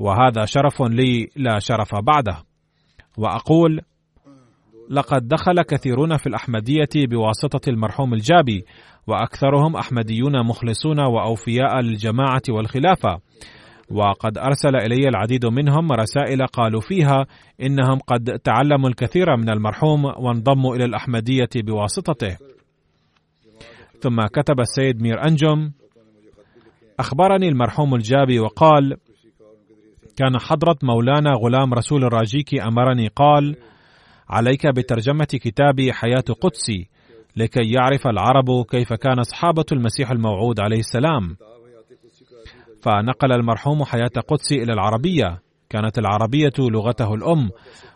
وهذا 0.00 0.44
شرف 0.44 0.82
لي 0.82 1.28
لا 1.36 1.58
شرف 1.58 1.94
بعده. 1.94 2.36
وأقول 3.18 3.80
لقد 4.90 5.28
دخل 5.28 5.62
كثيرون 5.62 6.16
في 6.16 6.26
الأحمدية 6.26 7.06
بواسطة 7.10 7.70
المرحوم 7.70 8.14
الجابي 8.14 8.64
وأكثرهم 9.06 9.76
أحمديون 9.76 10.46
مخلصون 10.46 11.00
وأوفياء 11.00 11.80
للجماعة 11.80 12.42
والخلافة. 12.48 13.20
وقد 13.90 14.38
أرسل 14.38 14.76
إلي 14.76 15.08
العديد 15.08 15.46
منهم 15.46 15.92
رسائل 15.92 16.46
قالوا 16.46 16.80
فيها 16.80 17.26
إنهم 17.62 17.98
قد 18.06 18.38
تعلموا 18.44 18.88
الكثير 18.88 19.36
من 19.36 19.50
المرحوم 19.50 20.04
وانضموا 20.04 20.76
إلى 20.76 20.84
الأحمدية 20.84 21.48
بواسطته. 21.56 22.36
ثم 24.00 24.26
كتب 24.32 24.60
السيد 24.60 25.02
مير 25.02 25.26
أنجم 25.28 25.70
أخبرني 26.98 27.48
المرحوم 27.48 27.94
الجابي 27.94 28.40
وقال 28.40 28.96
كان 30.16 30.38
حضرة 30.38 30.76
مولانا 30.82 31.30
غلام 31.30 31.74
رسول 31.74 32.04
الراجيكي 32.04 32.62
أمرني 32.62 33.08
قال 33.08 33.56
عليك 34.30 34.66
بترجمة 34.66 35.24
كتابي 35.24 35.92
حياة 35.92 36.24
قدسي 36.40 36.88
لكي 37.36 37.72
يعرف 37.72 38.06
العرب 38.06 38.64
كيف 38.70 38.92
كان 38.92 39.18
أصحابة 39.18 39.64
المسيح 39.72 40.10
الموعود 40.10 40.60
عليه 40.60 40.78
السلام. 40.78 41.36
فنقل 42.82 43.32
المرحوم 43.32 43.84
حياة 43.84 44.20
قدسي 44.28 44.62
إلى 44.62 44.72
العربية. 44.72 45.38
كانت 45.70 45.98
العربية 45.98 46.52
لغته 46.58 47.14
الأم 47.14 47.50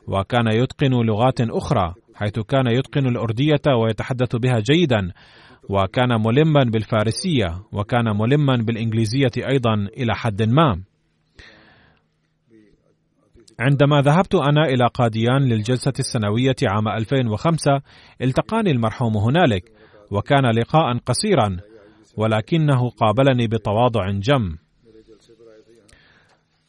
وكان 0.09 0.47
يتقن 0.47 1.07
لغات 1.07 1.41
أخرى 1.41 1.95
حيث 2.14 2.39
كان 2.39 2.66
يتقن 2.66 3.07
الأردية 3.07 3.66
ويتحدث 3.82 4.37
بها 4.37 4.61
جيدا 4.61 5.12
وكان 5.68 6.09
ملما 6.09 6.64
بالفارسية 6.64 7.62
وكان 7.72 8.05
ملما 8.05 8.57
بالإنجليزية 8.57 9.32
أيضا 9.37 9.74
إلى 9.74 10.14
حد 10.14 10.43
ما. 10.43 10.82
عندما 13.61 14.00
ذهبت 14.00 14.34
أنا 14.34 14.64
إلى 14.64 14.86
قاديان 14.94 15.42
للجلسة 15.42 15.92
السنوية 15.98 16.57
عام 16.62 16.88
2005 16.88 17.80
التقاني 18.22 18.70
المرحوم 18.70 19.16
هنالك 19.16 19.72
وكان 20.11 20.50
لقاء 20.59 20.98
قصيرا 21.07 21.57
ولكنه 22.16 22.90
قابلني 22.90 23.46
بتواضع 23.46 24.11
جم 24.11 24.57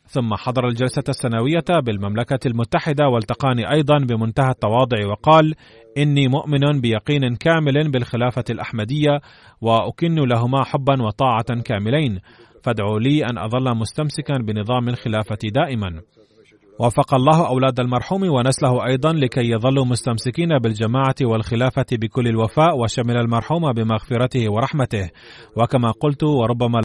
ثم 0.07 0.35
حضر 0.35 0.67
الجلسة 0.67 1.03
السنوية 1.09 1.79
بالمملكة 1.85 2.39
المتحدة 2.45 3.07
والتقاني 3.07 3.71
أيضا 3.71 3.97
بمنتهى 3.97 4.49
التواضع 4.49 5.07
وقال: 5.07 5.53
إني 5.97 6.27
مؤمن 6.27 6.81
بيقين 6.81 7.35
كامل 7.35 7.91
بالخلافة 7.91 8.43
الأحمدية 8.49 9.21
وأكن 9.61 10.15
لهما 10.15 10.63
حبا 10.63 11.03
وطاعة 11.03 11.61
كاملين، 11.65 12.19
فادعوا 12.63 12.99
لي 12.99 13.25
أن 13.25 13.37
أظل 13.37 13.77
مستمسكا 13.77 14.37
بنظام 14.37 14.89
الخلافة 14.89 15.37
دائما. 15.43 16.01
وفق 16.79 17.13
الله 17.13 17.47
أولاد 17.47 17.79
المرحوم 17.79 18.29
ونسله 18.29 18.85
أيضا 18.85 19.13
لكي 19.13 19.49
يظلوا 19.51 19.85
مستمسكين 19.85 20.59
بالجماعة 20.59 21.15
والخلافة 21.21 21.85
بكل 21.91 22.27
الوفاء 22.27 22.77
وشمل 22.77 23.17
المرحوم 23.17 23.73
بمغفرته 23.73 24.51
ورحمته. 24.51 25.09
وكما 25.57 25.91
قلت 25.91 26.23
وربما 26.23 26.84